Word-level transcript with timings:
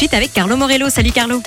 suite 0.00 0.14
avec 0.14 0.32
Carlo 0.32 0.56
Morello. 0.56 0.88
Salut 0.88 1.12
Carlo. 1.12 1.42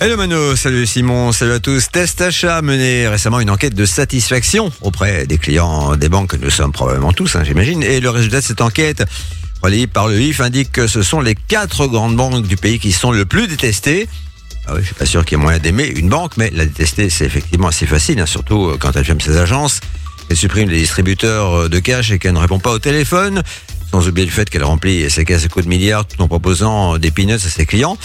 Hello 0.00 0.16
Mano, 0.16 0.56
salut 0.56 0.86
Simon, 0.86 1.32
salut 1.32 1.52
à 1.52 1.60
tous. 1.60 1.90
Test 1.92 2.18
Achat 2.22 2.56
a 2.56 2.62
mené 2.62 3.06
récemment 3.08 3.40
une 3.40 3.50
enquête 3.50 3.74
de 3.74 3.84
satisfaction 3.84 4.72
auprès 4.80 5.26
des 5.26 5.36
clients 5.36 5.94
des 5.94 6.08
banques, 6.08 6.32
nous 6.40 6.48
sommes 6.48 6.72
probablement 6.72 7.12
tous, 7.12 7.36
hein, 7.36 7.44
j'imagine, 7.44 7.82
et 7.82 8.00
le 8.00 8.08
résultat 8.08 8.40
de 8.40 8.44
cette 8.46 8.62
enquête, 8.62 9.04
relayé 9.62 9.86
par 9.86 10.08
le 10.08 10.18
IF, 10.18 10.40
indique 10.40 10.72
que 10.72 10.86
ce 10.86 11.02
sont 11.02 11.20
les 11.20 11.34
quatre 11.34 11.86
grandes 11.86 12.16
banques 12.16 12.46
du 12.46 12.56
pays 12.56 12.78
qui 12.78 12.90
sont 12.90 13.12
le 13.12 13.26
plus 13.26 13.48
détestées. 13.48 14.08
Ah 14.66 14.72
oui, 14.72 14.80
je 14.80 14.86
suis 14.86 14.94
pas 14.94 15.04
sûr 15.04 15.22
qu'il 15.26 15.36
y 15.36 15.40
ait 15.42 15.44
moyen 15.44 15.58
d'aimer 15.58 15.84
une 15.84 16.08
banque, 16.08 16.38
mais 16.38 16.48
la 16.54 16.64
détester, 16.64 17.10
c'est 17.10 17.26
effectivement 17.26 17.68
assez 17.68 17.84
facile, 17.84 18.18
hein, 18.18 18.24
surtout 18.24 18.78
quand 18.80 18.96
elle 18.96 19.04
ferme 19.04 19.20
ses 19.20 19.36
agences, 19.36 19.80
elle 20.30 20.38
supprime 20.38 20.70
les 20.70 20.78
distributeurs 20.78 21.68
de 21.68 21.78
cash 21.80 22.10
et 22.12 22.18
qu'elle 22.18 22.32
ne 22.32 22.38
répond 22.38 22.60
pas 22.60 22.70
au 22.70 22.78
téléphone, 22.78 23.42
sans 23.90 24.08
oublier 24.08 24.26
le 24.26 24.32
fait 24.32 24.48
qu'elle 24.50 24.64
remplit 24.64 25.10
ses 25.10 25.24
caisses 25.24 25.44
à 25.44 25.48
coups 25.48 25.64
de 25.64 25.70
milliards 25.70 26.06
tout 26.06 26.20
en 26.20 26.28
proposant 26.28 26.98
des 26.98 27.10
peanuts 27.10 27.34
à 27.34 27.38
ses 27.38 27.66
clients. 27.66 27.96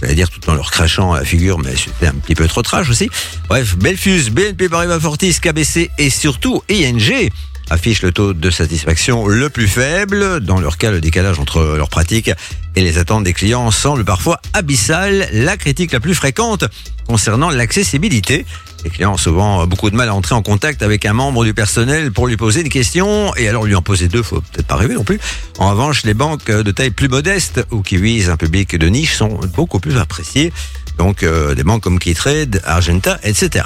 J'allais 0.00 0.14
dire 0.14 0.30
tout 0.30 0.48
en 0.50 0.54
leur 0.54 0.70
crachant 0.70 1.12
à 1.12 1.20
la 1.20 1.24
figure, 1.24 1.58
mais 1.58 1.74
c'était 1.74 2.08
un 2.08 2.14
petit 2.14 2.34
peu 2.34 2.46
trop 2.48 2.62
trash 2.62 2.90
aussi. 2.90 3.08
Bref, 3.48 3.76
Belfus, 3.76 4.30
BNP 4.30 4.68
Paribas 4.68 5.00
Fortis, 5.00 5.38
KBC 5.40 5.90
et 5.98 6.10
surtout 6.10 6.62
ING 6.68 7.30
affichent 7.70 8.02
le 8.02 8.12
taux 8.12 8.32
de 8.32 8.50
satisfaction 8.50 9.26
le 9.26 9.50
plus 9.50 9.68
faible. 9.68 10.40
Dans 10.40 10.60
leur 10.60 10.78
cas, 10.78 10.90
le 10.90 11.00
décalage 11.00 11.38
entre 11.38 11.76
leurs 11.76 11.88
pratiques 11.88 12.30
et 12.76 12.82
les 12.82 12.98
attentes 12.98 13.24
des 13.24 13.32
clients 13.32 13.70
semble 13.70 14.04
parfois 14.04 14.40
abyssal. 14.52 15.28
La 15.32 15.56
critique 15.56 15.92
la 15.92 16.00
plus 16.00 16.14
fréquente 16.14 16.64
concernant 17.06 17.50
l'accessibilité. 17.50 18.44
Les 18.86 18.90
clients 18.90 19.14
ont 19.14 19.16
souvent 19.16 19.66
beaucoup 19.66 19.90
de 19.90 19.96
mal 19.96 20.08
à 20.08 20.14
entrer 20.14 20.36
en 20.36 20.42
contact 20.42 20.80
avec 20.80 21.04
un 21.06 21.12
membre 21.12 21.44
du 21.44 21.54
personnel 21.54 22.12
pour 22.12 22.28
lui 22.28 22.36
poser 22.36 22.60
une 22.60 22.68
question 22.68 23.34
et 23.34 23.48
alors 23.48 23.64
lui 23.64 23.74
en 23.74 23.82
poser 23.82 24.06
deux, 24.06 24.22
faut 24.22 24.40
peut-être 24.40 24.68
pas 24.68 24.76
rêver 24.76 24.94
non 24.94 25.02
plus. 25.02 25.18
En 25.58 25.70
revanche, 25.70 26.04
les 26.04 26.14
banques 26.14 26.52
de 26.52 26.70
taille 26.70 26.92
plus 26.92 27.08
modeste 27.08 27.66
ou 27.72 27.82
qui 27.82 27.96
visent 27.96 28.30
un 28.30 28.36
public 28.36 28.76
de 28.76 28.86
niche 28.86 29.16
sont 29.16 29.40
beaucoup 29.56 29.80
plus 29.80 29.98
appréciées. 29.98 30.52
Donc 30.98 31.24
euh, 31.24 31.56
des 31.56 31.64
banques 31.64 31.82
comme 31.82 31.98
Keytrade, 31.98 32.62
Argenta, 32.64 33.18
etc. 33.24 33.64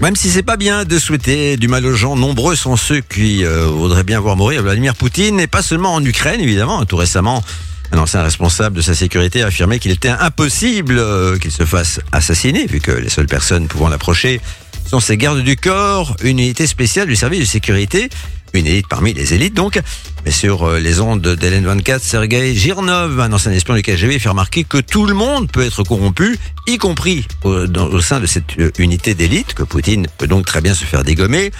Même 0.00 0.16
si 0.16 0.28
c'est 0.28 0.42
pas 0.42 0.58
bien 0.58 0.84
de 0.84 0.98
souhaiter 0.98 1.56
du 1.56 1.68
mal 1.68 1.86
aux 1.86 1.94
gens, 1.94 2.14
nombreux 2.14 2.56
sont 2.56 2.76
ceux 2.76 3.00
qui 3.00 3.42
euh, 3.42 3.64
voudraient 3.64 4.04
bien 4.04 4.20
voir 4.20 4.36
mourir 4.36 4.60
Vladimir 4.60 4.96
Poutine, 4.96 5.40
et 5.40 5.46
pas 5.46 5.62
seulement 5.62 5.94
en 5.94 6.04
Ukraine, 6.04 6.42
évidemment. 6.42 6.84
Tout 6.84 6.96
récemment, 6.96 7.42
un 7.92 7.98
ancien 7.98 8.22
responsable 8.22 8.76
de 8.76 8.82
sa 8.82 8.94
sécurité 8.94 9.42
a 9.42 9.46
affirmé 9.46 9.78
qu'il 9.78 9.90
était 9.90 10.08
impossible 10.08 10.98
euh, 10.98 11.38
qu'il 11.38 11.52
se 11.52 11.64
fasse 11.64 12.00
assassiner, 12.12 12.66
vu 12.66 12.80
que 12.80 12.92
les 12.92 13.08
seules 13.08 13.26
personnes 13.26 13.68
pouvant 13.68 13.88
l'approcher 13.88 14.40
sont 14.88 15.00
ses 15.00 15.16
gardes 15.16 15.40
du 15.40 15.56
corps, 15.56 16.16
une 16.22 16.38
unité 16.38 16.66
spéciale 16.66 17.08
du 17.08 17.16
service 17.16 17.40
de 17.40 17.44
sécurité, 17.44 18.08
une 18.52 18.66
élite 18.66 18.88
parmi 18.88 19.12
les 19.12 19.34
élites 19.34 19.54
donc. 19.54 19.80
Mais 20.24 20.30
sur 20.30 20.64
euh, 20.64 20.78
les 20.78 21.00
ondes 21.00 21.26
d'Hélène 21.26 21.66
24, 21.66 22.02
Sergei 22.02 22.54
Girnov, 22.54 23.20
un 23.20 23.32
ancien 23.32 23.52
espion 23.52 23.74
du 23.74 23.82
KGB, 23.82 24.18
fait 24.18 24.28
remarquer 24.28 24.64
que 24.64 24.78
tout 24.78 25.06
le 25.06 25.14
monde 25.14 25.50
peut 25.50 25.64
être 25.64 25.82
corrompu, 25.82 26.38
y 26.66 26.78
compris 26.78 27.26
au, 27.44 27.50
au 27.50 28.00
sein 28.00 28.20
de 28.20 28.26
cette 28.26 28.58
euh, 28.58 28.70
unité 28.78 29.14
d'élite, 29.14 29.54
que 29.54 29.62
Poutine 29.62 30.06
peut 30.18 30.26
donc 30.26 30.46
très 30.46 30.60
bien 30.60 30.74
se 30.74 30.84
faire 30.84 31.04
dégommer, 31.04 31.50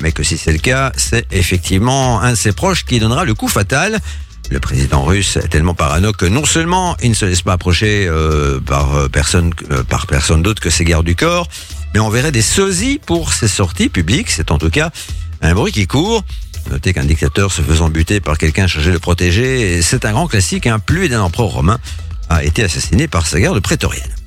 mais 0.00 0.12
que 0.12 0.22
si 0.22 0.38
c'est 0.38 0.52
le 0.52 0.58
cas, 0.58 0.92
c'est 0.96 1.26
effectivement 1.32 2.20
un 2.20 2.30
de 2.30 2.36
ses 2.36 2.52
proches 2.52 2.84
qui 2.84 2.98
donnera 2.98 3.24
le 3.24 3.34
coup 3.34 3.48
fatal. 3.48 4.00
Le 4.52 4.60
président 4.60 5.02
russe 5.02 5.38
est 5.38 5.48
tellement 5.48 5.72
parano 5.72 6.12
que 6.12 6.26
non 6.26 6.44
seulement 6.44 6.94
il 7.02 7.08
ne 7.08 7.14
se 7.14 7.24
laisse 7.24 7.40
pas 7.40 7.54
approcher 7.54 8.06
euh, 8.06 8.60
par 8.60 8.94
euh, 8.94 9.08
personne 9.08 9.50
euh, 9.70 9.82
personne 10.06 10.42
d'autre 10.42 10.60
que 10.60 10.68
ses 10.68 10.84
gardes 10.84 11.06
du 11.06 11.16
corps, 11.16 11.48
mais 11.94 12.00
on 12.00 12.10
verrait 12.10 12.32
des 12.32 12.42
sosies 12.42 13.00
pour 13.04 13.32
ses 13.32 13.48
sorties 13.48 13.88
publiques. 13.88 14.30
C'est 14.30 14.50
en 14.50 14.58
tout 14.58 14.68
cas 14.68 14.90
un 15.40 15.54
bruit 15.54 15.72
qui 15.72 15.86
court. 15.86 16.22
Notez 16.70 16.92
qu'un 16.92 17.04
dictateur 17.04 17.50
se 17.50 17.62
faisant 17.62 17.88
buter 17.88 18.20
par 18.20 18.36
quelqu'un 18.36 18.66
chargé 18.66 18.92
de 18.92 18.98
protéger, 18.98 19.80
c'est 19.80 20.04
un 20.04 20.12
grand 20.12 20.28
classique. 20.28 20.66
Un 20.66 20.78
plus 20.78 21.08
d'un 21.08 21.22
empereur 21.22 21.48
romain 21.48 21.78
a 22.28 22.44
été 22.44 22.62
assassiné 22.62 23.08
par 23.08 23.26
sa 23.26 23.40
garde 23.40 23.58
prétorienne. 23.60 24.21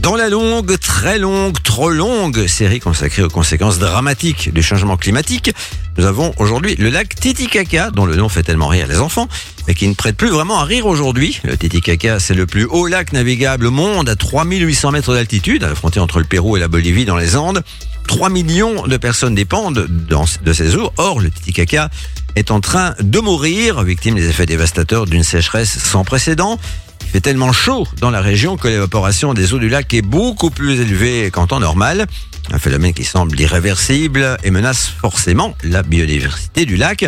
Dans 0.00 0.14
la 0.14 0.28
longue, 0.28 0.78
très 0.78 1.18
longue, 1.18 1.60
trop 1.62 1.90
longue 1.90 2.46
série 2.46 2.80
consacrée 2.80 3.22
aux 3.22 3.28
conséquences 3.28 3.78
dramatiques 3.78 4.52
du 4.52 4.62
changement 4.62 4.96
climatique, 4.96 5.52
nous 5.98 6.04
avons 6.04 6.32
aujourd'hui 6.38 6.76
le 6.76 6.90
lac 6.90 7.14
Titicaca, 7.14 7.90
dont 7.90 8.06
le 8.06 8.16
nom 8.16 8.28
fait 8.28 8.42
tellement 8.42 8.68
rire 8.68 8.86
les 8.86 8.98
enfants, 8.98 9.28
mais 9.66 9.74
qui 9.74 9.88
ne 9.88 9.94
prête 9.94 10.16
plus 10.16 10.28
vraiment 10.28 10.60
à 10.60 10.64
rire 10.64 10.86
aujourd'hui. 10.86 11.40
Le 11.44 11.56
Titicaca, 11.56 12.20
c'est 12.20 12.34
le 12.34 12.46
plus 12.46 12.64
haut 12.64 12.86
lac 12.86 13.12
navigable 13.12 13.66
au 13.66 13.70
monde, 13.70 14.08
à 14.08 14.16
3800 14.16 14.92
mètres 14.92 15.14
d'altitude, 15.14 15.64
à 15.64 15.68
la 15.68 15.74
frontière 15.74 16.04
entre 16.04 16.18
le 16.18 16.24
Pérou 16.26 16.56
et 16.56 16.60
la 16.60 16.68
Bolivie 16.68 17.04
dans 17.04 17.16
les 17.16 17.36
Andes. 17.36 17.62
3 18.06 18.28
millions 18.30 18.86
de 18.86 18.96
personnes 18.98 19.34
dépendent 19.34 19.86
de 19.88 20.52
ces 20.52 20.76
eaux. 20.76 20.92
Or, 20.96 21.18
le 21.20 21.30
Titicaca 21.30 21.90
est 22.36 22.50
en 22.50 22.60
train 22.60 22.94
de 23.00 23.18
mourir, 23.18 23.82
victime 23.82 24.14
des 24.14 24.28
effets 24.28 24.46
dévastateurs 24.46 25.06
d'une 25.06 25.24
sécheresse 25.24 25.78
sans 25.78 26.04
précédent. 26.04 26.58
Il 27.06 27.10
fait 27.10 27.20
tellement 27.20 27.52
chaud 27.52 27.86
dans 28.00 28.10
la 28.10 28.20
région 28.20 28.56
que 28.56 28.68
l'évaporation 28.68 29.32
des 29.32 29.54
eaux 29.54 29.58
du 29.58 29.68
lac 29.68 29.94
est 29.94 30.02
beaucoup 30.02 30.50
plus 30.50 30.80
élevée 30.80 31.30
qu'en 31.30 31.46
temps 31.46 31.60
normal. 31.60 32.06
Un 32.52 32.58
phénomène 32.58 32.92
qui 32.92 33.04
semble 33.04 33.40
irréversible 33.40 34.36
et 34.42 34.50
menace 34.50 34.86
forcément 34.88 35.54
la 35.62 35.82
biodiversité 35.82 36.66
du 36.66 36.76
lac, 36.76 37.06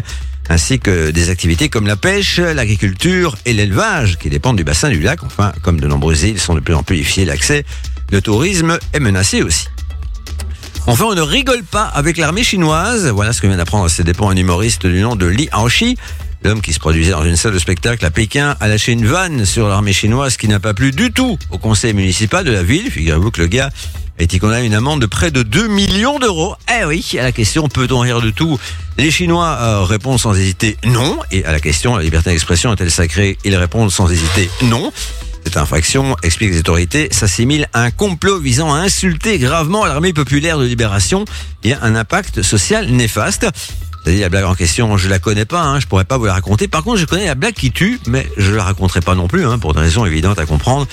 ainsi 0.48 0.78
que 0.78 1.10
des 1.10 1.30
activités 1.30 1.68
comme 1.68 1.86
la 1.86 1.96
pêche, 1.96 2.38
l'agriculture 2.38 3.36
et 3.44 3.52
l'élevage 3.52 4.18
qui 4.18 4.30
dépendent 4.30 4.56
du 4.56 4.64
bassin 4.64 4.88
du 4.88 5.00
lac. 5.00 5.22
Enfin, 5.24 5.52
comme 5.62 5.80
de 5.80 5.86
nombreuses 5.86 6.22
îles 6.22 6.40
sont 6.40 6.54
de 6.54 6.60
plus 6.60 6.74
en 6.74 6.82
plus 6.82 6.96
difficiles 6.96 7.26
d'accès, 7.26 7.64
le 8.10 8.22
tourisme 8.22 8.78
est 8.92 9.00
menacé 9.00 9.42
aussi. 9.42 9.66
Enfin, 10.86 11.04
on 11.04 11.14
ne 11.14 11.20
rigole 11.20 11.64
pas 11.64 11.84
avec 11.84 12.16
l'armée 12.16 12.44
chinoise. 12.44 13.08
Voilà 13.08 13.32
ce 13.32 13.42
que 13.42 13.46
vient 13.46 13.58
d'apprendre 13.58 13.84
à 13.84 13.88
ses 13.90 14.04
dépens 14.04 14.30
un 14.30 14.36
humoriste 14.36 14.86
du 14.86 15.00
nom 15.02 15.16
de 15.16 15.26
Li 15.26 15.48
Haoxi. 15.52 15.98
L'homme 16.44 16.60
qui 16.60 16.72
se 16.72 16.78
produisait 16.78 17.10
dans 17.10 17.24
une 17.24 17.36
salle 17.36 17.52
de 17.52 17.58
spectacle 17.58 18.04
à 18.04 18.10
Pékin 18.10 18.56
a 18.60 18.68
lâché 18.68 18.92
une 18.92 19.06
vanne 19.06 19.44
sur 19.44 19.68
l'armée 19.68 19.92
chinoise 19.92 20.36
qui 20.36 20.46
n'a 20.46 20.60
pas 20.60 20.72
plu 20.72 20.92
du 20.92 21.10
tout 21.10 21.36
au 21.50 21.58
conseil 21.58 21.94
municipal 21.94 22.44
de 22.44 22.52
la 22.52 22.62
ville. 22.62 22.90
Figurez-vous 22.90 23.30
que 23.32 23.40
le 23.40 23.48
gars 23.48 23.70
a 24.18 24.22
été 24.22 24.38
condamné 24.38 24.62
à 24.62 24.64
une 24.64 24.74
amende 24.74 25.00
de 25.00 25.06
près 25.06 25.30
de 25.32 25.42
2 25.42 25.66
millions 25.66 26.18
d'euros. 26.18 26.54
Eh 26.80 26.84
oui, 26.84 27.04
à 27.18 27.22
la 27.22 27.32
question 27.32 27.68
peut-on 27.68 28.00
rire 28.00 28.20
de 28.20 28.30
tout? 28.30 28.58
Les 28.98 29.10
Chinois 29.10 29.58
euh, 29.60 29.82
répondent 29.82 30.20
sans 30.20 30.34
hésiter 30.34 30.76
non. 30.84 31.18
Et 31.32 31.44
à 31.44 31.50
la 31.50 31.60
question 31.60 31.96
la 31.96 32.02
liberté 32.04 32.30
d'expression 32.30 32.72
est-elle 32.72 32.90
sacrée? 32.90 33.36
Ils 33.44 33.56
répondent 33.56 33.90
sans 33.90 34.08
hésiter 34.10 34.48
non. 34.62 34.92
Cette 35.44 35.56
infraction, 35.56 36.14
expliquent 36.22 36.50
les 36.50 36.58
autorités, 36.58 37.08
s'assimile 37.10 37.68
à 37.72 37.82
un 37.82 37.90
complot 37.90 38.38
visant 38.38 38.74
à 38.74 38.78
insulter 38.78 39.38
gravement 39.38 39.86
l'armée 39.86 40.12
populaire 40.12 40.58
de 40.58 40.64
libération 40.64 41.24
et 41.64 41.72
a 41.72 41.82
un 41.82 41.94
impact 41.94 42.42
social 42.42 42.86
néfaste. 42.90 43.46
C'est-à-dire 44.08 44.24
la 44.24 44.30
blague 44.30 44.44
en 44.44 44.54
question, 44.54 44.96
je 44.96 45.06
la 45.06 45.18
connais 45.18 45.44
pas, 45.44 45.60
hein, 45.60 45.80
je 45.80 45.86
pourrais 45.86 46.06
pas 46.06 46.16
vous 46.16 46.24
la 46.24 46.32
raconter. 46.32 46.66
Par 46.66 46.82
contre, 46.82 46.96
je 46.96 47.04
connais 47.04 47.26
la 47.26 47.34
blague 47.34 47.52
qui 47.52 47.70
tue, 47.70 48.00
mais 48.06 48.26
je 48.38 48.54
la 48.54 48.64
raconterai 48.64 49.02
pas 49.02 49.14
non 49.14 49.28
plus, 49.28 49.44
hein, 49.44 49.58
pour 49.58 49.74
des 49.74 49.80
raisons 49.80 50.06
évidentes 50.06 50.38
à 50.38 50.46
comprendre. 50.46 50.86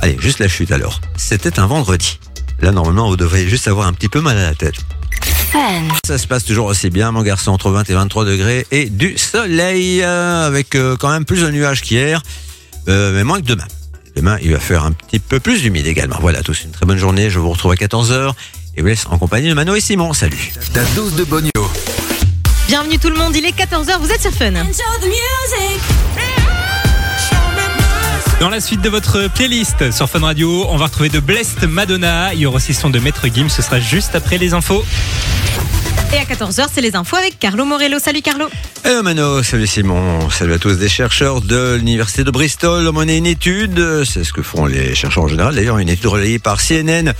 Allez, 0.00 0.16
juste 0.18 0.40
la 0.40 0.48
chute 0.48 0.72
alors. 0.72 1.00
C'était 1.16 1.60
un 1.60 1.68
vendredi. 1.68 2.18
Là, 2.60 2.72
normalement, 2.72 3.08
vous 3.10 3.16
devriez 3.16 3.48
juste 3.48 3.68
avoir 3.68 3.86
un 3.86 3.92
petit 3.92 4.08
peu 4.08 4.20
mal 4.20 4.36
à 4.36 4.42
la 4.42 4.54
tête. 4.54 4.74
Ça 6.04 6.18
se 6.18 6.26
passe 6.26 6.44
toujours 6.44 6.66
aussi 6.66 6.90
bien, 6.90 7.12
mon 7.12 7.22
garçon, 7.22 7.52
entre 7.52 7.70
20 7.70 7.88
et 7.90 7.94
23 7.94 8.24
degrés 8.24 8.66
et 8.72 8.90
du 8.90 9.16
soleil, 9.16 10.02
euh, 10.02 10.48
avec 10.48 10.74
euh, 10.74 10.96
quand 10.96 11.10
même 11.10 11.24
plus 11.24 11.42
de 11.42 11.52
nuages 11.52 11.82
qu'hier, 11.82 12.24
euh, 12.88 13.12
mais 13.14 13.22
moins 13.22 13.40
que 13.40 13.46
demain. 13.46 13.68
Demain, 14.16 14.36
il 14.42 14.50
va 14.50 14.58
faire 14.58 14.82
un 14.82 14.90
petit 14.90 15.20
peu 15.20 15.38
plus 15.38 15.64
humide 15.64 15.86
également. 15.86 16.18
Voilà, 16.20 16.42
tous 16.42 16.64
une 16.64 16.72
très 16.72 16.86
bonne 16.86 16.98
journée. 16.98 17.30
Je 17.30 17.38
vous 17.38 17.50
retrouve 17.50 17.70
à 17.70 17.76
14h 17.76 18.32
et 18.76 18.80
vous 18.80 18.88
laisse 18.88 19.06
en 19.08 19.16
compagnie 19.16 19.48
de 19.48 19.54
Mano 19.54 19.76
et 19.76 19.80
Simon. 19.80 20.12
Salut. 20.12 20.50
Ta 20.74 20.82
dose 20.96 21.14
de 21.14 21.22
bonio. 21.22 21.52
Bienvenue 22.68 22.98
tout 22.98 23.08
le 23.08 23.16
monde, 23.16 23.34
il 23.34 23.46
est 23.46 23.58
14h, 23.58 23.98
vous 23.98 24.10
êtes 24.12 24.20
sur 24.20 24.30
Fun. 24.30 24.52
Dans 28.40 28.50
la 28.50 28.60
suite 28.60 28.82
de 28.82 28.90
votre 28.90 29.28
playlist 29.28 29.90
sur 29.90 30.06
Fun 30.06 30.20
Radio, 30.20 30.66
on 30.68 30.76
va 30.76 30.84
retrouver 30.84 31.08
de 31.08 31.18
Blessed 31.18 31.62
Madonna. 31.62 32.34
Il 32.34 32.40
y 32.40 32.46
aura 32.46 32.56
aussi 32.56 32.74
son 32.74 32.90
de 32.90 32.98
Maître 32.98 33.26
Gims. 33.34 33.48
Ce 33.48 33.62
sera 33.62 33.80
juste 33.80 34.14
après 34.14 34.36
les 34.36 34.52
infos. 34.52 34.84
Et 36.12 36.16
à 36.16 36.24
14h, 36.24 36.68
c'est 36.72 36.80
les 36.80 36.96
infos 36.96 37.16
avec 37.16 37.38
Carlo 37.38 37.64
Morello. 37.64 37.98
Salut 37.98 38.22
Carlo. 38.22 38.46
Hello 38.84 39.02
Mano, 39.02 39.42
salut 39.42 39.66
Simon, 39.66 40.30
salut 40.30 40.54
à 40.54 40.58
tous 40.58 40.76
des 40.76 40.88
chercheurs 40.88 41.42
de 41.42 41.74
l'université 41.74 42.22
de 42.22 42.30
Bristol 42.30 42.86
ont 42.86 42.92
mené 42.92 43.16
une 43.16 43.26
étude, 43.26 44.04
c'est 44.04 44.22
ce 44.22 44.32
que 44.32 44.40
font 44.40 44.66
les 44.66 44.94
chercheurs 44.94 45.24
en 45.24 45.28
général, 45.28 45.56
d'ailleurs 45.56 45.78
une 45.78 45.88
étude 45.88 46.06
relayée 46.06 46.38
par 46.38 46.58
CNN 46.62 47.12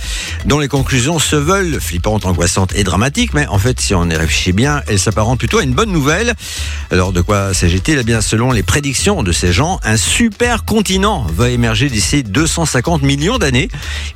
dont 0.45 0.57
les 0.57 0.69
conclusions 0.69 1.19
se 1.19 1.35
veulent 1.35 1.79
flippantes, 1.81 2.25
angoissantes 2.25 2.73
et 2.75 2.83
dramatiques, 2.83 3.33
mais 3.33 3.45
en 3.47 3.59
fait 3.59 3.79
si 3.81 3.93
on 3.93 4.09
y 4.09 4.15
réfléchit 4.15 4.53
bien, 4.53 4.81
elles 4.87 4.99
s'apparentent 4.99 5.37
plutôt 5.37 5.59
à 5.59 5.63
une 5.63 5.73
bonne 5.73 5.91
nouvelle. 5.91 6.33
Alors 6.91 7.11
de 7.11 7.19
quoi 7.19 7.53
s'agit-il? 7.53 7.99
Eh 7.99 8.03
bien 8.03 8.21
selon 8.21 8.51
les 8.51 8.63
prédictions 8.63 9.21
de 9.21 9.33
ces 9.33 9.51
gens, 9.51 9.81
un 9.83 9.97
super 9.97 10.63
continent 10.63 11.27
va 11.35 11.49
émerger 11.49 11.89
d'ici 11.89 12.23
250 12.23 13.03
millions 13.03 13.37
d'années, 13.37 13.67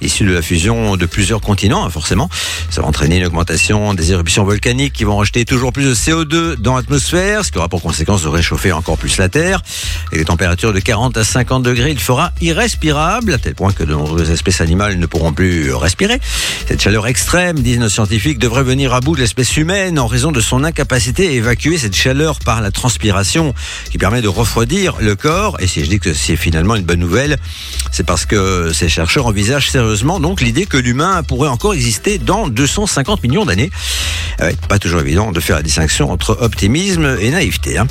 issu 0.02 0.24
de 0.24 0.32
la 0.32 0.42
fusion 0.42 0.96
de 0.96 1.06
plusieurs 1.06 1.42
continents, 1.42 1.84
hein, 1.84 1.90
forcément. 1.90 2.30
Ça 2.70 2.82
va 2.82 2.88
entraîner 2.88 3.18
une 3.18 3.26
augmentation 3.26 3.94
des 3.94 4.14
éruptions 4.14 4.46
volcaniques 4.46 4.53
volcaniques 4.54 4.94
qui 4.94 5.04
vont 5.04 5.18
rejeter 5.18 5.46
toujours 5.46 5.74
plus 5.74 5.84
de 5.84 5.96
CO2 5.96 6.58
dans 6.58 6.76
l'atmosphère, 6.76 7.44
ce 7.44 7.52
qui 7.52 7.58
aura 7.58 7.70
pour 7.70 7.82
conséquence 7.82 8.22
de 8.22 8.28
réchauffer 8.28 8.72
encore 8.72 9.00
plus 9.00 9.18
la 9.18 9.28
Terre. 9.28 9.64
Et 10.12 10.18
les 10.18 10.26
températures 10.26 10.74
de 10.74 10.80
40 10.80 11.18
à 11.18 11.24
50 11.24 11.64
degrés, 11.64 11.90
il 11.90 12.00
fera 12.00 12.32
irrespirable, 12.40 13.34
à 13.34 13.40
tel 13.40 13.56
point 13.56 13.72
que 13.72 13.84
de 13.84 13.92
nombreuses 13.92 14.30
espèces 14.30 14.62
animales 14.62 15.00
ne 15.00 15.08
pourront 15.08 15.34
plus 15.34 15.74
respirer. 15.74 16.20
Cette 16.68 16.80
chaleur 16.80 17.08
extrême, 17.08 17.62
disent 17.62 17.80
nos 17.80 17.90
scientifiques, 17.90 18.38
devrait 18.38 18.62
venir 18.62 18.94
à 18.94 19.00
bout 19.00 19.16
de 19.16 19.22
l'espèce 19.22 19.58
humaine 19.58 19.98
en 19.98 20.06
raison 20.06 20.32
de 20.32 20.40
son 20.40 20.64
incapacité 20.64 21.30
à 21.30 21.32
évacuer 21.32 21.80
cette 21.80 21.96
chaleur 21.96 22.38
par 22.38 22.62
la 22.62 22.70
transpiration 22.70 23.56
qui 23.90 23.98
permet 23.98 24.22
de 24.22 24.28
refroidir 24.28 24.98
le 25.00 25.16
corps. 25.16 25.58
Et 25.62 25.66
si 25.66 25.84
je 25.84 25.90
dis 25.90 26.00
que 26.00 26.14
c'est 26.14 26.36
finalement 26.36 26.76
une 26.76 26.86
bonne 26.86 27.00
nouvelle, 27.00 27.38
c'est 27.92 28.06
parce 28.06 28.28
que 28.28 28.72
ces 28.72 28.88
chercheurs 28.88 29.26
envisagent 29.26 29.72
sérieusement 29.72 30.20
donc 30.20 30.42
l'idée 30.42 30.68
que 30.68 30.78
l'humain 30.78 31.24
pourrait 31.24 31.50
encore 31.50 31.74
exister 31.74 32.20
dans 32.20 32.48
250 32.48 33.24
millions 33.24 33.46
d'années. 33.46 33.72
Euh, 34.42 34.52
pas 34.68 34.80
toujours 34.80 35.02
évident 35.02 35.32
de 35.32 35.40
faire 35.40 35.56
la 35.58 35.62
distinction 35.62 36.12
entre 36.12 36.38
optimisme 36.42 37.18
et 37.20 37.30
naïveté. 37.32 37.78
hein. 37.78 37.88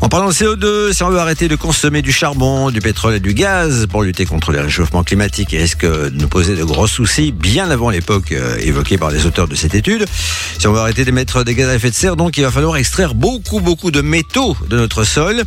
En 0.00 0.08
parlant 0.08 0.28
de 0.28 0.32
CO2, 0.32 0.92
si 0.92 1.02
on 1.02 1.10
veut 1.10 1.18
arrêter 1.18 1.48
de 1.48 1.56
consommer 1.56 2.02
du 2.02 2.12
charbon, 2.12 2.70
du 2.70 2.80
pétrole 2.80 3.14
et 3.14 3.20
du 3.20 3.34
gaz 3.34 3.86
pour 3.90 4.02
lutter 4.02 4.26
contre 4.26 4.52
les 4.52 4.60
réchauffements 4.60 5.04
climatiques 5.04 5.48
qui 5.48 5.58
risquent 5.58 5.86
de 5.86 6.10
nous 6.14 6.28
poser 6.28 6.54
de 6.54 6.64
gros 6.64 6.86
soucis 6.86 7.32
bien 7.32 7.70
avant 7.70 7.90
l'époque 7.90 8.32
euh, 8.32 8.56
évoquée 8.58 8.98
par 8.98 9.10
les 9.10 9.26
auteurs 9.26 9.48
de 9.48 9.54
cette 9.54 9.74
étude, 9.74 10.04
si 10.58 10.66
on 10.66 10.72
veut 10.72 10.80
arrêter 10.80 11.04
d'émettre 11.04 11.44
des 11.44 11.54
gaz 11.54 11.68
à 11.70 11.74
effet 11.74 11.90
de 11.90 11.94
serre, 11.94 12.16
donc 12.16 12.36
il 12.36 12.42
va 12.42 12.50
falloir 12.50 12.76
extraire 12.76 13.14
beaucoup 13.14 13.60
beaucoup 13.60 13.90
de 13.90 14.00
métaux 14.00 14.56
de 14.68 14.76
notre 14.76 15.04
sol, 15.04 15.42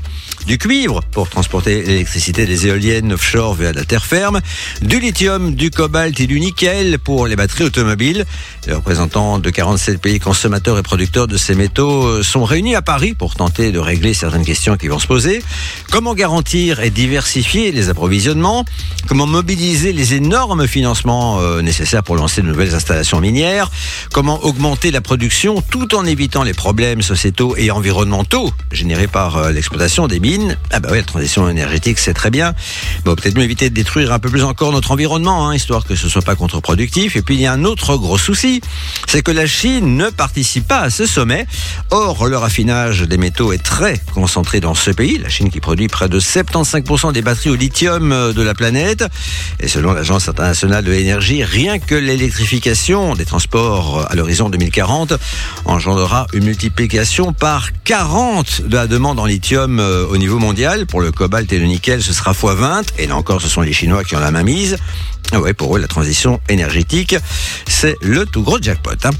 du 0.47 0.57
cuivre 0.57 1.01
pour 1.11 1.29
transporter 1.29 1.83
l'électricité 1.83 2.45
des 2.45 2.67
éoliennes 2.67 3.13
offshore 3.13 3.53
vers 3.53 3.73
la 3.73 3.83
terre 3.85 4.05
ferme, 4.05 4.39
du 4.81 4.99
lithium, 4.99 5.53
du 5.55 5.69
cobalt 5.69 6.19
et 6.19 6.27
du 6.27 6.39
nickel 6.39 6.97
pour 6.99 7.27
les 7.27 7.35
batteries 7.35 7.65
automobiles. 7.65 8.25
Les 8.67 8.73
représentants 8.73 9.39
de 9.39 9.49
47 9.49 9.99
pays 10.01 10.19
consommateurs 10.29 10.77
et 10.77 10.83
producteurs 10.83 11.25
de 11.25 11.37
ces 11.37 11.55
métaux 11.55 12.03
euh, 12.03 12.21
sont 12.21 12.43
réunis 12.43 12.75
à 12.75 12.83
Paris 12.83 13.15
pour 13.15 13.33
tenter 13.33 13.71
de 13.71 13.79
régler 13.79 14.13
certaines 14.13 14.45
questions 14.45 14.77
qui 14.77 14.87
vont 14.87 14.99
se 14.99 15.07
poser. 15.07 15.43
Comment 15.89 16.13
garantir 16.13 16.81
et 16.81 16.91
diversifier 16.91 17.71
les 17.71 17.89
approvisionnements? 17.89 18.63
Comment 19.07 19.25
mobiliser 19.25 19.91
les 19.91 20.13
énormes 20.13 20.67
financements 20.67 21.39
euh, 21.41 21.63
nécessaires 21.63 22.03
pour 22.03 22.15
lancer 22.15 22.43
de 22.43 22.47
nouvelles 22.47 22.75
installations 22.75 23.19
minières? 23.19 23.71
Comment 24.13 24.43
augmenter 24.43 24.91
la 24.91 25.01
production 25.01 25.63
tout 25.63 25.95
en 25.95 26.05
évitant 26.05 26.43
les 26.43 26.53
problèmes 26.53 27.01
sociétaux 27.01 27.55
et 27.57 27.71
environnementaux 27.71 28.51
générés 28.71 29.07
par 29.07 29.37
euh, 29.37 29.51
l'exploitation 29.51 30.05
des 30.05 30.19
mines? 30.19 30.57
Ah 30.69 30.79
bah 30.79 30.89
oui, 30.91 30.97
la 30.99 31.05
transition 31.05 31.49
énergétique, 31.49 31.97
c'est 31.97 32.13
très 32.13 32.29
bien. 32.29 32.53
Bon, 33.03 33.15
peut-être 33.15 33.35
mieux 33.35 33.45
éviter 33.45 33.71
de 33.71 33.73
détruire 33.73 34.13
un 34.13 34.19
peu 34.19 34.29
plus 34.29 34.43
encore 34.43 34.71
notre 34.73 34.91
environnement, 34.91 35.47
hein, 35.47 35.55
histoire 35.55 35.85
que 35.85 35.95
ce 35.95 36.07
soit 36.07 36.21
pas 36.21 36.35
contre-productif. 36.35 37.15
Et 37.15 37.23
puis 37.23 37.33
il 37.33 37.41
y 37.41 37.47
a 37.47 37.51
un 37.51 37.65
autre 37.65 37.97
gros 37.97 38.19
souci, 38.19 38.61
c'est 39.07 39.23
que 39.23 39.31
la 39.31 39.47
Chine 39.47 39.97
ne 39.97 40.11
participe 40.19 40.67
pas 40.67 40.81
à 40.81 40.89
ce 40.89 41.05
sommet. 41.05 41.47
Or, 41.91 42.27
le 42.27 42.35
raffinage 42.37 43.03
des 43.03 43.17
métaux 43.17 43.53
est 43.53 43.63
très 43.63 44.01
concentré 44.13 44.59
dans 44.59 44.73
ce 44.75 44.91
pays. 44.91 45.17
La 45.17 45.29
Chine 45.29 45.49
qui 45.49 45.61
produit 45.61 45.87
près 45.87 46.09
de 46.09 46.19
75% 46.19 47.13
des 47.13 47.21
batteries 47.21 47.51
au 47.51 47.55
lithium 47.55 48.11
euh, 48.11 48.33
de 48.33 48.41
la 48.41 48.53
planète. 48.53 49.05
Et 49.61 49.69
selon 49.69 49.93
l'Agence 49.93 50.27
internationale 50.27 50.83
de 50.83 50.91
l'énergie, 50.91 51.45
rien 51.45 51.79
que 51.79 51.95
l'électrification 51.95 53.15
des 53.15 53.23
transports 53.23 54.05
à 54.11 54.15
l'horizon 54.15 54.49
2040 54.49 55.13
engendrera 55.63 56.27
une 56.33 56.43
multiplication 56.43 57.31
par 57.31 57.69
40 57.85 58.63
de 58.67 58.75
la 58.75 58.87
demande 58.87 59.19
en 59.21 59.25
lithium 59.25 59.79
euh, 59.79 60.05
au 60.05 60.17
niveau 60.17 60.37
mondial. 60.37 60.85
Pour 60.85 60.99
le 60.99 61.13
cobalt 61.13 61.51
et 61.53 61.59
le 61.59 61.65
nickel, 61.65 62.03
ce 62.03 62.11
sera 62.11 62.33
x20. 62.33 62.89
Et 62.97 63.07
là 63.07 63.15
encore, 63.15 63.41
ce 63.41 63.47
sont 63.47 63.61
les 63.61 63.71
Chinois 63.71 64.03
qui 64.03 64.17
ont 64.17 64.19
la 64.19 64.31
main 64.31 64.43
mise. 64.43 64.75
Ah 65.31 65.39
ouais, 65.39 65.53
pour 65.53 65.77
eux, 65.77 65.79
la 65.79 65.87
transition 65.87 66.41
énergétique, 66.49 67.15
c'est 67.69 67.95
le 68.01 68.25
tout 68.25 68.41
gros 68.43 68.61
jackpot. 68.61 68.91
hein. 69.05 69.11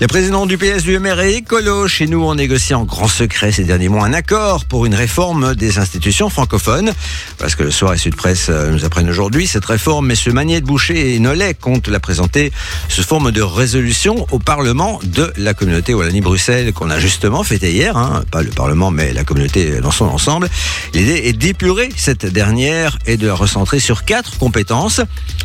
Les 0.00 0.08
présidents 0.08 0.44
du 0.44 0.58
PS, 0.58 0.82
du 0.82 0.98
MR 0.98 1.20
et 1.20 1.36
Écolo, 1.36 1.86
chez 1.86 2.08
nous, 2.08 2.24
ont 2.24 2.34
négocié 2.34 2.74
en 2.74 2.82
grand 2.82 3.06
secret 3.06 3.52
ces 3.52 3.62
derniers 3.62 3.88
mois 3.88 4.04
un 4.04 4.12
accord 4.12 4.64
pour 4.64 4.86
une 4.86 4.94
réforme 4.94 5.54
des 5.54 5.78
institutions 5.78 6.28
francophones. 6.28 6.92
Parce 7.38 7.54
que 7.54 7.62
le 7.62 7.70
soir 7.70 7.94
et 7.94 7.96
Sud 7.96 8.16
Presse 8.16 8.48
euh, 8.50 8.72
nous 8.72 8.84
apprennent 8.84 9.08
aujourd'hui, 9.08 9.46
cette 9.46 9.64
réforme, 9.64 10.08
messieurs 10.08 10.32
Magnier 10.32 10.60
de 10.60 10.66
Boucher 10.66 11.14
et 11.14 11.20
Nollet 11.20 11.54
comptent 11.54 11.86
la 11.86 12.00
présenter 12.00 12.52
sous 12.88 13.04
forme 13.04 13.30
de 13.30 13.40
résolution 13.40 14.26
au 14.32 14.40
Parlement 14.40 14.98
de 15.04 15.32
la 15.36 15.54
communauté 15.54 15.94
Wallonie-Bruxelles 15.94 16.72
qu'on 16.72 16.90
a 16.90 16.98
justement 16.98 17.44
fêté 17.44 17.72
hier. 17.72 17.96
hein. 17.96 18.24
Pas 18.32 18.42
le 18.42 18.50
Parlement, 18.50 18.90
mais 18.90 19.12
la 19.12 19.22
communauté 19.22 19.80
dans 19.80 19.92
son 19.92 20.06
ensemble. 20.06 20.50
L'idée 20.92 21.22
est 21.26 21.34
d'épurer 21.34 21.88
cette 21.96 22.26
dernière 22.26 22.98
et 23.06 23.16
de 23.16 23.28
la 23.28 23.34
recentrer 23.34 23.78
sur 23.78 24.04
quatre 24.04 24.38
compétences. 24.38 25.00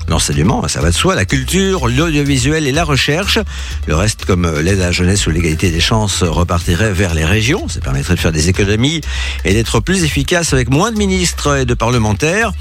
L'enseignement, 0.07 0.68
ça 0.68 0.81
va 0.81 0.90
de 0.90 0.96
soi, 0.96 1.13
la 1.13 1.25
culture, 1.25 1.88
l'audiovisuel 1.88 2.66
et 2.66 2.72
la 2.72 2.84
recherche. 2.84 3.38
Le 3.86 3.96
reste, 3.96 4.25
comme 4.25 4.38
euh, 4.45 4.62
l'aide 4.62 4.81
à 4.81 4.86
la 4.86 4.91
jeunesse 4.91 5.27
ou 5.27 5.31
l'égalité 5.31 5.71
des 5.71 5.80
chances, 5.80 6.24
repartirait 6.24 6.91
vers 6.91 7.13
les 7.13 7.25
régions. 7.25 7.68
Ça 7.68 7.80
permettrait 7.80 8.15
de 8.15 8.19
faire 8.19 8.31
des 8.31 8.50
économies 8.50 9.01
et 9.45 9.53
d'être 9.53 9.80
plus 9.80 10.03
efficace 10.03 10.53
avec 10.53 10.69
moins 10.69 10.91
de 10.91 10.97
ministres 10.97 11.57
et 11.57 11.65
de 11.65 11.74
parlementaires. 11.74 12.51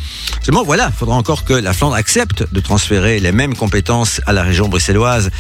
Seulement, 0.43 0.65
voilà, 0.65 0.91
il 0.93 0.99
faudra 0.99 1.17
encore 1.17 1.45
que 1.45 1.55
la 1.55 1.73
Flandre 1.73 1.95
accepte 1.95 2.45
de 2.53 2.61
transférer 2.61 3.21
les 3.21 3.33
mêmes 3.33 3.55
compétences 3.55 4.21
à 4.27 4.33
la 4.33 4.43
région 4.43 4.69
bruxelloise. 4.69 5.31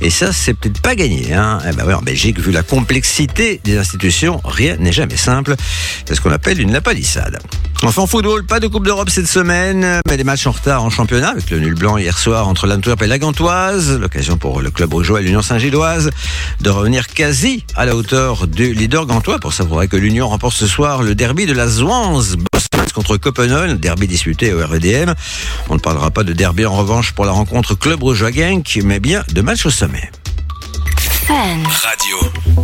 Et 0.00 0.10
ça, 0.10 0.32
c'est 0.32 0.54
peut-être 0.54 0.80
pas 0.80 0.94
gagné. 0.94 1.32
Hein 1.34 1.60
eh 1.68 1.74
ben 1.74 1.94
en 1.94 2.02
Belgique, 2.02 2.38
vu 2.40 2.52
la 2.52 2.62
complexité 2.62 3.60
des 3.64 3.78
institutions, 3.78 4.40
rien 4.44 4.76
n'est 4.76 4.92
jamais 4.92 5.16
simple. 5.16 5.54
C'est 6.06 6.14
ce 6.14 6.20
qu'on 6.20 6.32
appelle 6.32 6.60
une 6.60 6.72
lapalissade. 6.72 7.38
Enfin, 7.82 8.02
en 8.02 8.06
football, 8.06 8.44
pas 8.44 8.58
de 8.58 8.66
Coupe 8.66 8.84
d'Europe 8.84 9.10
cette 9.10 9.28
semaine, 9.28 10.00
mais 10.08 10.16
des 10.16 10.24
matchs 10.24 10.46
en 10.46 10.50
retard 10.50 10.82
en 10.82 10.90
championnat 10.90 11.28
avec 11.28 11.50
le 11.50 11.58
nul 11.58 11.74
blanc 11.74 11.98
hier 11.98 12.18
soir 12.18 12.48
entre 12.48 12.66
l'Antwerp 12.66 13.02
et 13.02 13.06
la 13.06 13.18
Gantoise. 13.18 13.98
L'occasion 14.00 14.36
pour 14.38 14.62
le 14.62 14.70
club 14.70 14.92
rougeois 14.92 15.20
et 15.20 15.24
l'Union 15.24 15.42
Saint-Gilloise 15.42 16.10
de 16.60 16.70
revenir 16.70 17.06
quasi 17.06 17.64
à 17.76 17.84
la 17.84 17.94
hauteur 17.94 18.46
du 18.46 18.72
leader 18.72 19.06
gantois. 19.06 19.38
Pour 19.38 19.52
ça, 19.52 19.64
il 19.64 19.68
faudrait 19.68 19.88
que 19.88 19.96
l'Union 19.96 20.28
remporte 20.28 20.56
ce 20.56 20.66
soir 20.66 21.02
le 21.02 21.14
derby 21.14 21.46
de 21.46 21.52
la. 21.52 21.66
Boston 21.66 22.86
contre 22.94 23.16
Copenhague, 23.18 23.78
derby 23.78 24.06
disputé 24.06 24.54
au 24.54 24.66
REDM. 24.66 25.12
On 25.68 25.74
ne 25.74 25.80
parlera 25.80 26.10
pas 26.10 26.24
de 26.24 26.32
derby 26.32 26.64
en 26.64 26.74
revanche 26.74 27.12
pour 27.12 27.24
la 27.24 27.32
rencontre 27.32 27.74
club 27.74 28.02
rougeois 28.02 28.30
Genk, 28.30 28.78
mais 28.84 29.00
bien 29.00 29.22
de 29.32 29.42
match 29.42 29.66
au 29.66 29.70
sommet. 29.70 30.10
Radio. 31.28 32.18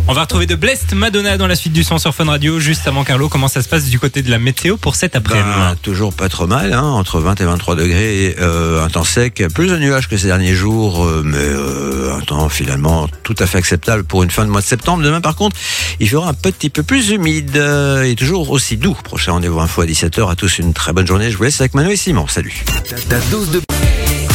On 0.07 0.13
va 0.13 0.21
retrouver 0.21 0.45
de 0.45 0.55
Blest 0.55 0.93
Madonna 0.93 1.37
dans 1.37 1.47
la 1.47 1.55
suite 1.55 1.73
du 1.73 1.83
son 1.83 1.97
sur 1.97 2.15
Fun 2.15 2.25
Radio. 2.25 2.61
Juste 2.61 2.87
avant 2.87 3.03
Carlo, 3.03 3.27
comment 3.27 3.49
ça 3.49 3.61
se 3.61 3.67
passe 3.67 3.85
du 3.85 3.99
côté 3.99 4.21
de 4.21 4.31
la 4.31 4.39
météo 4.39 4.77
pour 4.77 4.95
cet 4.95 5.17
après-midi 5.17 5.49
Ben, 5.57 5.75
toujours 5.81 6.13
pas 6.13 6.29
trop 6.29 6.47
mal, 6.47 6.71
hein, 6.71 6.83
entre 6.83 7.19
20 7.19 7.41
et 7.41 7.45
23 7.45 7.75
degrés, 7.75 8.35
euh, 8.39 8.85
un 8.85 8.87
temps 8.87 9.03
sec, 9.03 9.43
plus 9.53 9.67
de 9.67 9.77
nuages 9.77 10.07
que 10.07 10.15
ces 10.15 10.27
derniers 10.27 10.55
jours, 10.55 11.03
euh, 11.03 11.23
mais 11.25 11.37
euh, 11.37 12.15
un 12.15 12.21
temps 12.21 12.47
finalement 12.47 13.09
tout 13.23 13.35
à 13.39 13.47
fait 13.47 13.57
acceptable 13.57 14.05
pour 14.05 14.23
une 14.23 14.31
fin 14.31 14.45
de 14.45 14.49
mois 14.49 14.61
de 14.61 14.65
septembre. 14.65 15.03
Demain 15.03 15.19
par 15.19 15.35
contre, 15.35 15.57
il 15.99 16.07
fera 16.07 16.29
un 16.29 16.33
petit 16.33 16.69
peu 16.69 16.83
plus 16.83 17.09
humide 17.09 17.57
euh, 17.57 18.03
et 18.03 18.15
toujours 18.15 18.49
aussi 18.49 18.77
doux. 18.77 18.97
Prochain 19.03 19.33
rendez-vous 19.33 19.59
info 19.59 19.81
à 19.81 19.85
17h. 19.85 20.31
À 20.31 20.35
tous 20.35 20.59
une 20.59 20.73
très 20.73 20.93
bonne 20.93 21.07
journée. 21.07 21.31
Je 21.31 21.37
vous 21.37 21.43
laisse 21.43 21.59
avec 21.59 21.73
Manu 21.73 21.91
et 21.91 21.97
Simon. 21.97 22.27
Salut. 22.27 22.63
Ta 23.09 23.19
dose 23.29 23.51
de 23.51 23.61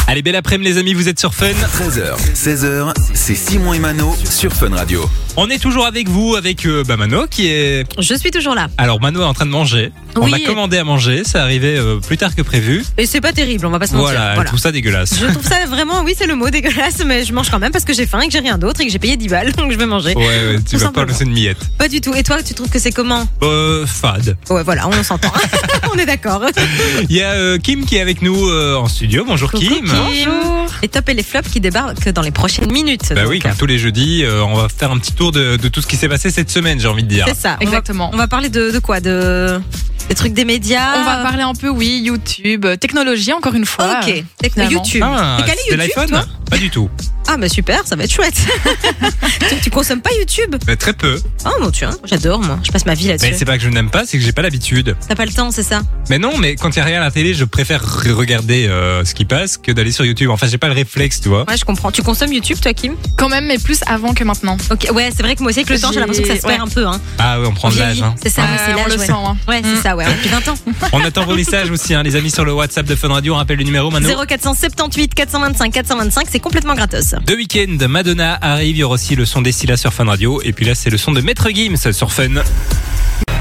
Allez, 0.09 0.23
belle 0.23 0.37
après-midi 0.37 0.71
les 0.71 0.77
amis, 0.79 0.95
vous 0.95 1.07
êtes 1.07 1.19
sur 1.19 1.35
Fun. 1.35 1.45
13h, 1.45 2.17
16h, 2.33 2.93
c'est 3.13 3.35
Simon 3.35 3.75
et 3.75 3.79
Mano 3.79 4.15
sur 4.27 4.51
Fun 4.51 4.73
Radio. 4.73 5.07
On 5.37 5.47
est 5.51 5.59
toujours 5.59 5.85
avec 5.85 6.09
vous, 6.09 6.35
avec 6.35 6.65
euh, 6.65 6.83
bah, 6.83 6.97
Mano 6.97 7.27
qui 7.29 7.47
est... 7.47 7.85
Je 8.01 8.15
suis 8.15 8.31
toujours 8.31 8.55
là. 8.55 8.69
Alors 8.79 8.99
Mano 8.99 9.21
est 9.21 9.25
en 9.25 9.35
train 9.35 9.45
de 9.45 9.51
manger. 9.51 9.91
On 10.15 10.33
a 10.33 10.39
commandé 10.39 10.77
à 10.77 10.83
manger, 10.83 11.23
ça 11.23 11.43
arrivait 11.43 11.77
euh, 11.77 11.97
plus 11.99 12.17
tard 12.17 12.35
que 12.35 12.41
prévu. 12.41 12.83
Et 12.97 13.05
c'est 13.05 13.21
pas 13.21 13.33
terrible, 13.33 13.67
on 13.67 13.69
va 13.69 13.77
pas 13.77 13.85
se 13.85 13.93
mentir. 13.93 14.15
Voilà, 14.15 14.35
elle 14.35 14.45
trouve 14.45 14.59
ça 14.59 14.71
dégueulasse. 14.71 15.13
Je 15.19 15.27
trouve 15.27 15.45
ça 15.45 15.63
vraiment, 15.67 16.01
oui, 16.03 16.15
c'est 16.17 16.25
le 16.25 16.35
mot 16.35 16.49
dégueulasse, 16.49 17.03
mais 17.05 17.23
je 17.23 17.31
mange 17.31 17.51
quand 17.51 17.59
même 17.59 17.71
parce 17.71 17.85
que 17.85 17.93
j'ai 17.93 18.07
faim 18.07 18.21
et 18.21 18.25
que 18.27 18.33
j'ai 18.33 18.39
rien 18.39 18.57
d'autre 18.57 18.81
et 18.81 18.87
que 18.87 18.91
j'ai 18.91 18.99
payé 18.99 19.15
10 19.15 19.27
balles, 19.27 19.51
donc 19.57 19.71
je 19.71 19.77
vais 19.77 19.85
manger. 19.85 20.15
Ouais, 20.15 20.25
ouais, 20.25 20.59
tu 20.67 20.77
vas 20.77 20.91
pas 20.91 21.05
laisser 21.05 21.23
une 21.23 21.33
miette. 21.33 21.59
Pas 21.77 21.87
du 21.87 22.01
tout. 22.01 22.15
Et 22.15 22.23
toi, 22.23 22.41
tu 22.41 22.55
trouves 22.55 22.69
que 22.69 22.79
c'est 22.79 22.91
comment 22.91 23.27
Euh, 23.43 23.85
fade. 23.85 24.35
Ouais, 24.49 24.63
voilà, 24.63 24.87
on 24.87 25.03
s'entend. 25.03 25.31
on 25.93 25.97
est 25.97 26.07
d'accord. 26.07 26.41
Il 27.09 27.15
y 27.15 27.21
a 27.21 27.31
euh, 27.33 27.57
Kim 27.59 27.85
qui 27.85 27.97
est 27.97 28.01
avec 28.01 28.23
nous 28.23 28.49
euh, 28.49 28.75
en 28.75 28.87
studio. 28.87 29.23
Bonjour 29.25 29.51
Kim. 29.51 29.85
Bonjour. 30.05 30.65
Les 30.81 30.87
tops 30.87 31.09
et 31.09 31.13
les 31.13 31.23
flops 31.23 31.49
qui 31.49 31.59
débarquent 31.59 32.09
dans 32.09 32.21
les 32.21 32.31
prochaines 32.31 32.71
minutes. 32.71 33.09
Bah 33.13 33.21
donc. 33.23 33.29
oui, 33.31 33.39
comme 33.39 33.55
tous 33.55 33.65
les 33.65 33.77
jeudis, 33.77 34.23
euh, 34.23 34.43
on 34.43 34.55
va 34.55 34.67
faire 34.69 34.91
un 34.91 34.97
petit 34.97 35.13
tour 35.13 35.31
de, 35.31 35.57
de 35.57 35.67
tout 35.67 35.81
ce 35.81 35.87
qui 35.87 35.97
s'est 35.97 36.07
passé 36.09 36.31
cette 36.31 36.49
semaine, 36.49 36.79
j'ai 36.79 36.87
envie 36.87 37.03
de 37.03 37.09
dire. 37.09 37.25
C'est 37.27 37.35
ça. 37.35 37.57
On 37.59 37.63
va- 37.65 37.69
Exactement. 37.69 38.09
On 38.13 38.17
va, 38.17 38.27
parler 38.27 38.49
de, 38.49 38.71
de 38.71 38.79
quoi? 38.79 38.99
De 38.99 39.59
des 40.07 40.15
trucs 40.15 40.33
des 40.33 40.45
médias? 40.45 40.97
On 40.99 41.03
va 41.03 41.17
parler 41.17 41.43
un 41.43 41.53
peu, 41.53 41.69
oui, 41.69 42.01
YouTube, 42.03 42.65
euh, 42.65 42.75
technologie, 42.75 43.31
encore 43.33 43.53
une 43.53 43.65
fois. 43.65 43.99
Ok. 44.03 44.23
Finalement. 44.51 44.71
YouTube. 44.71 45.03
Ah, 45.05 45.37
T'es 45.39 45.43
calé 45.45 45.59
c'est 45.67 45.75
YouTube, 45.75 45.79
l'iPhone? 45.95 46.09
toi? 46.09 46.25
Pas 46.49 46.57
du 46.57 46.69
tout. 46.71 46.89
Ah 47.31 47.37
bah 47.37 47.47
super, 47.47 47.85
ça 47.85 47.95
va 47.95 48.05
être 48.05 48.11
chouette. 48.11 48.33
tu, 49.49 49.55
tu 49.61 49.69
consommes 49.69 50.01
pas 50.01 50.09
YouTube? 50.17 50.55
Mais 50.65 50.75
très 50.75 50.93
peu. 50.93 51.21
Oh 51.45 51.49
mon 51.61 51.69
dieu, 51.69 51.87
j'adore 52.05 52.39
moi. 52.41 52.57
Je 52.63 52.71
passe 52.71 52.87
ma 52.87 52.95
vie 52.95 53.05
Mais 53.05 53.11
là-dessus. 53.17 53.35
c'est 53.37 53.45
pas 53.45 53.57
que 53.57 53.63
je 53.63 53.69
n'aime 53.69 53.91
pas, 53.91 54.03
c'est 54.07 54.17
que 54.17 54.23
j'ai 54.23 54.31
pas 54.31 54.41
l'habitude. 54.41 54.95
T'as 55.07 55.13
pas 55.15 55.25
le 55.25 55.31
temps, 55.31 55.51
c'est 55.51 55.61
ça? 55.63 55.81
Mais 56.09 56.17
non, 56.17 56.37
mais 56.39 56.55
quand 56.55 56.69
il 56.75 56.77
y 56.77 56.81
a 56.81 56.85
rien 56.85 57.01
à 57.01 57.05
la 57.05 57.11
télé, 57.11 57.35
je 57.35 57.45
préfère 57.45 57.83
re- 57.85 58.11
regarder 58.13 58.67
euh, 58.67 59.05
ce 59.05 59.13
qui 59.13 59.25
passe 59.25 59.57
que 59.57 59.71
d'aller 59.71 59.91
sur 59.91 60.05
YouTube. 60.05 60.31
Enfin, 60.31 60.47
j'ai 60.47 60.57
pas 60.57 60.67
le 60.69 60.73
réflexe, 60.73 61.21
tu 61.21 61.29
vois. 61.29 61.47
Ouais, 61.47 61.55
je 61.57 61.65
comprends. 61.65 61.91
Tu 61.91 62.01
consommes 62.01 62.33
YouTube, 62.33 62.57
toi, 62.59 62.73
Kim? 62.73 62.95
Quand 63.15 63.29
même, 63.29 63.45
mais 63.45 63.59
plus 63.59 63.79
avant 63.85 64.13
que 64.15 64.23
maintenant. 64.23 64.57
Ok, 64.71 64.87
ouais, 64.93 65.11
c'est 65.15 65.21
vrai 65.21 65.35
que 65.35 65.43
moi 65.43 65.51
aussi, 65.51 65.59
avec 65.59 65.69
le 65.69 65.79
temps, 65.79 65.91
j'ai 65.91 65.99
l'impression 65.99 66.23
que 66.23 66.29
ça 66.29 66.35
se 66.37 66.41
perd 66.47 66.61
ouais. 66.63 66.65
un 66.65 66.73
peu. 66.73 66.87
Hein. 66.87 66.99
Ah 67.19 67.39
ouais, 67.39 67.47
on 67.47 67.53
prend 67.53 67.69
de 67.69 67.77
l'âge. 67.77 68.01
Hein. 68.01 68.15
C'est 68.23 68.29
ça, 68.29 68.41
ouais, 68.41 68.47
c'est 68.65 68.73
on 68.73 68.77
l'âge. 68.77 68.93
le 68.93 68.99
ouais. 68.99 69.05
sent. 69.05 69.11
hein. 69.13 69.37
Ouais, 69.47 69.61
c'est 69.63 69.69
Mm. 69.69 69.81
ça, 69.83 69.95
ouais, 69.95 70.05
depuis 70.05 70.29
20 70.29 70.47
ans. 70.47 70.55
On 70.93 71.03
attend 71.03 71.25
vos 71.25 71.35
messages 71.35 71.69
aussi, 71.69 71.93
hein, 71.93 72.01
les 72.01 72.15
amis, 72.15 72.31
sur 72.31 72.43
le 72.43 72.53
WhatsApp 72.53 72.87
de 72.87 72.95
Fun 72.95 73.09
Radio. 73.09 73.33
On 73.35 73.37
rappelle 73.37 73.57
le 73.57 73.63
numéro, 73.63 73.91
Mano. 73.91 74.07
0478 74.25 75.13
425 75.13 75.71
425, 75.71 76.27
c'est 76.31 76.39
complètement 76.39 76.73
gratos. 76.73 77.13
Deux 77.25 77.35
week-ends, 77.35 77.77
Madonna 77.87 78.37
arrive. 78.41 78.75
Il 78.75 78.79
y 78.79 78.83
aura 78.83 78.95
aussi 78.95 79.15
le 79.15 79.25
son 79.25 79.41
d'Estila 79.41 79.77
sur 79.77 79.93
Fun 79.93 80.05
Radio. 80.05 80.41
Et 80.43 80.53
puis 80.53 80.65
là, 80.65 80.75
c'est 80.75 80.89
le 80.89 80.97
son 80.97 81.11
de 81.11 81.21
Maître 81.21 81.49
Gims 81.49 81.91
sur 81.91 82.11
Fun. 82.11 82.29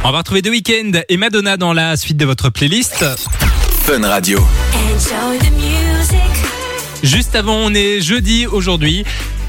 On 0.04 0.10
va 0.10 0.18
retrouver 0.18 0.42
deux 0.42 0.50
week-ends 0.50 1.00
et 1.08 1.16
Madonna 1.16 1.56
dans 1.56 1.72
la 1.72 1.96
suite 1.96 2.16
de 2.16 2.24
votre 2.24 2.50
playlist. 2.50 3.04
Fun 3.82 4.06
Radio. 4.06 4.38
Enjoy 4.74 5.38
the 5.38 5.52
music. 5.52 6.18
Juste 7.02 7.34
avant, 7.34 7.56
on 7.56 7.74
est 7.74 8.00
jeudi 8.00 8.46
aujourd'hui. 8.46 9.04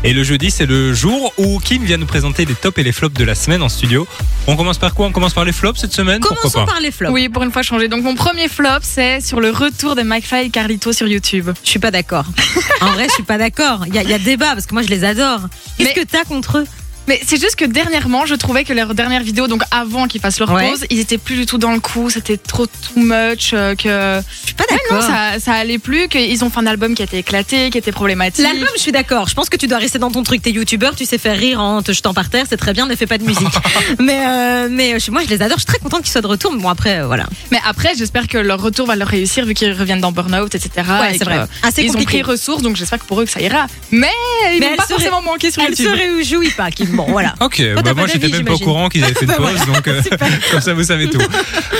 Et 0.05 0.13
le 0.13 0.23
jeudi, 0.23 0.49
c'est 0.49 0.65
le 0.65 0.93
jour 0.93 1.33
où 1.37 1.59
Kim 1.59 1.83
vient 1.83 1.97
nous 1.97 2.05
présenter 2.05 2.45
les 2.45 2.55
tops 2.55 2.77
et 2.77 2.83
les 2.83 2.93
flops 2.93 3.13
de 3.17 3.25
la 3.25 3.35
semaine 3.35 3.61
en 3.61 3.67
studio. 3.67 4.07
On 4.47 4.55
commence 4.55 4.77
par 4.77 4.93
quoi? 4.93 5.07
On 5.07 5.11
commence 5.11 5.33
par 5.33 5.43
les 5.43 5.51
flops 5.51 5.77
cette 5.81 5.91
semaine? 5.91 6.21
Pourquoi 6.21 6.37
Commençons 6.37 6.65
pas 6.65 6.71
par 6.71 6.79
les 6.79 6.91
flops. 6.91 7.11
Oui, 7.11 7.27
pour 7.27 7.43
une 7.43 7.51
fois 7.51 7.63
changer. 7.63 7.89
Donc 7.89 8.03
mon 8.03 8.15
premier 8.15 8.47
flop, 8.47 8.79
c'est 8.81 9.19
sur 9.19 9.41
le 9.41 9.49
retour 9.51 9.95
de 9.95 10.01
McFly 10.03 10.45
et 10.45 10.49
Carlito 10.51 10.93
sur 10.93 11.05
YouTube. 11.07 11.49
Je 11.65 11.69
suis 11.69 11.79
pas 11.79 11.91
d'accord. 11.91 12.25
En 12.81 12.91
vrai, 12.91 13.07
je 13.09 13.13
suis 13.13 13.23
pas 13.23 13.37
d'accord. 13.37 13.83
Il 13.87 13.93
y, 13.95 13.97
a- 13.99 14.03
il 14.03 14.09
y 14.09 14.13
a 14.13 14.19
débat 14.19 14.53
parce 14.53 14.65
que 14.65 14.73
moi, 14.73 14.83
je 14.83 14.87
les 14.87 15.03
adore. 15.03 15.41
Qu'est-ce 15.77 15.89
Mais- 15.89 15.93
que 15.95 16.07
t'as 16.09 16.23
contre 16.23 16.59
eux? 16.59 16.65
Mais 17.09 17.19
c'est 17.25 17.41
juste 17.41 17.55
que 17.55 17.65
dernièrement, 17.65 18.27
je 18.27 18.35
trouvais 18.35 18.63
que 18.63 18.71
leurs 18.71 18.93
dernières 18.93 19.23
vidéos, 19.23 19.47
donc 19.47 19.63
avant 19.71 20.05
qu'ils 20.07 20.21
fassent 20.21 20.37
leur 20.39 20.51
Ouais. 20.51 20.69
pause, 20.69 20.85
ils 20.91 20.99
étaient 20.99 21.17
plus 21.17 21.35
du 21.37 21.45
tout 21.47 21.57
dans 21.57 21.71
le 21.71 21.79
coup. 21.79 22.11
C'était 22.11 22.37
trop 22.37 22.67
too 22.67 22.99
much. 22.99 23.49
euh, 23.53 23.73
que 23.73 24.21
Je 24.41 24.45
suis 24.45 24.53
pas 24.53 24.65
Ouais, 24.69 24.77
d'accord. 24.89 25.03
ça, 25.03 25.39
ça 25.39 25.53
allait 25.53 25.79
plus. 25.79 26.07
Qu'ils 26.07 26.43
ont 26.43 26.51
fait 26.51 26.59
un 26.59 26.67
album 26.67 26.93
qui 26.93 27.01
a 27.01 27.05
été 27.05 27.17
éclaté, 27.17 27.71
qui 27.71 27.79
était 27.79 27.91
problématique. 27.91 28.43
L'album, 28.45 28.67
je 28.75 28.81
suis 28.81 28.91
d'accord. 28.91 29.27
Je 29.27 29.33
pense 29.33 29.49
que 29.49 29.57
tu 29.57 29.65
dois 29.65 29.79
rester 29.79 29.97
dans 29.97 30.11
ton 30.11 30.21
truc. 30.21 30.43
T'es 30.43 30.51
youtubeur, 30.51 30.95
tu 30.95 31.05
sais 31.05 31.17
faire 31.17 31.35
rire 31.35 31.59
en 31.59 31.81
te 31.81 31.91
jetant 31.93 32.13
par 32.13 32.29
terre, 32.29 32.45
c'est 32.47 32.57
très 32.57 32.73
bien, 32.73 32.85
ne 32.85 32.95
fais 32.95 33.07
pas 33.07 33.17
de 33.17 33.23
musique. 33.23 33.47
mais 33.99 34.23
euh, 34.27 34.67
mais 34.69 34.93
euh, 34.93 34.99
moi, 35.11 35.23
je 35.25 35.29
les 35.29 35.41
adore. 35.41 35.57
Je 35.57 35.61
suis 35.63 35.65
très 35.73 35.79
contente 35.79 36.03
qu'ils 36.03 36.11
soient 36.11 36.21
de 36.21 36.27
retour. 36.27 36.51
Mais 36.53 36.61
bon, 36.61 36.69
après, 36.69 36.99
euh, 36.99 37.07
voilà. 37.07 37.25
Mais 37.51 37.59
après, 37.67 37.93
j'espère 37.97 38.27
que 38.27 38.37
leur 38.37 38.61
retour 38.61 38.85
va 38.85 38.95
leur 38.95 39.07
réussir 39.07 39.45
vu 39.45 39.55
qu'ils 39.55 39.73
reviennent 39.73 40.01
dans 40.01 40.11
Burnout, 40.11 40.53
etc. 40.53 40.69
Ouais, 41.01 41.15
et 41.15 41.17
c'est 41.17 41.23
vrai. 41.23 41.39
Assez 41.63 41.81
ils 41.81 41.89
ont 41.89 41.93
compliqué. 41.93 42.21
pris 42.21 42.31
ressources, 42.31 42.61
donc 42.61 42.75
j'espère 42.75 42.99
que 42.99 43.05
pour 43.05 43.19
eux 43.19 43.25
que 43.25 43.31
ça 43.31 43.41
ira. 43.41 43.65
Mais 43.91 44.07
ils 44.55 44.61
elle 44.63 44.75
pas 44.75 44.83
serait- 44.83 44.93
forcément 44.95 45.21
manquer 45.23 45.49
sur 45.49 45.63
Elle 45.63 45.69
YouTube. 45.71 45.87
se 45.87 45.91
réjouit 45.91 46.51
pas, 46.51 46.69
Bon, 47.05 47.11
voilà. 47.11 47.33
Ok, 47.41 47.61
bah 47.83 47.93
moi 47.93 48.07
j'étais 48.07 48.27
même 48.27 48.45
pas 48.45 48.53
au 48.53 48.59
courant 48.59 48.89
qu'ils 48.89 49.03
avaient 49.03 49.13
fait 49.19 49.25
une 49.25 49.31
Bah 49.31 49.37
pause, 49.37 49.65
donc 49.73 49.87
euh, 49.87 50.01
comme 50.51 50.61
ça 50.61 50.73
vous 50.73 50.83
savez 50.83 51.09
tout. 51.09 51.19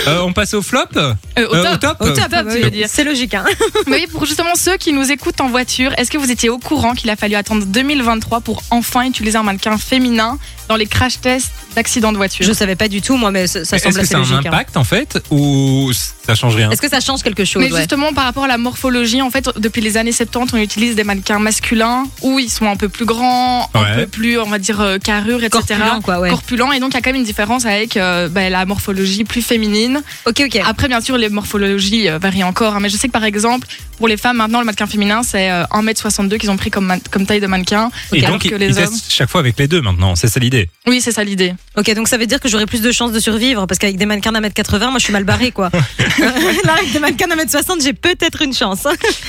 Euh, 0.08 0.20
on 0.22 0.32
passe 0.32 0.54
au 0.54 0.62
flop 0.62 0.80
Euh, 0.96 1.14
au 1.36 1.54
Euh, 1.54 1.62
top. 1.62 1.72
au 1.72 1.76
top. 1.76 1.96
Au 2.00 2.10
top, 2.12 2.30
top, 2.30 2.48
tu 2.54 2.62
veux 2.62 2.70
dire. 2.70 2.86
C'est 2.90 3.04
logique, 3.04 3.34
hein. 3.34 3.44
Oui, 3.86 4.06
pour 4.10 4.24
justement 4.26 4.54
ceux 4.54 4.76
qui 4.76 4.92
nous 4.92 5.10
écoutent 5.12 5.40
en 5.40 5.48
voiture, 5.48 5.92
est-ce 5.98 6.10
que 6.10 6.18
vous 6.18 6.30
étiez 6.30 6.48
au 6.48 6.58
courant 6.58 6.94
qu'il 6.94 7.10
a 7.10 7.16
fallu 7.16 7.34
attendre 7.34 7.64
2023 7.66 8.40
pour 8.40 8.62
enfin 8.70 9.04
utiliser 9.06 9.36
un 9.36 9.42
mannequin 9.42 9.76
féminin 9.78 10.38
dans 10.68 10.76
les 10.76 10.86
crash 10.86 11.20
tests 11.20 11.50
d'accidents 11.74 12.12
de 12.12 12.16
voiture? 12.16 12.46
Je 12.46 12.52
savais 12.52 12.76
pas 12.76 12.88
du 12.88 13.02
tout, 13.02 13.16
moi, 13.16 13.30
mais 13.30 13.46
ça, 13.46 13.64
ça 13.64 13.76
Est-ce 13.76 13.84
semble 13.84 13.94
que 13.96 14.00
assez 14.00 14.08
c'est 14.08 14.14
un 14.14 14.18
logique. 14.20 14.34
hein. 14.46 14.50
impact 14.50 14.76
en 14.76 14.84
fait 14.84 15.22
ou 15.30 15.90
ça 16.26 16.34
change 16.34 16.56
rien? 16.56 16.70
Est-ce 16.70 16.80
que 16.82 16.88
ça 16.88 17.00
change 17.00 17.22
quelque 17.22 17.44
chose 17.44 17.62
mais 17.62 17.70
ouais? 17.72 17.78
justement, 17.78 18.12
par 18.12 18.24
rapport 18.24 18.44
à 18.44 18.48
la 18.48 18.58
morphologie, 18.58 19.20
en 19.22 19.30
fait, 19.30 19.48
depuis 19.58 19.80
les 19.82 19.96
années 19.96 20.12
70, 20.12 20.54
on 20.54 20.58
utilise 20.58 20.94
des 20.94 21.04
mannequins 21.04 21.38
masculins 21.38 22.04
où 22.22 22.38
ils 22.38 22.50
sont 22.50 22.66
un 22.66 22.76
peu 22.76 22.88
plus 22.88 23.04
grands, 23.04 23.68
un 23.74 23.94
peu 23.96 24.06
plus, 24.06 24.38
on 24.38 24.46
va 24.48 24.58
dire, 24.58 24.80
euh, 24.80 24.98
carrure, 25.00 25.42
etc. 25.42 25.64
Corpulent, 25.68 26.00
quoi, 26.02 26.20
ouais. 26.20 26.30
Corpulents. 26.30 26.72
Et 26.72 26.80
donc, 26.80 26.90
il 26.90 26.94
y 26.94 26.96
a 26.98 27.00
quand 27.00 27.10
même 27.10 27.20
une 27.20 27.24
différence 27.26 27.66
avec 27.66 27.96
euh, 27.96 28.28
bah, 28.28 28.48
la 28.48 28.64
morphologie 28.66 29.24
plus 29.24 29.42
féminine. 29.42 30.02
Ok, 30.26 30.42
ok. 30.46 30.60
Après, 30.64 30.88
bien 30.88 31.00
sûr, 31.00 31.18
les 31.18 31.28
morphologies 31.28 32.08
euh, 32.08 32.18
varient 32.18 32.44
encore. 32.44 32.76
hein, 32.76 32.80
mais 32.80 32.88
je 32.88 32.96
sais 32.96 33.08
que, 33.08 33.12
par 33.12 33.24
exemple, 33.24 33.66
pour 34.00 34.08
les 34.08 34.16
femmes, 34.16 34.38
maintenant, 34.38 34.60
le 34.60 34.64
mannequin 34.64 34.86
féminin, 34.86 35.22
c'est 35.22 35.50
euh, 35.50 35.64
1m62 35.72 36.38
qu'ils 36.38 36.50
ont 36.50 36.56
pris 36.56 36.70
comme, 36.70 36.90
taille 37.28 37.38
de 37.40 37.46
mannequin. 37.46 37.90
Et 38.14 38.20
alors 38.24 38.38
donc 38.38 38.48
que 38.48 38.54
les 38.54 38.68
ils 38.68 38.78
hommes. 38.78 38.88
testent 38.88 39.12
chaque 39.12 39.28
fois 39.28 39.40
avec 39.40 39.58
les 39.58 39.68
deux 39.68 39.82
maintenant, 39.82 40.16
c'est 40.16 40.28
ça 40.28 40.40
l'idée. 40.40 40.70
Oui, 40.86 41.02
c'est 41.02 41.12
ça 41.12 41.22
l'idée. 41.22 41.54
Ok, 41.76 41.94
donc 41.94 42.08
ça 42.08 42.16
veut 42.16 42.26
dire 42.26 42.40
que 42.40 42.48
j'aurais 42.48 42.64
plus 42.64 42.80
de 42.80 42.90
chances 42.92 43.12
de 43.12 43.20
survivre 43.20 43.66
parce 43.66 43.78
qu'avec 43.78 43.98
des 43.98 44.06
mannequins 44.06 44.32
d'un 44.32 44.40
mètre 44.40 44.54
80, 44.54 44.88
moi 44.90 44.98
je 44.98 45.04
suis 45.04 45.12
mal 45.12 45.24
barré 45.24 45.52
quoi. 45.52 45.70
Là, 46.64 46.72
avec 46.78 46.92
des 46.92 46.98
mannequins 46.98 47.28
d'un 47.28 47.36
mètre 47.36 47.50
60, 47.50 47.82
j'ai 47.82 47.92
peut-être 47.92 48.40
une 48.40 48.54
chance. 48.54 48.86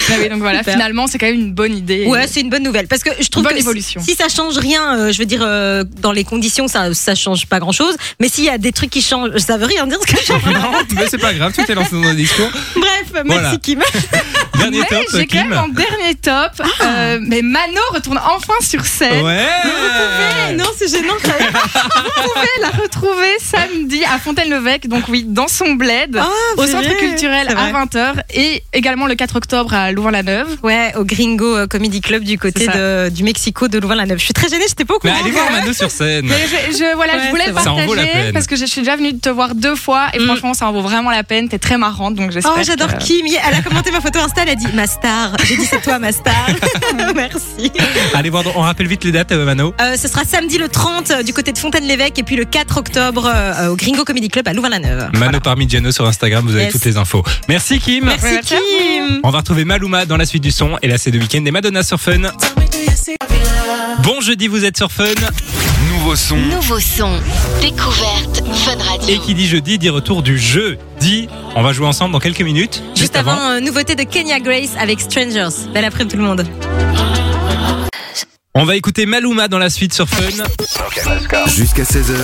Mais 0.10 0.18
oui, 0.22 0.30
donc 0.30 0.40
voilà, 0.40 0.60
Super. 0.60 0.74
finalement, 0.76 1.08
c'est 1.08 1.18
quand 1.18 1.26
même 1.26 1.36
une 1.36 1.54
bonne 1.54 1.76
idée. 1.76 2.06
Ouais, 2.06 2.26
c'est 2.28 2.40
une 2.40 2.50
bonne 2.50 2.64
nouvelle 2.64 2.88
parce 2.88 3.04
que 3.04 3.10
je 3.22 3.28
trouve 3.28 3.44
Bonne 3.44 3.54
que 3.56 3.60
évolution. 3.60 4.02
si 4.02 4.16
ça 4.16 4.30
change 4.30 4.58
rien, 4.58 4.96
euh, 4.98 5.12
je 5.12 5.18
veux 5.20 5.26
dire 5.26 5.42
euh, 5.44 5.84
dans 6.00 6.14
les 6.14 6.24
conditions, 6.24 6.70
ça 6.70 6.94
ça 6.94 7.14
change 7.14 7.46
pas 7.46 7.60
grand 7.60 7.74
chose. 7.74 7.96
Mais 8.22 8.30
s'il 8.30 8.46
y 8.46 8.50
a 8.50 8.58
des 8.58 8.72
trucs 8.72 8.90
qui 8.90 9.02
changent, 9.02 9.36
ça 9.38 9.58
veut 9.58 9.66
rien 9.66 9.86
dire 9.86 9.98
ce 10.02 10.14
que 10.14 10.18
je 10.26 10.32
non, 10.32 10.72
mais 10.96 11.08
c'est 11.10 11.18
pas 11.18 11.34
grave, 11.34 11.52
tu 11.54 11.62
t'es 11.66 11.76
lancé 11.76 11.92
dans 11.92 12.04
un 12.04 12.14
discours. 12.14 12.50
Bref, 12.76 13.04
Voilà. 13.26 13.42
merci 13.42 13.60
Kim. 13.60 13.82
Dernier 14.62 14.86
top, 14.86 15.06
j'ai 15.14 15.28
quand 15.28 15.44
même 15.48 15.54
un 15.54 15.68
dernier 15.70 16.01
top. 16.16 16.52
Ah. 16.60 16.66
Euh, 16.84 17.20
mais 17.22 17.42
Mano 17.42 17.80
retourne 17.94 18.20
enfin 18.20 18.54
sur 18.62 18.86
scène. 18.86 19.24
Ouais. 19.24 19.46
Eh, 20.50 20.54
non, 20.54 20.66
c'est 20.78 20.90
gênant. 20.90 21.14
ça. 21.24 21.32
Vous 21.42 22.30
pouvez 22.34 22.62
la 22.62 22.70
retrouver 22.70 23.38
samedi 23.40 24.04
à 24.06 24.18
Fontaine-l'Évêque, 24.20 24.88
donc 24.88 25.04
oui, 25.10 25.26
dans 25.28 25.48
son 25.48 25.74
bled, 25.74 26.18
Ah, 26.20 26.28
au 26.58 26.66
c'est 26.66 26.72
centre 26.72 26.86
vrai, 26.88 26.98
culturel 26.98 27.48
c'est 27.50 27.56
à 27.56 27.72
vrai. 27.72 27.72
20h 27.86 28.14
et 28.34 28.64
également 28.74 29.08
le 29.08 29.16
4 29.16 29.36
octobre 29.36 29.74
à 29.74 29.92
Louvain-la-Neuve. 29.92 30.58
Ouais, 30.64 30.94
au 30.98 31.04
Gringo 31.04 31.56
euh, 31.58 31.68
Comedy 31.68 32.02
Club 32.02 32.24
du 32.24 32.38
côté 32.38 32.66
C'est 32.66 32.78
de, 32.78 33.10
du 33.10 33.24
Mexico 33.24 33.68
de 33.68 33.80
Louvain-la-Neuve. 33.80 34.20
Je 34.20 34.26
suis 34.26 34.34
très 34.34 34.50
gênée, 34.50 34.66
j'étais 34.68 34.86
pas 34.86 34.96
au 34.96 35.00
Mais 35.04 35.10
courant. 35.12 35.22
allez 35.24 35.32
voir 35.32 35.52
Mano 35.52 35.74
sur 35.74 35.90
scène. 35.92 36.26
Mais 36.26 36.36
je, 36.72 36.78
je- 36.78 36.96
voilà, 36.96 37.14
Ouais, 37.16 37.20
je 37.26 37.30
voulais 37.30 37.44
c'est 37.46 37.50
le 37.50 37.54
vrai. 37.56 37.64
Ça 37.64 37.72
en 37.74 37.86
vaut 37.86 37.94
la 37.94 38.04
partager 38.04 38.24
peine. 38.24 38.34
parce 38.34 38.48
que 38.48 38.56
je 38.56 38.66
suis 38.66 38.82
déjà 38.82 38.96
venue 38.96 39.18
te 39.18 39.30
voir 39.30 39.56
deux 39.56 39.76
fois 39.76 40.08
et 40.14 40.20
Mm. 40.20 40.26
franchement, 40.26 40.54
ça 40.54 40.68
en 40.68 40.72
vaut 40.72 40.82
vraiment 40.82 41.10
la 41.12 41.24
peine. 41.24 41.50
T'es 41.50 41.60
très 41.60 41.78
marrante, 41.78 42.16
donc 42.16 42.32
j'espère. 42.32 42.54
Oh, 42.58 42.62
j'adore 42.64 42.94
que- 42.96 43.04
Kim. 43.04 43.26
Elle 43.26 43.56
a 43.56 43.62
commenté 43.62 43.92
ma 43.92 44.02
photo 44.02 44.20
Insta, 44.20 44.42
elle 44.44 44.50
a 44.50 44.56
dit 44.56 44.68
ma 44.74 44.88
star. 44.88 45.32
J'ai 45.46 45.56
dit 45.58 45.66
c'est 45.66 45.82
toi 45.82 46.00
ma 46.02 46.12
star. 46.12 46.34
Merci. 47.16 47.72
Allez 48.14 48.30
voir, 48.30 48.44
on 48.56 48.62
rappelle 48.62 48.88
vite 48.88 49.04
les 49.06 49.12
dates, 49.12 49.32
euh, 49.32 49.46
Mano. 49.46 49.74
Euh, 49.80 49.96
ce 49.96 50.08
sera 50.08 50.26
samedi 50.26 50.58
le 50.58 50.68
30 50.68 51.12
euh, 51.12 51.24
du 51.24 51.32
côté 51.34 51.52
de 51.54 51.58
Fontaine-l'Évêque 51.58 52.18
et 52.20 52.24
puis 52.24 52.36
le 52.36 52.44
4 52.46 52.78
octobre 52.78 53.32
euh, 53.34 53.68
au 53.70 53.76
Gringo 53.76 54.04
Comedy 54.04 54.28
Club 54.30 54.48
à 54.48 54.54
Louvain-la-Neuve. 54.54 55.10
Mano 55.18 55.40
Parmigiano 55.40 55.92
sur 55.92 56.06
Instagram, 56.06 56.44
vous 56.46 56.56
avez 56.56 56.64
Yes. 56.66 56.74
toutes 56.74 56.86
les 56.86 56.98
infos. 56.98 57.24
Merci 57.48 57.80
Kim. 57.80 58.06
Merci 58.06 58.40
Kim. 58.44 59.22
On 59.24 59.30
va 59.30 59.40
retrouver 59.40 59.64
Maluma 59.66 60.06
dans 60.06 60.18
la 60.18 60.26
suite 60.26 60.44
du 60.44 60.52
son 60.52 60.78
et 60.82 60.88
là 60.88 60.98
c'est 60.98 61.12
le 61.12 61.20
week-end 61.20 61.42
des 61.42 61.52
Madonna 61.52 61.84
sur 61.84 62.00
Fun. 62.00 62.22
Bon 64.04 64.20
jeudi, 64.22 64.48
vous 64.48 64.66
êtes 64.66 64.78
sur 64.78 64.92
Fun 64.92 65.04
Nouveau 65.94 66.16
son. 66.16 66.38
Nouveau 66.38 66.80
son. 66.80 67.12
Découverte. 67.62 68.42
Fun 68.72 68.84
Radio. 68.84 69.08
et 69.10 69.20
qui 69.20 69.34
dit 69.34 69.48
jeudi 69.48 69.78
dit 69.78 69.90
retour 69.90 70.22
du 70.22 70.38
jeudi. 70.38 71.28
On 71.56 71.62
va 71.62 71.74
jouer 71.74 71.88
ensemble 71.88 72.14
dans 72.14 72.20
quelques 72.20 72.42
minutes. 72.42 72.82
Juste 72.96 73.16
avant, 73.16 73.38
euh, 73.38 73.60
nouveauté 73.60 73.96
de 73.96 74.04
Kenya 74.04 74.40
Grace 74.40 74.72
avec 74.80 75.02
Strangers. 75.02 75.50
Belle 75.74 75.86
après-midi 75.86 76.16
tout 76.16 76.22
le 76.22 76.28
monde. 76.28 76.46
On 78.56 78.64
va 78.64 78.76
écouter 78.76 79.06
Maluma 79.06 79.48
dans 79.48 79.60
la 79.60 79.70
suite 79.70 79.94
sur 79.94 80.08
Fun. 80.08 80.44
Jusqu'à 81.48 81.84
16h, 81.84 82.16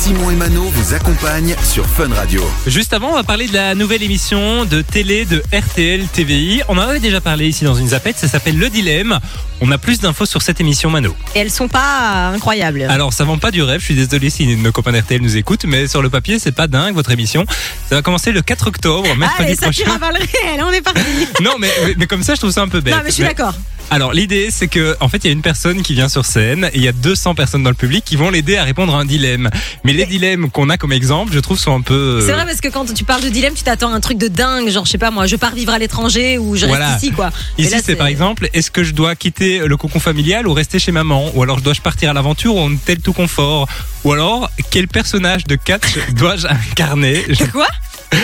Simon 0.00 0.30
et 0.30 0.34
Mano 0.34 0.62
vous 0.62 0.94
accompagnent 0.94 1.54
sur 1.62 1.84
Fun 1.86 2.08
Radio. 2.14 2.42
Juste 2.66 2.94
avant, 2.94 3.10
on 3.10 3.14
va 3.14 3.22
parler 3.22 3.46
de 3.48 3.52
la 3.52 3.74
nouvelle 3.74 4.02
émission 4.02 4.64
de 4.64 4.80
télé 4.80 5.26
de 5.26 5.42
RTL 5.52 6.06
TVI. 6.06 6.62
On 6.68 6.78
en 6.78 6.82
avait 6.82 7.00
déjà 7.00 7.20
parlé 7.20 7.46
ici 7.48 7.64
dans 7.64 7.74
une 7.74 7.88
zapette, 7.88 8.16
ça 8.16 8.26
s'appelle 8.26 8.56
Le 8.58 8.70
Dilemme. 8.70 9.18
On 9.60 9.70
a 9.70 9.76
plus 9.76 10.00
d'infos 10.00 10.24
sur 10.24 10.40
cette 10.40 10.58
émission 10.58 10.88
Mano. 10.88 11.14
Et 11.34 11.40
elles 11.40 11.50
sont 11.50 11.68
pas 11.68 12.30
euh, 12.30 12.34
incroyables. 12.34 12.82
Alors 12.88 13.12
ça 13.12 13.24
vend 13.24 13.36
pas 13.36 13.50
du 13.50 13.62
rêve, 13.62 13.80
je 13.80 13.84
suis 13.86 13.94
désolé 13.94 14.30
si 14.30 14.46
nos 14.56 14.72
copains 14.72 14.98
RTL 14.98 15.20
nous 15.20 15.36
écoutent, 15.36 15.64
mais 15.66 15.86
sur 15.86 16.00
le 16.00 16.08
papier 16.08 16.38
c'est 16.38 16.52
pas 16.52 16.66
dingue 16.66 16.94
votre 16.94 17.10
émission. 17.10 17.44
Ça 17.90 17.96
va 17.96 18.02
commencer 18.02 18.32
le 18.32 18.40
4 18.40 18.68
octobre, 18.68 19.14
mercredi 19.16 19.48
Allez, 19.48 19.54
ça 19.56 19.66
prochain. 19.66 19.84
tire 19.84 19.92
à 19.94 19.98
balles 19.98 20.16
réelles, 20.16 20.62
on 20.66 20.70
est 20.72 20.80
parti. 20.80 21.00
Non 21.42 21.56
mais, 21.58 21.70
mais, 21.84 21.94
mais 21.98 22.06
comme 22.06 22.22
ça 22.22 22.34
je 22.34 22.40
trouve 22.40 22.52
ça 22.52 22.62
un 22.62 22.68
peu 22.68 22.80
bête. 22.80 22.94
Non, 22.94 23.00
mais 23.04 23.10
je 23.10 23.14
suis 23.16 23.22
Mais- 23.22 23.28
d'accord. 23.30 23.52
Alors 23.90 24.12
l'idée 24.12 24.50
c'est 24.50 24.68
que 24.68 24.96
en 25.00 25.08
fait 25.08 25.18
il 25.24 25.26
y 25.26 25.30
a 25.30 25.32
une 25.32 25.42
personne 25.42 25.82
qui 25.82 25.94
vient 25.94 26.08
sur 26.08 26.24
scène 26.24 26.66
et 26.72 26.76
il 26.76 26.82
y 26.82 26.88
a 26.88 26.92
200 26.92 27.34
personnes 27.34 27.62
dans 27.64 27.70
le 27.70 27.76
public 27.76 28.04
qui 28.04 28.14
vont 28.14 28.30
l'aider 28.30 28.56
à 28.56 28.62
répondre 28.64 28.94
à 28.94 28.98
un 29.00 29.04
dilemme. 29.04 29.50
Mais 29.84 29.92
les 29.92 30.06
dilemmes 30.06 30.48
qu'on 30.50 30.68
a 30.70 30.76
comme 30.76 30.92
exemple, 30.92 31.32
je 31.32 31.40
trouve 31.40 31.58
sont 31.58 31.74
un 31.74 31.80
peu 31.80 32.22
C'est 32.24 32.32
vrai 32.32 32.44
parce 32.46 32.60
que 32.60 32.68
quand 32.68 32.92
tu 32.94 33.02
parles 33.04 33.22
de 33.22 33.28
dilemme, 33.28 33.54
tu 33.54 33.64
t'attends 33.64 33.92
à 33.92 33.96
un 33.96 34.00
truc 34.00 34.16
de 34.18 34.28
dingue, 34.28 34.68
genre 34.70 34.86
je 34.86 34.92
sais 34.92 34.98
pas 34.98 35.10
moi, 35.10 35.26
je 35.26 35.34
pars 35.36 35.54
vivre 35.54 35.72
à 35.72 35.78
l'étranger 35.78 36.38
ou 36.38 36.56
je 36.56 36.66
reste 36.66 37.02
ici 37.02 37.12
quoi. 37.12 37.30
Ici 37.58 37.70
là, 37.70 37.78
c'est 37.84 37.96
par 37.96 38.06
exemple 38.06 38.48
est-ce 38.52 38.70
que 38.70 38.84
je 38.84 38.92
dois 38.92 39.16
quitter 39.16 39.58
le 39.66 39.76
cocon 39.76 39.98
familial 40.00 40.46
ou 40.46 40.52
rester 40.52 40.78
chez 40.78 40.92
maman? 40.92 41.30
Ou 41.34 41.42
alors 41.42 41.60
dois-je 41.60 41.80
partir 41.80 42.10
à 42.10 42.12
l'aventure 42.12 42.54
ou 42.54 42.60
en 42.60 42.76
tel 42.76 43.00
tout 43.00 43.12
confort? 43.12 43.68
Ou 44.04 44.12
alors 44.12 44.50
quel 44.70 44.86
personnage 44.88 45.44
de 45.44 45.56
catch 45.56 45.98
dois-je 46.12 46.46
incarner? 46.46 47.24
Je- 47.28 47.44
Quoi? 47.44 47.66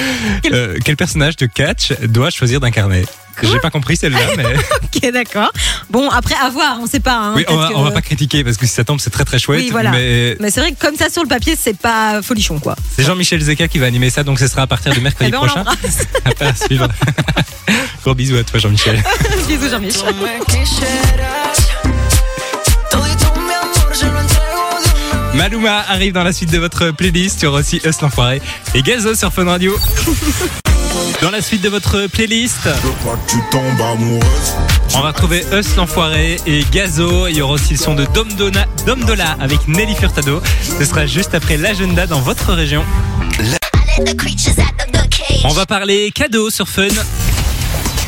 Euh, 0.52 0.76
Quel 0.84 0.96
personnage 0.96 1.36
de 1.36 1.46
catch 1.46 1.92
dois-je 2.02 2.36
choisir 2.36 2.58
d'incarner? 2.60 3.04
J'ai 3.42 3.58
pas 3.60 3.70
compris 3.70 3.96
celle-là 3.96 4.18
mais 4.36 4.44
Ok, 4.84 5.12
d'accord. 5.12 5.52
Bon, 5.90 6.08
après, 6.10 6.34
à 6.34 6.48
voir, 6.50 6.78
on 6.80 6.86
sait 6.86 7.00
pas. 7.00 7.16
hein, 7.16 7.32
oui 7.36 7.44
on 7.48 7.56
va, 7.56 7.70
on 7.74 7.82
va 7.82 7.90
pas 7.90 8.02
critiquer 8.02 8.44
parce 8.44 8.56
que 8.56 8.66
si 8.66 8.72
ça 8.72 8.84
tombe 8.84 9.00
c'est 9.00 9.10
très 9.10 9.24
très 9.24 9.38
chouette 9.38 9.60
Oui, 9.60 9.68
voilà. 9.70 9.90
mais 9.90 10.36
Mais 10.40 10.50
c'est 10.50 10.60
vrai 10.60 10.72
que 10.72 10.78
comme 10.80 10.96
ça 10.96 11.08
sur 11.10 11.22
le 11.22 11.28
papier, 11.28 11.54
c'est 11.60 11.76
pas 11.76 12.22
folichon 12.22 12.58
quoi. 12.58 12.76
c'est 12.96 13.02
Jean-Michel 13.04 13.40
Zeka 13.40 13.68
qui 13.68 13.78
va 13.78 13.86
animer 13.86 14.10
ça 14.10 14.22
donc 14.22 14.38
ce 14.38 14.46
sera 14.48 14.62
à 14.62 14.66
partir 14.66 14.94
de 14.94 15.00
mercredi 15.00 15.28
Eh 15.28 15.32
ben, 15.32 15.38
prochain. 15.38 15.64
à 16.40 16.54
suivre. 16.54 16.88
Gros 18.02 18.14
bisous 18.14 18.36
à 18.36 18.44
toi, 18.44 18.58
Jean-Michel. 18.60 19.02
Bisous, 19.48 19.68
Jean-Michel. 19.70 20.14
Maluma 25.36 25.84
arrive 25.88 26.12
dans 26.12 26.24
la 26.24 26.32
suite 26.32 26.50
de 26.50 26.58
votre 26.58 26.90
playlist. 26.92 27.42
Il 27.42 27.44
y 27.44 27.48
aura 27.48 27.60
aussi 27.60 27.80
Us 27.84 28.00
l'enfoiré 28.00 28.40
et 28.74 28.82
Gazo 28.82 29.14
sur 29.14 29.32
Fun 29.32 29.44
Radio. 29.44 29.76
Dans 31.20 31.30
la 31.30 31.42
suite 31.42 31.60
de 31.62 31.68
votre 31.68 32.06
playlist, 32.06 32.62
pas 32.64 32.70
que 32.72 33.30
tu 33.30 33.36
tombes 33.50 33.62
amoureuse. 33.80 34.54
on 34.94 35.00
va 35.00 35.08
retrouver 35.08 35.44
Us 35.52 35.76
l'enfoiré 35.76 36.38
et 36.46 36.64
Gazo. 36.72 37.26
Il 37.28 37.36
y 37.36 37.42
aura 37.42 37.54
aussi 37.54 37.72
le 37.74 37.78
son 37.78 37.94
de 37.94 38.06
Dom, 38.14 38.28
Dona- 38.32 38.66
Dom 38.86 39.04
Dola 39.04 39.36
avec 39.40 39.68
Nelly 39.68 39.94
Furtado. 39.94 40.40
Ce 40.78 40.84
sera 40.84 41.06
juste 41.06 41.34
après 41.34 41.56
l'agenda 41.58 42.06
dans 42.06 42.20
votre 42.20 42.52
région. 42.54 42.82
On 45.44 45.52
va 45.52 45.66
parler 45.66 46.10
cadeaux 46.14 46.48
sur 46.50 46.68
Fun. 46.68 46.88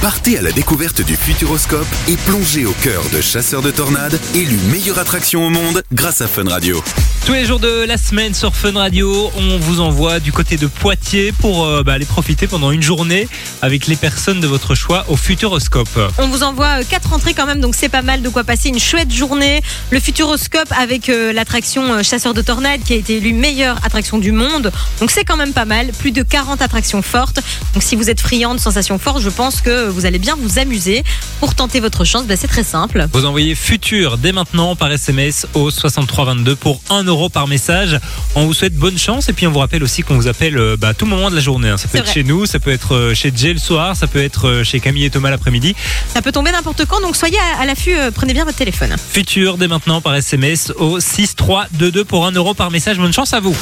Partez 0.01 0.39
à 0.39 0.43
la 0.43 0.53
découverte 0.53 1.03
du 1.03 1.17
Futuroscope 1.17 1.87
et 2.09 2.17
plongez 2.17 2.65
au 2.67 2.73
cœur 2.83 3.03
de 3.13 3.21
Chasseurs 3.21 3.63
de 3.63 3.71
Tornades, 3.71 4.19
élu 4.35 4.57
meilleure 4.71 4.99
attraction 4.99 5.47
au 5.47 5.51
monde 5.51 5.83
grâce 5.93 6.21
à 6.23 6.29
Fun 6.29 6.49
Radio. 6.49 6.83
Tous 7.29 7.35
les 7.35 7.45
jours 7.45 7.61
de 7.61 7.85
la 7.85 7.99
semaine 7.99 8.33
sur 8.33 8.57
Fun 8.57 8.73
Radio, 8.73 9.31
on 9.37 9.59
vous 9.59 9.81
envoie 9.81 10.19
du 10.19 10.33
côté 10.33 10.57
de 10.57 10.67
Poitiers 10.67 11.31
pour 11.31 11.67
euh, 11.67 11.83
bah, 11.83 11.93
aller 11.93 12.07
profiter 12.07 12.47
pendant 12.47 12.71
une 12.71 12.81
journée 12.81 13.29
avec 13.61 13.87
les 13.87 13.97
personnes 13.97 14.41
de 14.41 14.47
votre 14.47 14.75
choix 14.75 15.05
au 15.09 15.17
Futuroscope. 15.17 15.91
On 16.17 16.29
vous 16.29 16.43
envoie 16.43 16.81
euh, 16.81 16.85
quatre 16.89 17.13
entrées 17.13 17.35
quand 17.35 17.45
même, 17.45 17.61
donc 17.61 17.75
c'est 17.75 17.91
pas 17.91 18.01
mal 18.01 18.23
de 18.23 18.29
quoi 18.31 18.45
passer 18.45 18.71
une 18.71 18.79
chouette 18.79 19.13
journée. 19.13 19.61
Le 19.91 20.01
Futuroscope 20.01 20.73
avec 20.75 21.11
euh, 21.11 21.35
l'attraction 21.35 21.93
euh, 21.93 22.03
Chasseur 22.03 22.33
de 22.33 22.41
Tornades 22.41 22.81
qui 22.83 22.95
a 22.95 22.97
été 22.97 23.19
élue 23.19 23.35
meilleure 23.35 23.77
attraction 23.85 24.17
du 24.17 24.33
monde. 24.33 24.73
Donc 24.99 25.11
c'est 25.11 25.25
quand 25.27 25.37
même 25.37 25.53
pas 25.53 25.67
mal. 25.67 25.89
Plus 25.99 26.13
de 26.13 26.23
40 26.23 26.63
attractions 26.63 27.03
fortes. 27.03 27.41
Donc 27.75 27.83
si 27.83 27.95
vous 27.95 28.09
êtes 28.09 28.23
friand 28.23 28.55
de 28.55 28.61
sensations 28.61 28.99
fortes, 28.99 29.21
je 29.21 29.29
pense 29.29 29.61
que 29.61 29.87
vous 29.89 30.07
allez 30.07 30.19
bien 30.19 30.35
vous 30.41 30.59
amuser. 30.59 31.05
Pour 31.41 31.55
tenter 31.55 31.81
votre 31.81 32.07
chance, 32.07 32.25
bah, 32.25 32.37
c'est 32.39 32.49
très 32.49 32.65
simple. 32.65 33.07
Vous 33.13 33.27
envoyez 33.27 33.55
Futur 33.55 34.17
dès 34.17 34.33
maintenant 34.33 34.77
par 34.77 34.91
SMS 34.91 35.47
au 35.53 35.71
6322 35.71 36.57
pour 36.57 36.81
1 36.89 37.03
euro 37.03 37.18
par 37.29 37.49
message. 37.49 37.99
On 38.37 38.47
vous 38.47 38.55
souhaite 38.55 38.75
bonne 38.77 38.97
chance 38.97 39.29
et 39.29 39.33
puis 39.33 39.49
on 39.49 39.51
vous 39.51 39.59
rappelle 39.59 39.83
aussi 39.83 40.03
qu'on 40.03 40.15
vous 40.15 40.29
appelle 40.29 40.57
euh, 40.57 40.77
bah, 40.79 40.89
à 40.89 40.95
tout 40.95 41.07
moment 41.07 41.29
de 41.31 41.35
la 41.35 41.41
journée. 41.41 41.69
hein. 41.71 41.77
Ça 41.77 41.89
peut 41.89 41.99
être 41.99 42.05
vrai. 42.05 42.15
chez 42.15 42.23
nous, 42.23 42.47
ça 42.47 42.61
peut 42.61 42.71
être 42.71 42.95
euh, 42.95 43.15
chez 43.15 43.33
Jay 43.35 43.53
le 43.53 43.59
soir, 43.59 43.97
ça 43.97 44.07
peut 44.07 44.23
être 44.23 44.47
euh, 44.47 44.65
chez 44.65 44.79
Camille 44.79 45.05
et 45.07 45.11
Thomas 45.11 45.31
l'après-midi. 45.31 45.75
Ça 46.15 46.23
peut 46.23 46.31
tomber 46.31 46.53
n'importe 46.53 46.85
quand, 46.87 47.01
donc 47.01 47.17
soyez 47.17 47.39
à, 47.59 47.63
à 47.63 47.67
l'affût, 47.67 47.97
euh, 47.97 48.13
prenez 48.15 48.33
bien 48.33 48.45
votre 48.45 48.59
téléphone. 48.59 48.95
Futur 49.11 49.59
dès 49.59 49.67
maintenant 49.67 50.01
par 50.01 50.15
SMS 50.15 50.73
au 50.79 51.01
6322 51.01 52.05
pour 52.05 52.25
1 52.27 52.33
euro 52.33 52.55
par 52.55 52.71
message. 52.71 52.99
Bonne 52.99 53.13
chance 53.13 53.33
à 53.33 53.41
vous. 53.41 53.57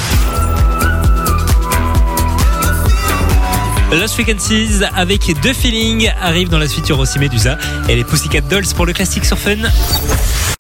Lost 3.93 4.15
Frequencies 4.15 4.83
avec 4.95 5.33
deux 5.43 5.53
feelings 5.55 6.11
arrivent 6.21 6.49
dans 6.49 6.59
la 6.59 6.69
suite 6.69 6.91
et 7.89 7.95
les 7.97 8.05
Pussycat 8.05 8.41
Dolls 8.43 8.67
pour 8.75 8.85
le 8.85 8.93
classique 8.93 9.25
sur 9.25 9.39
Fun. 9.39 9.57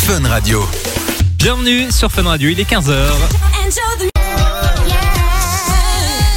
Fun 0.02 0.26
Radio. 0.28 0.66
Bienvenue 1.38 1.92
sur 1.92 2.10
Fun 2.10 2.22
Radio, 2.24 2.48
il 2.50 2.58
est 2.58 2.68
15h. 2.68 2.94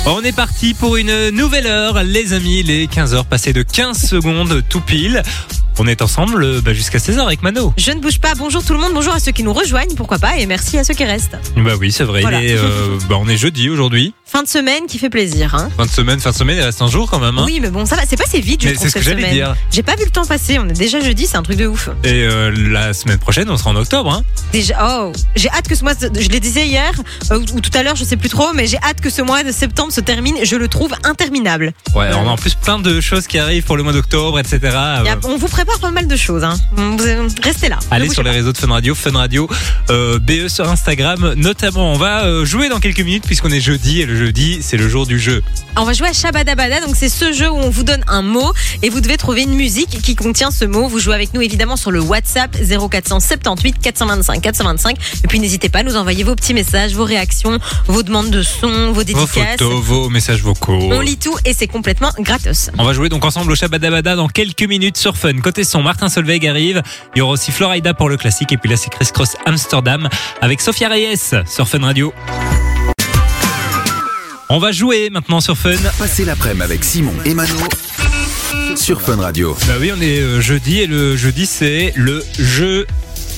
On 0.06 0.22
est 0.22 0.32
parti 0.36 0.74
pour 0.74 0.98
une 0.98 1.29
nouvelle 1.29 1.68
heure, 1.68 2.03
les 2.03 2.34
amis, 2.34 2.63
les 2.63 2.88
15h 2.88 3.25
passées 3.25 3.53
de 3.53 3.63
15 3.63 3.98
secondes 3.98 4.63
tout 4.70 4.82
pile. 4.82 5.24
On 5.82 5.88
est 5.88 6.02
ensemble 6.02 6.60
bah, 6.62 6.74
jusqu'à 6.74 6.98
16h 6.98 7.20
avec 7.22 7.42
Mano. 7.42 7.74
Je 7.78 7.92
ne 7.92 8.02
bouge 8.02 8.20
pas. 8.20 8.34
Bonjour 8.38 8.62
tout 8.64 8.74
le 8.74 8.80
monde, 8.80 8.92
bonjour 8.94 9.14
à 9.14 9.20
ceux 9.22 9.32
qui 9.32 9.44
nous 9.44 9.54
rejoignent, 9.54 9.96
pourquoi 9.96 10.20
pas, 10.20 10.38
et 10.38 10.46
merci 10.46 10.78
à 10.78 10.84
ceux 10.84 10.94
qui 10.94 11.06
restent. 11.06 11.38
Bah 11.56 11.72
oui, 11.80 11.92
c'est 11.94 12.04
vrai, 12.04 12.20
Voilà. 12.22 12.42
il 12.42 12.52
est, 12.52 12.58
euh, 12.58 12.98
bah, 13.10 13.16
on 13.18 13.30
est 13.30 13.38
jeudi 13.38 13.70
aujourd'hui. 13.70 14.14
Fin 14.26 14.44
de 14.44 14.48
semaine 14.50 14.86
qui 14.88 15.00
fait 15.00 15.10
plaisir. 15.10 15.56
Hein. 15.56 15.70
Fin 15.78 15.86
de 15.86 15.90
semaine, 15.90 16.20
fin 16.20 16.32
de 16.32 16.36
semaine, 16.36 16.58
il 16.58 16.62
reste 16.64 16.82
un 16.82 16.88
jour 16.90 17.10
quand 17.10 17.20
même. 17.20 17.38
hein. 17.38 17.44
Oui, 17.46 17.60
mais 17.62 17.70
bon, 17.70 17.86
ça 17.86 17.96
va, 17.96 18.02
c'est 18.08 18.18
passé 18.18 18.42
vite, 18.42 18.62
je 18.62 18.68
Mais 18.68 18.74
trouve, 18.74 18.88
c'est 18.88 19.00
ce 19.00 19.00
que 19.00 19.04
cette 19.10 19.18
semaine. 19.18 19.32
dire. 19.34 19.56
J'ai 19.72 19.82
pas 19.82 19.96
vu 19.96 20.04
le 20.04 20.12
temps 20.12 20.26
passer, 20.26 20.60
on 20.60 20.68
est 20.68 20.74
déjà 20.78 21.00
jeudi, 21.00 21.26
c'est 21.26 21.38
un 21.38 21.44
truc 21.44 21.56
de 21.58 21.66
ouf. 21.66 21.90
Et 22.04 22.26
euh, 22.26 22.52
la 22.70 22.94
semaine 22.94 23.18
prochaine, 23.18 23.50
on 23.50 23.56
sera 23.58 23.70
en 23.72 23.76
octobre. 23.78 24.12
Hein. 24.12 24.24
Déjà, 24.52 24.76
oh, 25.02 25.14
j'ai 25.38 25.50
hâte 25.50 25.68
que 25.70 25.76
ce 25.76 25.84
mois, 25.84 25.94
je 26.00 26.28
l'ai 26.30 26.40
disais 26.42 26.68
hier, 26.68 26.92
euh, 27.32 27.40
ou 27.54 27.62
tout 27.62 27.72
à 27.74 27.84
l'heure, 27.84 27.96
je 27.96 28.04
sais 28.04 28.18
plus 28.18 28.30
trop, 28.30 28.52
mais 28.54 28.68
j'ai 28.68 28.78
hâte 28.80 29.00
que 29.02 29.10
ce 29.10 29.22
mois 29.22 29.44
de 29.44 29.52
septembre 29.54 29.94
se 29.94 30.02
termine, 30.02 30.36
je 30.44 30.58
le 30.58 30.68
trouve 30.68 30.92
interminable. 31.06 31.74
Ouais, 31.96 32.10
on 32.14 32.28
a 32.28 32.32
en 32.32 32.38
plus 32.38 32.54
plein 32.56 32.80
de 32.80 33.00
choses 33.00 33.28
qui 33.28 33.40
arrivent 33.40 33.64
pour 33.64 33.78
le 33.78 33.84
mois 33.84 33.94
d'octobre, 33.94 34.40
etc. 34.40 34.60
A- 34.76 35.04
on 35.24 35.38
vous 35.38 35.48
prépare 35.48 35.69
pas 35.78 35.92
mal 35.92 36.08
de 36.08 36.16
choses, 36.16 36.44
hein. 36.44 36.56
Vous- 36.76 36.98
Restez 37.44 37.70
là. 37.70 37.80
Allez 37.92 38.10
sur 38.10 38.24
les 38.24 38.32
réseaux 38.32 38.52
de 38.52 38.58
Fun 38.58 38.68
Radio, 38.68 38.96
Fun 38.96 39.12
Radio, 39.12 39.48
euh, 39.90 40.20
BE 40.20 40.48
sur 40.48 40.68
Instagram 40.70 41.34
notamment. 41.38 41.94
On 41.94 41.98
va 41.98 42.24
euh, 42.26 42.46
jouer 42.46 42.70
dans 42.70 42.80
quelques 42.80 43.00
minutes 43.02 43.24
puisqu'on 43.26 43.52
est 43.52 43.62
jeudi 43.62 44.02
et 44.02 44.06
le 44.06 44.16
jeudi 44.18 44.60
c'est 44.62 44.78
le 44.78 44.88
jour 44.90 45.06
du 45.06 45.20
jeu. 45.20 45.44
On 45.78 45.84
va 45.86 45.94
jouer 45.94 46.10
à 46.10 46.14
Shabadabada, 46.14 46.82
donc 46.82 46.96
c'est 46.96 47.10
ce 47.10 47.32
jeu 47.32 47.50
où 47.50 47.56
on 47.58 47.70
vous 47.70 47.84
donne 47.84 48.04
un 48.08 48.22
mot 48.22 48.52
et 48.82 48.90
vous 48.90 49.02
devez 49.02 49.18
trouver 49.18 49.44
une 49.44 49.54
musique 49.56 50.02
qui 50.02 50.16
contient 50.16 50.52
ce 50.52 50.66
mot. 50.66 50.88
Vous 50.88 51.00
jouez 51.00 51.16
avec 51.16 51.34
nous 51.34 51.42
évidemment 51.42 51.76
sur 51.78 51.92
le 51.92 52.02
WhatsApp 52.02 52.58
0478 52.58 53.76
425 53.82 54.42
425 54.42 54.98
et 55.24 55.28
puis 55.28 55.40
n'hésitez 55.40 55.70
pas 55.70 55.80
à 55.80 55.84
nous 55.84 55.96
envoyer 55.96 56.24
vos 56.24 56.36
petits 56.36 56.54
messages, 56.54 56.94
vos 56.94 57.06
réactions, 57.06 57.60
vos 57.88 58.04
demandes 58.04 58.30
de 58.32 58.42
son, 58.44 58.88
vos 58.88 58.94
Vos 59.00 59.04
dédicaces. 59.04 59.58
photos, 59.58 59.84
vos 59.84 60.10
messages 60.10 60.42
vocaux. 60.42 60.78
On 60.92 61.00
lit 61.02 61.18
tout 61.18 61.36
et 61.46 61.54
c'est 61.54 61.68
complètement 61.68 62.12
gratos. 62.20 62.70
On 62.78 62.84
va 62.84 62.94
jouer 62.94 63.08
donc 63.10 63.24
ensemble 63.24 63.52
au 63.52 63.56
Shabadabada 63.56 64.16
dans 64.16 64.28
quelques 64.28 64.64
minutes 64.64 64.98
sur 64.98 65.16
Fun. 65.18 65.34
Côté 65.50 65.63
son, 65.63 65.82
Martin 65.82 66.10
Solveig 66.10 66.48
arrive. 66.48 66.84
Il 67.15 67.18
y 67.18 67.22
aura 67.24 67.32
aussi 67.32 67.51
Florida 67.51 67.96
pour 67.96 68.08
le 68.08 68.18
classique. 68.18 68.51
Et 68.51 68.58
puis 68.58 68.70
là, 68.70 68.77
c'est 68.77 68.91
Chris 68.91 69.10
Cross 69.12 69.36
Amsterdam 69.48 70.08
avec 70.41 70.62
Sophia 70.62 70.88
Reyes 70.88 71.18
sur 71.48 71.68
Fun 71.68 71.79
Radio. 71.79 72.13
On 74.48 74.60
va 74.60 74.72
jouer 74.72 75.10
maintenant 75.10 75.41
sur 75.41 75.58
Fun. 75.58 75.72
Passez 75.98 76.24
l'après-midi 76.24 76.62
avec 76.62 76.84
Simon 76.84 77.15
et 77.25 77.34
Mano 77.34 77.56
sur 78.75 79.01
Fun 79.01 79.15
Radio. 79.15 79.58
Bah 79.68 79.74
oui, 79.79 79.91
on 79.91 80.00
est 80.00 80.20
euh, 80.20 80.39
jeudi 80.39 80.82
et 80.82 80.86
le 80.86 81.18
jeudi, 81.18 81.48
c'est 81.48 81.94
le 81.96 82.24
jeu. 82.38 82.86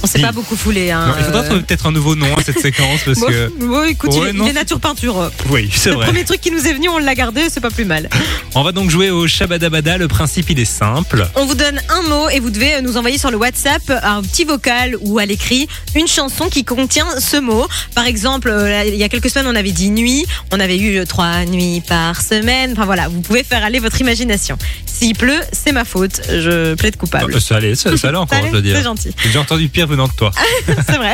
On 0.03 0.07
s'est 0.07 0.17
Dis. 0.19 0.23
pas 0.23 0.31
beaucoup 0.31 0.55
foulé. 0.55 0.89
Hein, 0.91 1.07
Non, 1.07 1.13
il 1.19 1.25
faudra 1.25 1.41
euh. 1.41 1.45
trouver 1.45 1.61
peut-être 1.61 1.85
un 1.85 1.91
nouveau 1.91 2.15
nom 2.15 2.35
à 2.35 2.41
cette 2.43 2.59
séquence 2.61 3.01
parce 3.05 3.19
Bon, 3.19 3.27
que. 3.27 3.51
bon, 3.59 3.83
écoute, 3.83 4.11
Ouais, 4.13 4.29
il, 4.31 4.35
non, 4.37 4.45
il 4.45 4.49
est 4.49 4.53
nature 4.53 4.79
peinture. 4.79 5.31
Oui, 5.49 5.69
c'est 5.73 5.89
Le 5.89 5.95
vrai. 5.95 6.05
premier 6.07 6.23
truc 6.25 6.41
qui 6.41 6.51
nous 6.51 6.65
est 6.67 6.73
venu, 6.73 6.89
on 6.89 6.97
l'a 6.97 7.13
gardé, 7.15 7.43
c'est 7.49 7.59
pas 7.61 7.69
plus 7.69 7.85
mal. 7.85 8.09
On 8.55 8.63
va 8.63 8.71
donc 8.73 8.89
jouer 8.89 9.09
au 9.11 9.27
Shabadabada. 9.27 9.97
Le 9.97 10.07
principe, 10.09 10.49
il 10.49 10.59
est 10.59 10.65
simple. 10.65 11.25
On 11.35 11.45
vous 11.45 11.55
donne 11.55 11.79
un 11.89 12.01
mot 12.09 12.27
et 12.29 12.39
vous 12.41 12.49
devez 12.49 12.81
nous 12.81 12.97
envoyer 12.97 13.17
sur 13.17 13.31
le 13.31 13.37
WhatsApp 13.37 13.81
un 14.03 14.21
petit 14.21 14.43
vocal 14.43 14.97
ou 15.01 15.19
à 15.19 15.25
l'écrit 15.25 15.67
une 15.95 16.07
chanson 16.07 16.49
qui 16.49 16.65
contient 16.65 17.07
ce 17.19 17.37
mot. 17.37 17.65
Par 17.95 18.05
exemple, 18.05 18.49
euh, 18.49 18.83
il 18.85 18.95
y 18.95 19.03
a 19.03 19.09
quelques 19.09 19.29
semaines, 19.29 19.47
on 19.47 19.55
avait 19.55 19.71
dit 19.71 19.89
nuit, 19.89 20.25
on 20.51 20.59
avait 20.59 20.77
eu 20.77 20.97
euh, 20.99 21.05
trois 21.05 21.45
nuits 21.45 21.81
par 21.87 22.21
semaine. 22.21 22.73
Enfin 22.73 22.85
voilà, 22.85 23.07
vous 23.07 23.21
pouvez 23.21 23.43
faire 23.45 23.63
aller 23.63 23.79
votre 23.79 24.01
imagination. 24.01 24.57
S'il 24.85 25.15
pleut, 25.15 25.39
c'est 25.53 25.71
ma 25.71 25.85
faute. 25.85 26.21
Je 26.29 26.73
plaide 26.75 26.97
coupable. 26.97 27.33
Euh, 27.35 27.39
Ça 27.39 27.55
allait, 27.55 27.75
ça, 27.75 27.95
ça 27.95 28.09
allait 28.09 28.17
encore, 28.17 28.39
je 28.45 28.51
veux 28.51 28.61
dire. 28.61 28.75
C'est 28.75 28.83
gentil, 28.83 29.11
J'ai 29.31 29.37
entendu 29.39 29.69
pire 29.69 29.87
venant 29.91 30.07
de 30.07 30.13
toi. 30.13 30.31
c'est 30.65 30.97
vrai. 30.97 31.13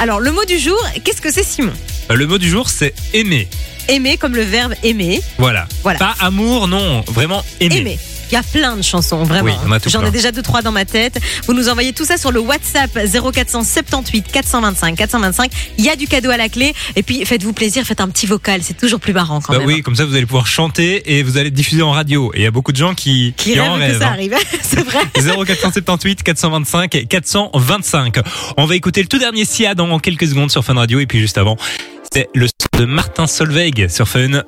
Alors, 0.00 0.18
le 0.20 0.32
mot 0.32 0.44
du 0.44 0.58
jour, 0.58 0.78
qu'est-ce 1.04 1.20
que 1.20 1.30
c'est 1.32 1.44
Simon? 1.44 1.72
Euh, 2.10 2.14
Le 2.16 2.26
mot 2.26 2.38
du 2.38 2.48
jour, 2.50 2.68
c'est 2.68 2.94
aimer. 3.14 3.48
Aimer 3.88 4.16
comme 4.16 4.34
le 4.34 4.42
verbe 4.42 4.74
aimer. 4.82 5.20
Voilà. 5.38 5.66
Voilà. 5.82 5.98
Pas 5.98 6.14
amour, 6.20 6.68
non. 6.68 7.02
Vraiment 7.08 7.44
aimer. 7.60 7.76
Aimer. 7.78 7.98
Il 8.32 8.36
y 8.36 8.38
a 8.38 8.42
plein 8.42 8.76
de 8.76 8.82
chansons, 8.82 9.24
vraiment. 9.24 9.44
Oui, 9.44 9.52
en 9.70 9.90
J'en 9.90 10.06
ai 10.06 10.10
déjà 10.10 10.32
deux, 10.32 10.40
trois 10.40 10.62
dans 10.62 10.72
ma 10.72 10.86
tête. 10.86 11.20
Vous 11.46 11.52
nous 11.52 11.68
envoyez 11.68 11.92
tout 11.92 12.06
ça 12.06 12.16
sur 12.16 12.32
le 12.32 12.40
WhatsApp 12.40 12.90
0478 12.94 14.32
425 14.32 14.96
425. 14.96 15.52
Il 15.76 15.84
y 15.84 15.90
a 15.90 15.96
du 15.96 16.06
cadeau 16.06 16.30
à 16.30 16.38
la 16.38 16.48
clé. 16.48 16.72
Et 16.96 17.02
puis, 17.02 17.26
faites-vous 17.26 17.52
plaisir, 17.52 17.84
faites 17.84 18.00
un 18.00 18.08
petit 18.08 18.24
vocal. 18.24 18.62
C'est 18.62 18.78
toujours 18.78 19.00
plus 19.00 19.12
marrant 19.12 19.42
quand 19.42 19.52
Bah 19.52 19.58
même. 19.58 19.68
oui, 19.68 19.82
comme 19.82 19.96
ça 19.96 20.06
vous 20.06 20.14
allez 20.14 20.24
pouvoir 20.24 20.46
chanter 20.46 21.14
et 21.14 21.22
vous 21.22 21.36
allez 21.36 21.50
diffuser 21.50 21.82
en 21.82 21.90
radio. 21.90 22.32
Et 22.32 22.38
il 22.38 22.42
y 22.44 22.46
a 22.46 22.50
beaucoup 22.50 22.72
de 22.72 22.78
gens 22.78 22.94
qui, 22.94 23.34
Qui 23.36 23.60
en 23.60 23.74
rêve 23.74 23.80
que 23.80 23.84
rêvent. 23.92 23.98
ça 24.00 24.08
hein. 24.08 24.12
arrive. 24.12 24.34
C'est 24.62 24.80
vrai. 24.82 25.00
0478 25.14 26.22
425 26.22 26.94
et 26.94 27.04
425. 27.04 28.18
On 28.56 28.64
va 28.64 28.76
écouter 28.76 29.02
le 29.02 29.08
tout 29.08 29.18
dernier 29.18 29.44
Sia 29.44 29.74
dans 29.74 29.98
quelques 29.98 30.26
secondes 30.26 30.50
sur 30.50 30.64
Fun 30.64 30.72
Radio 30.72 31.00
et 31.00 31.06
puis 31.06 31.20
juste 31.20 31.36
avant, 31.36 31.58
c'est 32.10 32.30
le 32.34 32.46
son 32.46 32.78
de 32.80 32.86
Martin 32.86 33.26
Solveig 33.26 33.88
sur 33.90 34.08
Fun. 34.08 34.42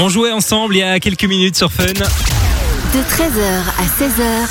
On 0.00 0.08
jouait 0.08 0.30
ensemble 0.30 0.76
il 0.76 0.78
y 0.78 0.82
a 0.82 1.00
quelques 1.00 1.24
minutes 1.24 1.56
sur 1.56 1.72
Fun. 1.72 1.86
De 1.86 1.92
13h 1.92 2.04
à 3.78 3.82
16h, 4.00 4.48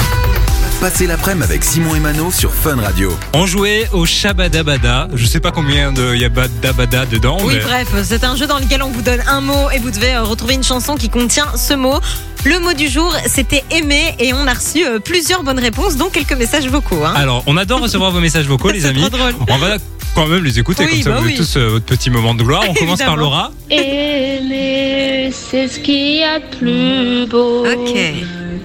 Passez 0.82 1.08
l'après-midi 1.08 1.46
avec 1.46 1.64
Simon 1.64 1.96
et 1.96 2.02
Mano 2.02 2.32
sur 2.32 2.54
Fun 2.54 2.76
Radio. 2.76 3.18
On 3.34 3.46
jouait 3.46 3.88
au 3.94 4.06
Shabadabada. 4.06 5.08
Je 5.14 5.26
sais 5.26 5.40
pas 5.40 5.52
combien 5.52 5.94
de 5.94 6.16
y 6.16 6.26
a 6.26 6.30
Badabada 6.30 7.06
dedans. 7.06 7.38
Oui, 7.46 7.54
mais- 7.56 7.62
bref, 7.62 7.88
c'est 8.04 8.26
un 8.26 8.36
jeu 8.36 8.46
dans 8.46 8.60
lequel 8.60 8.84
on 8.84 8.90
vous 8.90 9.02
donne 9.02 9.24
un 9.26 9.40
mot 9.40 9.72
et 9.74 9.80
vous 9.80 9.90
devez 9.90 10.16
euh, 10.16 10.24
retrouver 10.24 10.56
une 10.56 10.66
chanson 10.66 10.96
qui 10.96 11.10
contient 11.10 11.48
ce 11.56 11.74
mot. 11.74 12.00
Le 12.48 12.60
mot 12.60 12.72
du 12.72 12.88
jour, 12.88 13.14
c'était 13.26 13.62
aimer 13.72 14.16
et 14.20 14.32
on 14.34 14.48
a 14.48 14.54
reçu 14.54 14.86
euh, 14.86 15.00
plusieurs 15.00 15.44
bonnes 15.44 15.60
réponses, 15.60 15.98
dont 15.98 16.10
quelques 16.10 16.32
messages 16.32 16.66
vocaux. 16.70 17.04
Hein. 17.04 17.12
Alors, 17.14 17.44
on 17.46 17.58
adore 17.58 17.82
recevoir 17.82 18.12
vos 18.12 18.22
messages 18.22 18.46
vocaux, 18.46 18.72
les 18.72 18.86
amis. 18.86 19.02
trop 19.02 19.18
drôle. 19.18 19.36
On 19.50 19.58
va 19.58 19.76
quand 20.16 20.28
même 20.28 20.46
les 20.46 20.58
écouter, 20.58 20.86
Oui, 20.86 20.92
comme 20.92 21.02
ça 21.04 21.10
bah 21.10 21.18
vous 21.20 21.26
avez 21.26 21.36
tous 21.36 21.58
euh, 21.58 21.68
votre 21.68 21.86
petit 21.86 22.10
moment 22.10 22.34
de 22.34 22.44
gloire. 22.44 22.64
On 22.70 22.74
commence 22.74 23.00
par. 23.00 23.18
Laura. 23.18 23.52
Aimer, 23.70 25.30
c'est 25.34 25.68
ce 25.68 25.78
qu'il 25.82 26.16
y 26.16 26.24
a 26.24 26.40
de 26.40 26.46
plus 26.46 27.28
beau. 27.30 27.66
Ok. 27.68 27.98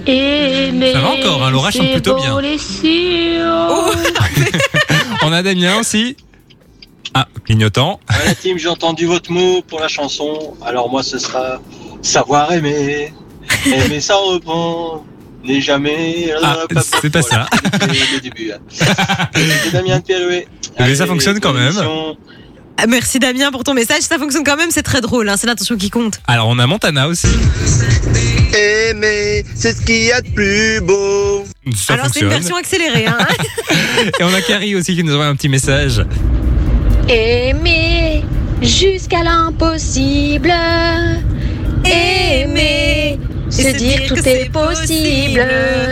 Aimer, 0.07 0.93
Ça 0.93 1.01
va 1.01 1.09
encore, 1.09 1.43
hein, 1.45 1.51
Laura 1.51 1.69
chante 1.71 1.91
plutôt 1.91 2.15
bien. 2.15 2.37
Oh. 2.37 3.91
On 5.23 5.33
a 5.33 5.43
Damien 5.43 5.77
aussi. 5.81 6.15
Ah, 7.13 7.27
clignotant. 7.43 7.99
Voilà, 8.09 8.33
team, 8.33 8.57
j'ai 8.57 8.69
entendu 8.69 9.07
votre 9.07 9.29
mot 9.29 9.61
pour 9.61 9.81
la 9.81 9.89
chanson. 9.89 10.53
Alors, 10.65 10.89
moi, 10.89 11.03
ce 11.03 11.19
sera 11.19 11.59
savoir 12.01 12.53
aimer. 12.53 13.11
Aimer 13.65 14.01
sans 14.01 14.23
reprend. 14.25 15.05
N'est 15.43 15.59
jamais. 15.61 16.33
Ah, 16.41 16.59
c'est 17.01 17.09
pas 17.09 17.21
ça. 17.21 17.47
Voilà, 17.77 17.93
le 18.15 18.21
début. 18.21 18.51
hein. 18.53 18.59
C'est 19.35 19.71
Damien 19.73 19.99
de 19.99 20.03
Pierre-Louis. 20.03 20.45
Mais 20.79 20.95
ça 20.95 21.03
Allez, 21.03 21.09
fonctionne 21.11 21.39
quand 21.41 21.51
même. 21.51 21.73
Ah, 22.77 22.87
Merci 22.87 23.19
Damien 23.19 23.51
pour 23.51 23.65
ton 23.65 23.73
message. 23.73 24.03
Ça 24.03 24.17
fonctionne 24.17 24.45
quand 24.45 24.55
même, 24.55 24.71
c'est 24.71 24.83
très 24.83 25.01
drôle. 25.01 25.27
hein, 25.27 25.35
C'est 25.37 25.47
l'intention 25.47 25.75
qui 25.75 25.89
compte. 25.89 26.21
Alors, 26.27 26.47
on 26.47 26.57
a 26.59 26.65
Montana 26.65 27.09
aussi. 27.09 27.27
Aimer, 28.53 29.43
c'est 29.53 29.73
ce 29.75 29.81
qu'il 29.85 30.03
y 30.05 30.11
a 30.13 30.21
de 30.21 30.29
plus 30.29 30.79
beau. 30.81 31.43
Ça 31.75 31.95
Alors 31.95 32.05
c'est 32.05 32.21
une 32.21 32.29
fonctionne. 32.29 32.29
version 32.29 32.55
accélérée. 32.55 33.05
Hein. 33.07 33.17
Et 34.19 34.23
on 34.23 34.33
a 34.33 34.41
Carrie 34.41 34.75
aussi 34.75 34.95
qui 34.95 35.03
nous 35.03 35.13
envoie 35.13 35.25
un 35.25 35.35
petit 35.35 35.49
message. 35.49 36.05
Aimer, 37.09 38.23
jusqu'à 38.61 39.23
l'impossible. 39.23 40.53
Aimer, 41.85 43.19
se 43.53 43.69
dire 43.77 44.01
tout 44.07 44.27
est 44.27 44.49
possible. 44.51 45.45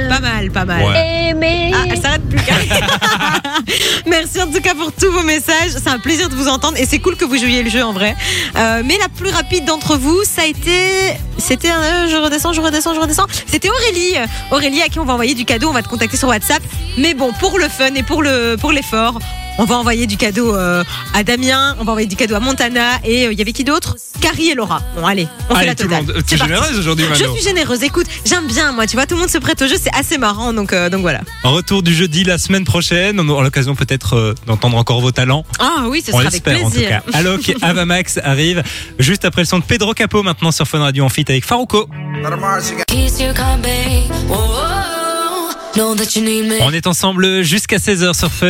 Pas 0.09 0.19
mal, 0.19 0.51
pas 0.51 0.65
mal. 0.65 0.83
Ouais. 0.85 1.29
Aimer. 1.29 1.71
Ah, 1.73 1.85
elle 1.89 2.01
s'arrête 2.01 2.27
plus. 2.29 2.39
Merci 4.07 4.41
en 4.41 4.47
tout 4.47 4.61
cas 4.61 4.73
pour 4.73 4.91
tous 4.91 5.11
vos 5.11 5.23
messages. 5.23 5.71
C'est 5.71 5.87
un 5.89 5.99
plaisir 5.99 6.29
de 6.29 6.35
vous 6.35 6.47
entendre 6.47 6.77
et 6.77 6.85
c'est 6.85 6.99
cool 6.99 7.15
que 7.15 7.25
vous 7.25 7.37
jouiez 7.37 7.63
le 7.63 7.69
jeu 7.69 7.83
en 7.83 7.93
vrai. 7.93 8.15
Euh, 8.57 8.81
mais 8.85 8.97
la 8.97 9.09
plus 9.09 9.29
rapide 9.29 9.65
d'entre 9.65 9.97
vous, 9.97 10.23
ça 10.23 10.41
a 10.43 10.45
été. 10.45 10.71
C'était 11.37 11.69
un. 11.69 11.81
euh, 11.81 12.07
je 12.09 12.15
redescends, 12.17 12.53
je 12.53 12.61
redescends, 12.61 12.93
je 12.93 12.99
redescends. 12.99 13.27
C'était 13.47 13.69
Aurélie. 13.69 14.15
Aurélie 14.51 14.81
à 14.81 14.89
qui 14.89 14.99
on 14.99 15.05
va 15.05 15.13
envoyer 15.13 15.33
du 15.33 15.45
cadeau. 15.45 15.69
On 15.69 15.73
va 15.73 15.81
te 15.83 15.89
contacter 15.89 16.17
sur 16.17 16.27
WhatsApp. 16.27 16.61
Mais 16.97 17.13
bon, 17.13 17.31
pour 17.33 17.57
le 17.59 17.69
fun 17.69 17.93
et 17.95 18.03
pour 18.03 18.21
le 18.23 18.57
pour 18.59 18.71
l'effort. 18.71 19.19
On 19.57 19.65
va 19.65 19.75
envoyer 19.77 20.07
du 20.07 20.17
cadeau 20.17 20.55
euh, 20.55 20.83
à 21.13 21.23
Damien, 21.23 21.75
on 21.79 21.83
va 21.83 21.91
envoyer 21.91 22.07
du 22.07 22.15
cadeau 22.15 22.35
à 22.35 22.39
Montana 22.39 22.99
et 23.03 23.27
euh, 23.27 23.33
il 23.33 23.37
y 23.37 23.41
avait 23.41 23.51
qui 23.53 23.63
d'autre? 23.63 23.95
Carrie 24.19 24.49
et 24.49 24.55
Laura. 24.55 24.81
Bon 24.95 25.05
allez, 25.05 25.27
on 25.49 25.53
fait 25.55 25.59
Allez, 25.59 25.67
la 25.67 25.75
tout 25.75 25.83
le 25.83 25.89
totale. 25.89 26.05
monde. 26.05 26.15
C'est 26.17 26.23
Tu 26.25 26.35
es 26.35 26.37
parti. 26.37 26.53
généreuse 26.53 26.79
aujourd'hui, 26.79 27.05
Je 27.13 27.25
suis 27.25 27.43
généreuse. 27.43 27.83
Écoute, 27.83 28.07
j'aime 28.25 28.47
bien 28.47 28.71
moi, 28.71 28.87
tu 28.87 28.95
vois, 28.95 29.05
tout 29.05 29.15
le 29.15 29.21
monde 29.21 29.29
se 29.29 29.37
prête 29.37 29.61
au 29.61 29.67
jeu, 29.67 29.75
c'est 29.79 29.93
assez 29.95 30.17
marrant 30.17 30.53
donc 30.53 30.73
euh, 30.73 30.89
donc 30.89 31.01
voilà. 31.01 31.21
Retour 31.43 31.83
du 31.83 31.93
jeudi 31.93 32.23
la 32.23 32.37
semaine 32.37 32.63
prochaine. 32.63 33.19
On 33.19 33.27
aura 33.29 33.43
l'occasion 33.43 33.75
peut-être 33.75 34.15
euh, 34.15 34.35
d'entendre 34.47 34.77
encore 34.77 35.01
vos 35.01 35.11
talents. 35.11 35.45
Ah 35.59 35.85
oui, 35.89 36.01
ce 36.05 36.11
On 36.11 36.17
sera 36.19 36.21
avec 36.27 36.33
l'espère 36.33 36.57
en 36.65 36.69
tout 36.69 36.71
plaisir. 36.71 36.89
cas. 36.89 37.01
Alok 37.13 37.53
Avamax 37.61 38.19
arrive 38.23 38.63
juste 38.99 39.25
après 39.25 39.41
le 39.41 39.47
son 39.47 39.59
de 39.59 39.63
Pedro 39.63 39.93
Capo 39.93 40.23
maintenant 40.23 40.51
sur 40.51 40.67
Fun 40.67 40.79
Radio 40.79 41.03
en 41.05 41.09
feat 41.09 41.29
avec 41.29 41.45
Farouko. 41.45 41.87
On 46.61 46.73
est 46.73 46.87
ensemble 46.87 47.43
jusqu'à 47.43 47.77
16h 47.77 48.17
sur 48.17 48.31
Fun. 48.31 48.49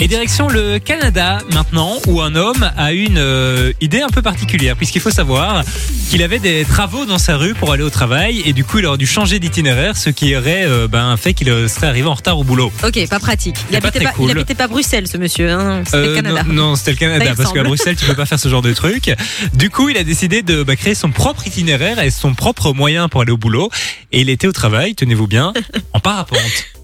Et 0.00 0.06
direction 0.06 0.46
le 0.46 0.78
Canada 0.78 1.38
maintenant, 1.52 1.96
où 2.06 2.20
un 2.20 2.36
homme 2.36 2.70
a 2.76 2.92
une 2.92 3.18
euh, 3.18 3.72
idée 3.80 4.00
un 4.00 4.08
peu 4.08 4.22
particulière, 4.22 4.76
puisqu'il 4.76 5.00
faut 5.00 5.10
savoir 5.10 5.64
qu'il 6.08 6.22
avait 6.22 6.38
des 6.38 6.64
travaux 6.64 7.04
dans 7.04 7.18
sa 7.18 7.36
rue 7.36 7.54
pour 7.54 7.72
aller 7.72 7.82
au 7.82 7.90
travail, 7.90 8.40
et 8.46 8.52
du 8.52 8.62
coup 8.64 8.78
il 8.78 8.86
aurait 8.86 8.96
dû 8.96 9.08
changer 9.08 9.40
d'itinéraire, 9.40 9.96
ce 9.96 10.10
qui 10.10 10.36
aurait 10.36 10.64
euh, 10.66 10.86
ben, 10.86 11.16
fait 11.16 11.34
qu'il 11.34 11.48
serait 11.68 11.88
arrivé 11.88 12.06
en 12.06 12.14
retard 12.14 12.38
au 12.38 12.44
boulot. 12.44 12.72
Ok, 12.84 13.08
pas 13.08 13.18
pratique. 13.18 13.56
Il 13.72 13.80
pas 13.80 13.88
habitait 13.88 14.04
pas, 14.04 14.12
cool. 14.12 14.30
il 14.30 14.38
habitait 14.38 14.54
pas 14.54 14.68
Bruxelles, 14.68 15.08
ce 15.08 15.16
monsieur. 15.16 15.50
Hein. 15.50 15.82
C'était 15.84 15.96
le 15.98 16.04
Euh, 16.04 16.14
Canada. 16.14 16.42
Non, 16.46 16.54
non, 16.54 16.76
c'était 16.76 16.92
le 16.92 16.96
Canada, 16.98 17.34
parce 17.36 17.52
qu'à. 17.52 17.64
Bruxelles, 17.64 17.96
tu 17.96 18.06
peux 18.06 18.14
pas 18.14 18.24
faire 18.26 18.38
ce 18.38 18.48
genre 18.48 18.62
de 18.62 18.72
truc. 18.72 19.12
Du 19.54 19.68
coup, 19.68 19.88
il 19.88 19.96
a 19.96 20.04
décidé 20.04 20.42
de 20.42 20.62
bah, 20.62 20.76
créer 20.76 20.94
son 20.94 21.10
propre 21.10 21.44
itinéraire 21.48 22.00
et 22.00 22.12
son 22.12 22.34
propre 22.34 22.72
moyen 22.72 23.08
pour 23.08 23.22
aller 23.22 23.32
au 23.32 23.36
boulot. 23.36 23.68
Et 24.12 24.20
il 24.20 24.30
était 24.30 24.46
au 24.46 24.52
travail, 24.52 24.94
tenez-vous 24.94 25.26
bien, 25.26 25.52
en 25.92 25.98
parapente. 25.98 26.38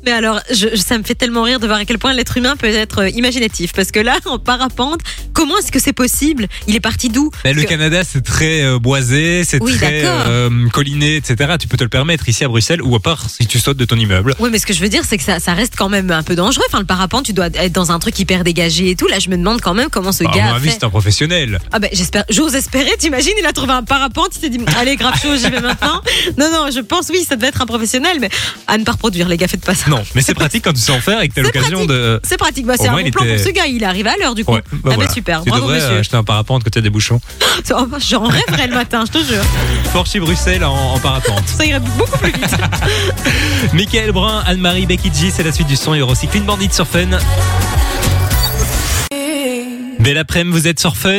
Mais 0.04 0.12
alors, 0.12 0.40
je, 0.50 0.76
ça 0.76 0.98
me 0.98 1.02
fait 1.02 1.14
tellement 1.14 1.42
rire 1.42 1.60
de 1.60 1.66
voir 1.66 1.78
à 1.78 1.84
quel 1.84 1.98
point 1.98 2.12
l'être 2.12 2.36
humain 2.36 2.56
peut 2.56 2.66
être 2.66 3.02
euh, 3.02 3.08
imaginatif. 3.10 3.72
Parce 3.72 3.90
que 3.90 4.00
là, 4.00 4.18
en 4.26 4.38
parapente, 4.38 5.00
comment 5.32 5.56
est-ce 5.58 5.72
que 5.72 5.78
c'est 5.80 5.92
possible? 5.92 6.46
Il 6.68 6.76
est 6.76 6.80
parti 6.80 7.08
d'où? 7.08 7.30
Le 7.44 7.62
que- 7.62 7.68
Canada, 7.68 8.02
c'est 8.04 8.22
très 8.22 8.62
euh, 8.62 8.78
boisé, 8.78 9.44
c'est 9.44 9.62
Oui, 9.62 9.74
très 9.76 10.02
euh, 10.04 10.68
colliné, 10.70 11.16
etc. 11.16 11.54
Tu 11.58 11.68
peux 11.68 11.76
te 11.76 11.84
le 11.84 11.88
permettre 11.88 12.28
ici 12.28 12.44
à 12.44 12.48
Bruxelles, 12.48 12.82
ou 12.82 12.94
à 12.96 13.00
part 13.00 13.28
si 13.30 13.46
tu 13.46 13.58
sautes 13.58 13.76
de 13.78 13.84
ton 13.84 13.96
immeuble. 13.96 14.34
Oui, 14.40 14.50
mais 14.52 14.58
ce 14.58 14.66
que 14.66 14.74
je 14.74 14.80
veux 14.80 14.88
dire, 14.88 15.02
c'est 15.08 15.16
que 15.16 15.24
ça, 15.24 15.40
ça 15.40 15.54
reste 15.54 15.74
quand 15.76 15.88
même 15.88 16.10
un 16.10 16.22
peu 16.22 16.34
dangereux. 16.34 16.64
Enfin, 16.68 16.80
le 16.80 16.86
parapente, 16.86 17.24
tu 17.24 17.32
dois 17.32 17.46
être 17.46 17.72
dans 17.72 17.90
un 17.92 17.98
truc 17.98 18.18
hyper 18.18 18.44
dégagé 18.44 18.90
et 18.90 18.96
tout. 18.96 19.06
Là, 19.08 19.18
je 19.18 19.30
me 19.30 19.36
demande 19.36 19.60
quand 19.60 19.74
même 19.74 19.88
comment 19.90 20.12
ce 20.12 20.24
Bah, 20.24 20.30
à 20.32 20.36
gars 20.36 20.44
mon 20.44 20.52
a 20.52 20.56
avis, 20.56 20.70
c'est 20.70 20.84
un 20.84 20.90
professionnel. 20.90 21.58
Ah 21.72 21.78
ben 21.78 21.88
j'espère, 21.92 22.24
j'ose 22.30 22.54
espérer, 22.54 22.90
t'imagines, 22.98 23.32
il 23.38 23.46
a 23.46 23.52
trouvé 23.52 23.72
un 23.72 23.82
parapente, 23.82 24.28
il 24.36 24.40
s'est 24.40 24.50
dit 24.50 24.60
allez 24.78 24.96
grave 24.96 25.18
chaud, 25.20 25.34
j'y 25.36 25.50
vais 25.50 25.60
maintenant. 25.60 26.00
Non 26.38 26.50
non, 26.50 26.66
je 26.74 26.80
pense 26.80 27.08
oui, 27.10 27.24
ça 27.28 27.36
devait 27.36 27.48
être 27.48 27.62
un 27.62 27.66
professionnel, 27.66 28.18
mais 28.20 28.28
à 28.66 28.76
ne 28.78 28.84
pas 28.84 28.92
reproduire 28.92 29.28
les 29.28 29.36
gars, 29.36 29.48
faites 29.48 29.64
pas 29.64 29.74
ça. 29.74 29.90
Non, 29.96 30.02
mais 30.14 30.22
c'est 30.22 30.34
pratique 30.34 30.64
quand 30.64 30.72
tu 30.72 30.80
sais 30.80 30.92
en 30.92 31.00
faire 31.00 31.20
et 31.22 31.28
que 31.28 31.34
tu 31.34 31.40
as 31.40 31.44
C'est 31.44 31.54
l'occasion 31.54 31.84
de. 31.86 32.20
C'est 32.24 32.36
pratique, 32.36 32.66
bah, 32.66 32.74
Au 32.78 32.82
c'est 32.82 32.88
un 32.88 32.92
moins, 32.92 33.00
bon 33.02 33.06
il 33.06 33.12
plan 33.12 33.24
était- 33.24 33.36
pour 33.36 33.44
ce 33.44 33.50
gars, 33.50 33.66
il 33.66 33.82
est 33.82 33.86
arrivé 33.86 34.08
à 34.08 34.16
l'heure 34.16 34.34
du 34.34 34.44
coup. 34.44 34.52
Ouais, 34.52 34.62
bah 34.72 34.78
ah 34.84 34.88
ben 34.90 34.94
voilà. 34.96 35.10
super, 35.10 35.42
Tu 35.42 35.50
bravo 35.50 35.64
devrais 35.66 35.80
euh, 35.80 35.84
monsieur. 35.86 35.98
acheter 35.98 36.16
un 36.16 36.24
parapente 36.24 36.62
as 36.76 36.80
des 36.80 36.90
bouchons. 36.90 37.20
J'en 38.08 38.24
rêverais 38.26 38.66
le 38.68 38.74
matin, 38.74 39.04
je 39.06 39.12
te 39.18 39.24
jure. 39.24 39.44
Porcher 39.92 40.20
Bruxelles 40.20 40.64
en, 40.64 40.94
en 40.94 40.98
parapente. 40.98 41.44
Ça 41.46 41.64
irait 41.64 41.80
beaucoup 41.80 42.18
plus 42.18 42.32
vite. 42.32 42.56
Michael 43.72 44.12
Brun, 44.12 44.42
Anne-Marie 44.46 44.86
Becky 44.86 45.10
G, 45.14 45.30
c'est 45.34 45.42
la 45.42 45.52
suite 45.52 45.68
du 45.68 45.76
son. 45.76 45.94
Il 45.94 45.98
y 45.98 46.02
aura 46.02 46.12
aussi 46.12 46.26
Clean 46.28 46.42
Bandit 46.42 46.68
sur 46.72 46.86
Fun. 46.86 47.08
Belle 50.00 50.18
après-midi, 50.18 50.50
vous 50.58 50.66
êtes 50.66 50.80
sur 50.80 50.96
Fun. 50.96 51.16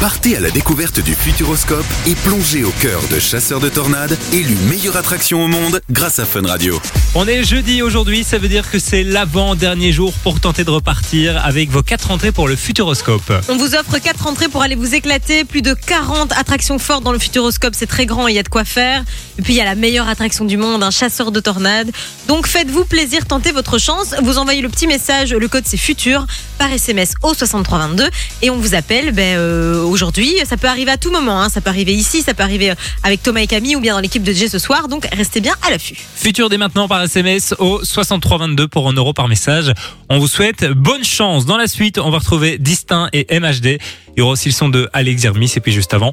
Partez 0.00 0.36
à 0.36 0.40
la 0.40 0.50
découverte 0.50 1.00
du 1.00 1.14
Futuroscope 1.14 1.86
et 2.06 2.14
plongez 2.16 2.64
au 2.64 2.70
cœur 2.82 3.00
de 3.10 3.18
Chasseurs 3.18 3.60
de 3.60 3.70
Tornades, 3.70 4.16
élu 4.30 4.54
meilleure 4.68 4.98
attraction 4.98 5.42
au 5.42 5.48
monde 5.48 5.80
grâce 5.90 6.18
à 6.18 6.26
Fun 6.26 6.46
Radio. 6.46 6.78
On 7.14 7.26
est 7.26 7.42
jeudi 7.44 7.80
aujourd'hui, 7.80 8.22
ça 8.22 8.36
veut 8.36 8.48
dire 8.48 8.70
que 8.70 8.78
c'est 8.78 9.02
l'avant-dernier 9.02 9.92
jour 9.92 10.12
pour 10.22 10.38
tenter 10.38 10.64
de 10.64 10.70
repartir 10.70 11.42
avec 11.42 11.70
vos 11.70 11.82
quatre 11.82 12.10
entrées 12.10 12.30
pour 12.30 12.46
le 12.46 12.56
Futuroscope. 12.56 13.32
On 13.48 13.56
vous 13.56 13.74
offre 13.74 13.98
quatre 13.98 14.26
entrées 14.26 14.48
pour 14.48 14.62
aller 14.62 14.74
vous 14.74 14.94
éclater. 14.94 15.44
Plus 15.44 15.62
de 15.62 15.72
40 15.72 16.32
attractions 16.32 16.78
fortes 16.78 17.02
dans 17.02 17.12
le 17.12 17.18
Futuroscope. 17.18 17.74
C'est 17.74 17.86
très 17.86 18.04
grand, 18.04 18.28
il 18.28 18.34
y 18.34 18.38
a 18.38 18.42
de 18.42 18.50
quoi 18.50 18.66
faire. 18.66 19.02
Et 19.38 19.42
puis 19.42 19.54
il 19.54 19.56
y 19.56 19.62
a 19.62 19.64
la 19.64 19.76
meilleure 19.76 20.10
attraction 20.10 20.44
du 20.44 20.58
monde, 20.58 20.82
un 20.82 20.90
chasseur 20.90 21.32
de 21.32 21.40
tornades. 21.40 21.90
Donc 22.28 22.46
faites-vous 22.46 22.84
plaisir, 22.84 23.24
tentez 23.24 23.50
votre 23.50 23.78
chance. 23.78 24.14
Vous 24.22 24.36
envoyez 24.36 24.60
le 24.60 24.68
petit 24.68 24.86
message, 24.86 25.32
le 25.32 25.48
code 25.48 25.64
c'est 25.66 25.78
futur, 25.78 26.26
par 26.58 26.70
SMS 26.70 27.14
au 27.22 27.32
6322. 27.32 28.10
Et 28.42 28.50
on 28.50 28.56
vous 28.56 28.74
appelle 28.74 29.12
ben, 29.12 29.38
euh, 29.38 29.85
aujourd'hui. 29.88 30.34
Ça 30.44 30.56
peut 30.56 30.68
arriver 30.68 30.90
à 30.90 30.96
tout 30.96 31.10
moment. 31.10 31.40
hein. 31.40 31.48
Ça 31.48 31.60
peut 31.60 31.70
arriver 31.70 31.94
ici, 31.94 32.22
ça 32.22 32.34
peut 32.34 32.42
arriver 32.42 32.70
euh, 32.70 32.74
avec 33.02 33.22
Thomas 33.22 33.40
et 33.40 33.46
Camille 33.46 33.76
ou 33.76 33.80
bien 33.80 33.94
dans 33.94 34.00
l'équipe 34.00 34.22
de 34.22 34.32
J 34.32 34.48
ce 34.48 34.58
soir. 34.58 34.88
Donc 34.88 35.06
restez 35.12 35.40
bien 35.40 35.54
à 35.66 35.70
l'affût. 35.70 35.96
Futur 36.16 36.48
dès 36.48 36.58
maintenant 36.58 36.88
par 36.88 37.02
SMS 37.02 37.54
au 37.58 37.82
6322 37.84 38.68
pour 38.68 38.88
1 38.88 38.92
euro 38.94 39.12
par 39.12 39.28
message. 39.28 39.72
On 40.08 40.18
vous 40.18 40.28
souhaite 40.28 40.64
bonne 40.72 41.04
chance. 41.04 41.46
Dans 41.46 41.56
la 41.56 41.66
suite, 41.66 41.98
on 41.98 42.10
va 42.10 42.18
retrouver 42.18 42.58
Distinct 42.58 43.08
et 43.12 43.26
MHD. 43.40 43.78
Il 44.16 44.18
y 44.18 44.22
aura 44.22 44.32
aussi 44.32 44.48
le 44.48 44.54
son 44.54 44.68
de 44.68 44.88
Alex 44.92 45.22
Zermis 45.22 45.52
et 45.56 45.60
puis 45.60 45.72
juste 45.72 45.92
avant, 45.94 46.12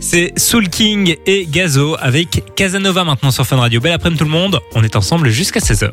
c'est 0.00 0.32
Soul 0.38 0.68
King 0.68 1.16
et 1.26 1.46
Gazo 1.46 1.96
avec 2.00 2.42
Casanova 2.56 3.04
maintenant 3.04 3.30
sur 3.30 3.46
Fun 3.46 3.56
Radio. 3.58 3.80
Belle 3.80 3.92
après-midi 3.92 4.18
tout 4.18 4.24
le 4.24 4.30
monde. 4.30 4.58
On 4.74 4.82
est 4.82 4.96
ensemble 4.96 5.28
jusqu'à 5.30 5.60
16h. 5.60 5.90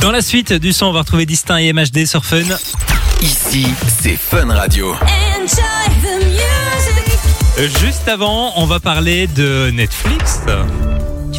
Dans 0.00 0.10
la 0.10 0.22
suite 0.22 0.54
du 0.54 0.72
son, 0.72 0.86
on 0.86 0.92
va 0.92 1.00
retrouver 1.00 1.26
Distinct 1.26 1.58
et 1.58 1.72
MHD 1.74 2.06
sur 2.06 2.24
Fun. 2.24 2.42
Ici, 3.20 3.66
c'est 4.02 4.16
Fun 4.16 4.46
Radio. 4.52 4.94
Juste 7.80 8.08
avant, 8.08 8.52
on 8.56 8.66
va 8.66 8.80
parler 8.80 9.26
de 9.26 9.70
Netflix. 9.70 10.40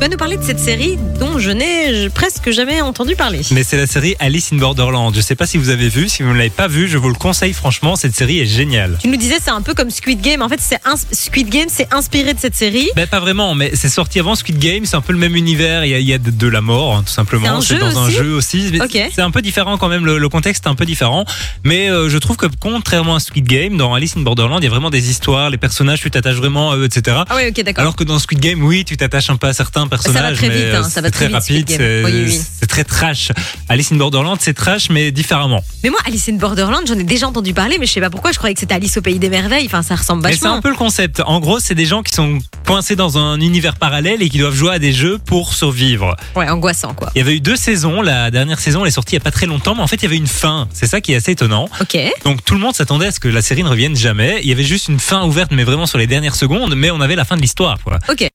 Vas 0.01 0.07
nous 0.07 0.17
parler 0.17 0.35
de 0.35 0.41
cette 0.41 0.57
série 0.57 0.97
dont 1.19 1.37
je 1.37 1.51
n'ai 1.51 2.09
presque 2.09 2.49
jamais 2.49 2.81
entendu 2.81 3.15
parler. 3.15 3.41
Mais 3.51 3.63
c'est 3.63 3.77
la 3.77 3.85
série 3.85 4.15
Alice 4.17 4.51
in 4.51 4.57
Borderland. 4.57 5.13
Je 5.13 5.21
sais 5.21 5.35
pas 5.35 5.45
si 5.45 5.59
vous 5.59 5.69
avez 5.69 5.89
vu. 5.89 6.09
Si 6.09 6.23
vous 6.23 6.29
ne 6.29 6.37
l'avez 6.39 6.49
pas 6.49 6.67
vu, 6.67 6.87
je 6.87 6.97
vous 6.97 7.07
le 7.09 7.13
conseille 7.13 7.53
franchement. 7.53 7.95
Cette 7.95 8.15
série 8.15 8.39
est 8.39 8.47
géniale. 8.47 8.97
Tu 8.99 9.09
nous 9.09 9.15
disais 9.15 9.35
c'est 9.39 9.51
un 9.51 9.61
peu 9.61 9.75
comme 9.75 9.91
Squid 9.91 10.19
Game. 10.19 10.41
En 10.41 10.49
fait, 10.49 10.59
c'est 10.59 10.79
Squid 11.11 11.49
Game, 11.49 11.67
c'est 11.69 11.93
inspiré 11.93 12.33
de 12.33 12.39
cette 12.39 12.55
série. 12.55 12.89
Ben 12.95 13.05
pas 13.05 13.19
vraiment, 13.19 13.53
mais 13.53 13.75
c'est 13.75 13.89
sorti 13.89 14.19
avant 14.19 14.33
Squid 14.33 14.57
Game, 14.57 14.85
c'est 14.85 14.95
un 14.95 15.01
peu 15.01 15.13
le 15.13 15.19
même 15.19 15.35
univers, 15.35 15.85
il 15.85 15.91
y 15.91 15.93
a, 15.93 15.99
il 15.99 16.07
y 16.07 16.13
a 16.13 16.17
de, 16.17 16.31
de 16.31 16.47
la 16.47 16.61
mort 16.61 16.95
hein, 16.95 17.03
tout 17.05 17.13
simplement, 17.13 17.61
C'est 17.61 17.77
dans 17.77 17.99
un 17.99 18.09
jeu 18.09 18.33
aussi, 18.33 18.71
c'est 19.13 19.21
un 19.21 19.29
peu 19.29 19.43
différent 19.43 19.77
quand 19.77 19.87
même, 19.87 20.07
le, 20.07 20.17
le 20.17 20.29
contexte 20.29 20.65
est 20.65 20.69
un 20.69 20.73
peu 20.73 20.85
différent, 20.85 21.25
mais 21.63 21.91
euh, 21.91 22.09
je 22.09 22.17
trouve 22.17 22.37
que 22.37 22.47
contrairement 22.59 23.13
à 23.17 23.19
Squid 23.19 23.45
Game, 23.45 23.77
dans 23.77 23.93
Alice 23.93 24.17
in 24.17 24.21
Borderland, 24.21 24.61
il 24.61 24.63
y 24.63 24.67
a 24.67 24.71
vraiment 24.71 24.89
des 24.89 25.11
histoires, 25.11 25.51
les 25.51 25.57
personnages, 25.59 26.01
tu 26.01 26.09
t'attaches 26.09 26.37
vraiment 26.37 26.71
à 26.71 26.77
eux, 26.77 26.85
etc. 26.85 27.17
Ah 27.29 27.35
oui, 27.35 27.43
ok, 27.49 27.63
d'accord. 27.63 27.81
Alors 27.83 27.95
que 27.95 28.03
dans 28.03 28.17
Squid 28.17 28.39
Game, 28.39 28.63
oui, 28.63 28.83
tu 28.83 28.97
t'attaches 28.97 29.29
un 29.29 29.37
peu 29.37 29.45
à 29.45 29.53
certains 29.53 29.90
personnages, 29.97 30.37
très 30.37 30.49
mais 30.49 30.55
vite, 30.65 30.73
hein, 30.75 30.83
ça 30.83 31.01
va 31.01 31.11
très 31.11 31.27
très 31.29 31.39
vite, 31.53 31.69
rapide, 31.69 31.69
c'est 31.69 32.03
Oui, 32.03 32.23
oui. 32.27 32.39
c'est 32.59 32.65
très 32.67 32.83
trash. 32.83 33.31
Alice 33.69 33.91
in 33.91 33.95
Borderland, 33.97 34.37
c'est 34.39 34.53
trash, 34.53 34.89
mais 34.89 35.11
différemment. 35.11 35.61
Mais 35.83 35.89
moi, 35.89 35.99
Alice 36.05 36.27
in 36.29 36.33
Borderland, 36.33 36.81
j'en 36.87 36.97
ai 36.97 37.03
déjà 37.03 37.27
entendu 37.27 37.53
parler, 37.53 37.77
mais 37.79 37.85
je 37.85 37.91
sais 37.93 38.01
pas 38.01 38.09
pourquoi. 38.09 38.31
Je 38.31 38.37
croyais 38.37 38.53
que 38.53 38.59
c'était 38.59 38.73
Alice 38.73 38.97
au 38.97 39.01
pays 39.01 39.19
des 39.19 39.29
merveilles. 39.29 39.65
Enfin, 39.67 39.81
ça 39.83 39.95
ressemble 39.95 40.23
Mais 40.23 40.33
c'est 40.33 40.39
vachement. 40.39 40.55
un 40.57 40.61
peu 40.61 40.69
le 40.69 40.75
concept. 40.75 41.21
En 41.25 41.39
gros, 41.39 41.59
c'est 41.59 41.75
des 41.75 41.85
gens 41.85 42.01
qui 42.03 42.13
sont 42.13 42.39
coincés 42.65 42.95
dans 42.95 43.17
un 43.17 43.39
univers 43.39 43.75
parallèle 43.75 44.21
et 44.21 44.29
qui 44.29 44.37
doivent 44.39 44.55
jouer 44.55 44.73
à 44.73 44.79
des 44.79 44.93
jeux 44.93 45.17
pour 45.17 45.53
survivre. 45.53 46.15
Ouais, 46.35 46.49
angoissant 46.49 46.93
quoi. 46.93 47.11
Il 47.15 47.19
y 47.19 47.21
avait 47.21 47.35
eu 47.35 47.39
deux 47.41 47.55
saisons. 47.55 48.01
La 48.01 48.31
dernière 48.31 48.59
saison, 48.59 48.81
elle 48.83 48.87
est 48.87 48.91
sortie 48.91 49.15
il 49.15 49.19
y 49.19 49.21
a 49.21 49.23
pas 49.23 49.31
très 49.31 49.45
longtemps, 49.45 49.75
mais 49.75 49.81
en 49.81 49.87
fait, 49.87 49.97
il 49.97 50.03
y 50.03 50.05
avait 50.07 50.17
une 50.17 50.27
fin. 50.27 50.67
C'est 50.73 50.87
ça 50.87 51.01
qui 51.01 51.13
est 51.13 51.17
assez 51.17 51.31
étonnant. 51.31 51.69
Ok. 51.81 51.97
Donc 52.25 52.43
tout 52.45 52.53
le 52.53 52.59
monde 52.59 52.73
s'attendait 52.75 53.07
à 53.07 53.11
ce 53.11 53.19
que 53.19 53.27
la 53.27 53.41
série 53.41 53.63
ne 53.63 53.69
revienne 53.69 53.95
jamais. 53.95 54.39
Il 54.43 54.49
y 54.49 54.51
avait 54.53 54.63
juste 54.63 54.87
une 54.87 54.99
fin 54.99 55.23
ouverte, 55.25 55.51
mais 55.51 55.63
vraiment 55.63 55.85
sur 55.85 55.97
les 55.97 56.07
dernières 56.07 56.35
secondes, 56.35 56.73
mais 56.75 56.91
on 56.91 57.01
avait 57.01 57.15
la 57.15 57.25
fin 57.25 57.35
de 57.35 57.41
l'histoire, 57.41 57.77
quoi. 57.83 57.99
Ok. 58.09 58.27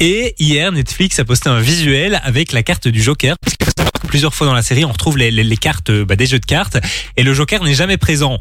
Et 0.00 0.34
hier, 0.38 0.72
Netflix 0.72 1.18
a 1.18 1.24
posté 1.24 1.48
un 1.48 1.60
visuel 1.60 2.20
avec 2.24 2.52
la 2.52 2.62
carte 2.62 2.88
du 2.88 3.02
Joker. 3.02 3.36
Plusieurs 4.08 4.34
fois 4.34 4.46
dans 4.46 4.54
la 4.54 4.62
série, 4.62 4.84
on 4.84 4.92
retrouve 4.92 5.16
les 5.16 5.56
cartes 5.56 5.90
euh, 5.90 6.04
bah, 6.04 6.16
des 6.16 6.26
jeux 6.26 6.38
de 6.38 6.46
cartes, 6.46 6.78
et 7.16 7.22
le 7.22 7.32
Joker 7.32 7.62
n'est 7.62 7.74
jamais 7.74 7.96
présent. 7.96 8.38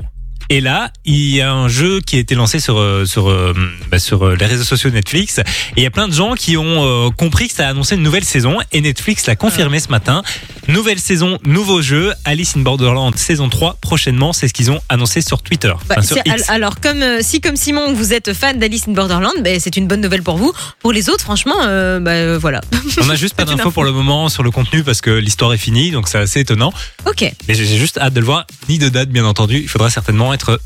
Et 0.54 0.60
là, 0.60 0.92
il 1.06 1.30
y 1.34 1.40
a 1.40 1.54
un 1.54 1.70
jeu 1.70 2.02
qui 2.02 2.18
a 2.18 2.20
été 2.20 2.36
lancé 2.36 2.60
sur 2.60 2.78
euh, 2.78 3.06
sur 3.06 3.30
euh, 3.30 3.54
bah, 3.90 4.00
sur 4.00 4.26
euh, 4.26 4.36
les 4.36 4.46
réseaux 4.46 4.66
sociaux 4.66 4.90
de 4.90 4.96
Netflix. 4.96 5.40
Et 5.40 5.44
il 5.78 5.84
y 5.84 5.86
a 5.86 5.92
plein 5.92 6.10
de 6.10 6.14
gens 6.14 6.34
qui 6.34 6.58
ont 6.58 6.84
euh, 6.86 7.10
compris 7.10 7.48
que 7.48 7.54
ça 7.54 7.68
a 7.68 7.70
annoncé 7.70 7.96
une 7.96 8.04
nouvelle 8.04 8.26
saison. 8.26 8.58
Et 8.74 8.82
Netflix 8.82 9.26
l'a 9.28 9.38
confirmé 9.38 9.80
ce 9.80 9.88
matin. 9.88 10.24
Nouvelle 10.68 11.00
saison, 11.00 11.40
nouveau 11.46 11.82
jeu. 11.82 12.12
Alice 12.26 12.58
in 12.58 12.62
Borderland 12.62 13.16
saison 13.18 13.48
3 13.48 13.78
prochainement. 13.80 14.34
C'est 14.34 14.50
ce 14.50 14.54
qu'ils 14.54 14.72
ont 14.72 14.82
annoncé 14.90 15.22
sur 15.22 15.42
Twitter. 15.42 15.72
Bah, 15.88 15.96
Enfin, 16.00 16.02
sur 16.02 16.18
c'est- 16.18 16.30
X. 16.30 16.50
al- 16.50 16.56
alors 16.56 16.82
comme 16.82 17.02
si 17.22 17.40
comme 17.40 17.56
Simon 17.56 17.94
vous 17.94 18.12
êtes 18.12 18.34
fan 18.34 18.60
d'Alice 18.60 18.90
in 18.90 18.92
Borderland, 18.92 19.32
ben, 19.42 19.58
c'est 19.58 19.78
une 19.78 19.88
bonne 19.88 20.02
nouvelle 20.02 20.22
pour 20.24 20.36
vous. 20.36 20.52
Pour 20.82 20.92
les 20.92 21.08
autres, 21.10 21.24
franchement, 21.24 21.56
euh, 21.64 22.02
bah, 22.02 22.38
voilà. 22.38 22.60
On 23.02 23.10
a 23.10 23.16
juste 23.16 23.36
pas 23.36 23.46
d'infos 23.46 23.62
info. 23.62 23.72
pour 23.72 23.86
le 23.86 23.94
moment 23.94 24.28
sur 24.28 24.44
le 24.44 24.52
contenu 24.52 24.84
parce 24.84 25.00
que 25.00 25.12
l'histoire 25.12 25.54
est 25.54 25.58
finie. 25.58 25.92
Donc 25.92 26.10
c'est 26.10 26.18
assez 26.18 26.42
étonnant. 26.42 26.74
Ok. 27.08 27.24
Mais 27.48 27.54
j'ai 27.54 27.66
juste 27.78 27.98
hâte 27.98 28.14
de 28.14 28.20
le 28.20 28.26
voir. 28.26 28.46
Ni 28.68 28.80
de 28.80 28.90
date, 28.90 29.08
bien 29.10 29.24
entendu. 29.24 29.60
Il 29.62 29.70
faudra 29.70 29.90
certainement 29.90 30.34
être 30.34 30.41
très. 30.42 30.58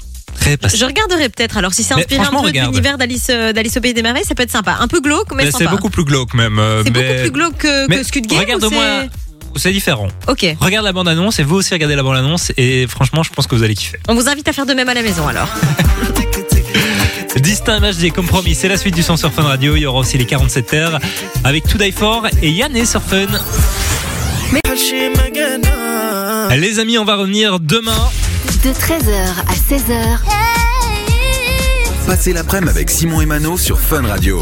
Je 0.75 0.85
regarderai 0.85 1.29
peut-être. 1.29 1.57
Alors 1.57 1.73
si 1.73 1.83
c'est 1.83 1.93
inspiré 1.93 2.21
un 2.21 2.25
peu 2.29 2.35
de 2.37 2.41
regarde. 2.41 2.71
l'univers 2.71 2.97
d'Alice 2.97 3.27
euh, 3.29 3.53
d'Alice 3.53 3.77
au 3.77 3.81
pays 3.81 3.93
des 3.93 4.01
merveilles, 4.01 4.25
ça 4.25 4.35
peut 4.35 4.43
être 4.43 4.51
sympa. 4.51 4.77
Un 4.79 4.87
peu 4.87 4.99
glauque, 5.01 5.33
mais 5.33 5.45
Mais 5.45 5.51
sympa. 5.51 5.65
C'est 5.65 5.69
beaucoup 5.71 5.89
plus 5.89 6.03
glauque 6.03 6.33
même. 6.33 6.59
euh, 6.59 6.83
C'est 6.85 6.91
mais- 6.91 7.01
beaucoup 7.07 7.21
plus 7.21 7.31
glauque 7.31 7.57
que, 7.57 7.87
mais 7.87 7.97
que 7.97 8.03
Squid 8.03 8.27
Game. 8.27 8.39
Regarde 8.39 8.63
ou 8.63 8.67
au 8.67 8.71
moins. 8.71 9.03
c'est- 9.03 9.09
C'est 9.57 9.71
différent. 9.71 10.09
Ok. 10.27 10.45
Regarde 10.59 10.83
la 10.85 10.91
bande-annonce 10.91 11.39
et 11.39 11.43
vous 11.43 11.55
aussi 11.55 11.73
regardez 11.73 11.95
la 11.95 12.03
bande-annonce 12.03 12.51
et 12.57 12.87
franchement, 12.87 13.23
je 13.23 13.29
pense 13.29 13.47
que 13.47 13.55
vous 13.55 13.63
allez 13.63 13.73
kiffer. 13.75 13.99
On 14.09 14.13
vous 14.13 14.27
invite 14.27 14.47
à 14.49 14.53
faire 14.53 14.65
de 14.65 14.73
même 14.73 14.89
à 14.89 14.93
la 14.93 15.01
maison 15.01 15.25
alors. 15.27 15.47
Distinct 17.37 17.79
HD 17.81 18.11
comme 18.11 18.27
promis, 18.27 18.55
c'est 18.55 18.67
la 18.67 18.77
suite 18.77 18.95
du 18.95 19.03
son 19.03 19.15
sur 19.17 19.31
Fun 19.31 19.43
Radio. 19.43 19.75
Il 19.75 19.81
y 19.83 19.85
aura 19.85 19.99
aussi 19.99 20.17
les 20.17 20.25
47 20.25 20.73
heures 20.73 20.99
avec 21.43 21.67
To 21.67 21.77
Die 21.77 21.91
For 21.91 22.27
et 22.41 22.49
Yann 22.49 22.75
est 22.75 22.85
sur 22.85 23.01
Fun. 23.01 23.27
Les 26.57 26.79
amis, 26.79 26.97
on 26.97 27.05
va 27.05 27.15
revenir 27.15 27.59
demain. 27.59 28.09
De 28.65 28.71
13h 28.71 29.43
à 29.47 29.53
16h, 29.53 30.17
Passez 32.07 32.33
l'après-midi 32.33 32.71
avec 32.71 32.89
Simon 32.89 33.21
et 33.21 33.27
Mano 33.27 33.59
sur 33.59 33.79
Fun 33.79 34.01
Radio. 34.01 34.41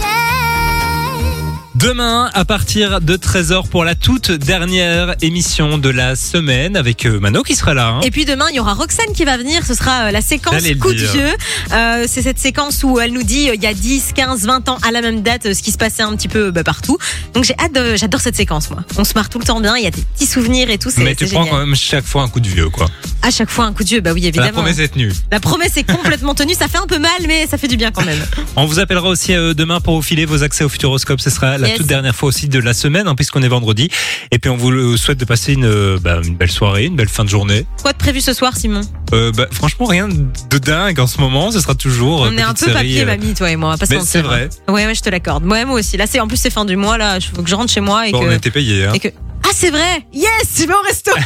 Demain, 1.84 2.30
à 2.34 2.46
partir 2.46 3.02
de 3.02 3.18
13h 3.18 3.68
pour 3.68 3.84
la 3.84 3.94
toute 3.94 4.32
dernière 4.32 5.16
émission 5.22 5.78
de 5.78 5.90
la 5.90 6.16
semaine 6.16 6.78
avec 6.78 7.06
euh, 7.06 7.20
Mano 7.20 7.44
qui 7.44 7.56
sera 7.56 7.74
là. 7.74 7.88
hein. 7.88 8.00
Et 8.04 8.10
puis 8.10 8.24
demain, 8.24 8.46
il 8.52 8.56
y 8.56 8.60
aura 8.62 8.74
Roxane 8.74 9.12
qui 9.14 9.26
va 9.26 9.36
venir. 9.36 9.66
Ce 9.66 9.74
sera 9.74 10.06
euh, 10.06 10.12
la 10.12 10.22
séquence 10.22 10.54
J'allais 10.54 10.76
le 10.76 10.80
coup 10.80 10.94
de 10.94 10.98
dire. 11.00 11.12
vieux. 11.12 11.34
Euh, 11.74 12.06
c'est 12.08 12.22
cette 12.22 12.40
séquence 12.40 12.84
où 12.86 13.02
elle 13.02 13.12
nous 13.12 13.24
dit 13.24 13.50
euh, 13.50 13.56
il 13.56 13.62
y 13.62 13.68
a 13.68 13.74
10, 13.74 14.14
15, 14.16 14.46
20 14.46 14.70
ans 14.70 14.78
à 14.88 14.92
la 14.92 15.02
même 15.02 15.24
date 15.24 15.48
euh, 15.48 15.54
ce 15.54 15.62
qui 15.62 15.72
se 15.74 15.78
passait 15.78 16.04
un 16.04 16.16
petit 16.16 16.30
peu 16.30 16.52
bah, 16.52 16.64
partout. 16.64 16.98
Donc 17.34 17.44
j'ai 17.44 17.56
hâte, 17.60 17.74
de- 17.74 17.98
j'adore 17.98 18.22
cette 18.22 18.38
séquence 18.38 18.70
moi. 18.70 18.86
On 18.98 19.04
se 19.04 19.14
marre 19.16 19.28
tout 19.28 19.40
le 19.40 19.46
temps 19.46 19.60
bien. 19.60 19.76
Il 19.76 19.84
y 19.84 19.88
a 19.88 19.92
des 19.92 20.04
petits 20.04 20.26
souvenirs 20.28 20.70
et 20.70 20.78
tout. 20.78 20.90
C'est 20.90 21.04
Mais 21.04 21.16
tu 21.16 21.26
c'est 21.28 21.34
prends 21.34 21.44
génial. 21.44 21.60
quand 21.60 21.66
même 21.66 21.76
chaque 21.76 22.06
fois 22.06 22.22
un 22.24 22.30
coup 22.30 22.40
de 22.40 22.48
vieux, 22.48 22.70
quoi. 22.70 22.88
À 23.24 23.30
chaque 23.30 23.50
fois 23.50 23.66
un 23.66 23.74
coup 23.74 23.84
de 23.84 23.90
vieux. 23.90 24.00
Bah 24.02 24.14
oui, 24.14 24.22
évidemment. 24.26 24.46
La 24.48 24.54
promesse 24.54 24.80
est 24.80 24.88
tenue. 24.88 25.12
La 25.34 25.42
promesse 25.42 25.76
est 25.76 25.84
complètement 25.84 26.34
tenue. 26.34 26.54
Ça 26.54 26.70
fait 26.70 26.78
un 26.78 26.88
peu 26.88 27.00
mal, 27.00 27.12
mais 27.28 27.46
ça 27.46 27.58
fait 27.58 27.68
du 27.68 27.76
bien 27.76 27.92
quand 27.92 28.06
même. 28.06 28.24
On 28.56 28.66
vous 28.68 28.80
appellera 28.80 29.10
aussi 29.10 29.34
euh, 29.34 29.54
demain 29.54 29.82
pour 29.82 29.96
vous 29.96 30.02
filer 30.02 30.24
vos 30.26 30.44
accès 30.44 30.64
au 30.64 30.70
Futuroscope. 30.70 31.20
Ce 31.20 31.30
sera 31.30 31.58
la 31.58 31.73
Yes. 31.74 31.78
toute 31.80 31.88
dernière 31.88 32.16
fois 32.16 32.30
aussi 32.30 32.48
de 32.48 32.60
la 32.60 32.74
semaine, 32.74 33.08
hein, 33.08 33.16
puisqu'on 33.16 33.42
est 33.42 33.48
vendredi. 33.48 33.90
Et 34.32 34.40
puis 34.40 34.50
on 34.50 34.58
vous 34.58 34.98
souhaite 34.98 35.20
de 35.20 35.26
passer 35.26 35.54
une, 35.54 35.66
euh, 35.66 35.98
bah, 36.02 36.20
une 36.24 36.36
belle 36.36 36.52
soirée, 36.52 36.86
une 36.86 36.96
belle 36.96 37.10
fin 37.10 37.24
de 37.24 37.30
journée. 37.30 37.66
Quoi 37.82 37.94
de 37.94 37.98
prévu 37.98 38.22
ce 38.22 38.34
soir, 38.34 38.56
Simon 38.56 38.82
Euh, 39.14 39.32
bah, 39.32 39.48
franchement, 39.52 39.86
rien 39.86 40.08
de 40.08 40.58
dingue 40.58 41.00
en 41.00 41.08
ce 41.08 41.20
moment. 41.20 41.52
Ce 41.52 41.60
sera 41.60 41.76
toujours. 41.76 42.26
euh, 42.26 42.30
On 42.34 42.38
est 42.38 42.42
un 42.42 42.54
peu 42.54 42.66
série, 42.66 42.74
papier, 42.74 43.02
euh, 43.02 43.06
mamie, 43.06 43.34
toi 43.34 43.50
et 43.52 43.56
moi. 43.56 43.78
Pas 43.78 43.86
c'est 43.86 44.20
hein. 44.20 44.22
vrai. 44.22 44.50
Ouais, 44.68 44.86
ouais, 44.86 44.96
je 44.96 45.02
te 45.02 45.10
l'accorde. 45.10 45.44
Moi, 45.44 45.66
moi 45.66 45.80
aussi. 45.80 45.98
Là, 45.98 46.06
c'est 46.08 46.20
en 46.20 46.28
plus 46.28 46.38
c'est 46.38 46.50
fin 46.50 46.66
du 46.66 46.76
mois. 46.76 46.98
Là, 46.98 47.18
il 47.18 47.22
faut 47.24 47.42
que 47.44 47.50
je 47.50 47.56
rentre 47.56 47.72
chez 47.72 47.82
moi 47.82 48.08
et 48.08 48.12
Bon, 48.12 48.20
que. 48.22 48.26
on 48.26 48.32
était 48.32 48.52
payé. 48.52 48.86
Hein. 48.86 48.98
que... 49.00 49.10
Ah, 49.46 49.50
c'est 49.54 49.72
vrai. 49.72 50.06
Yes, 50.14 50.30
je 50.58 50.64
vais 50.68 50.74
au 50.74 50.82
resto. 50.88 51.12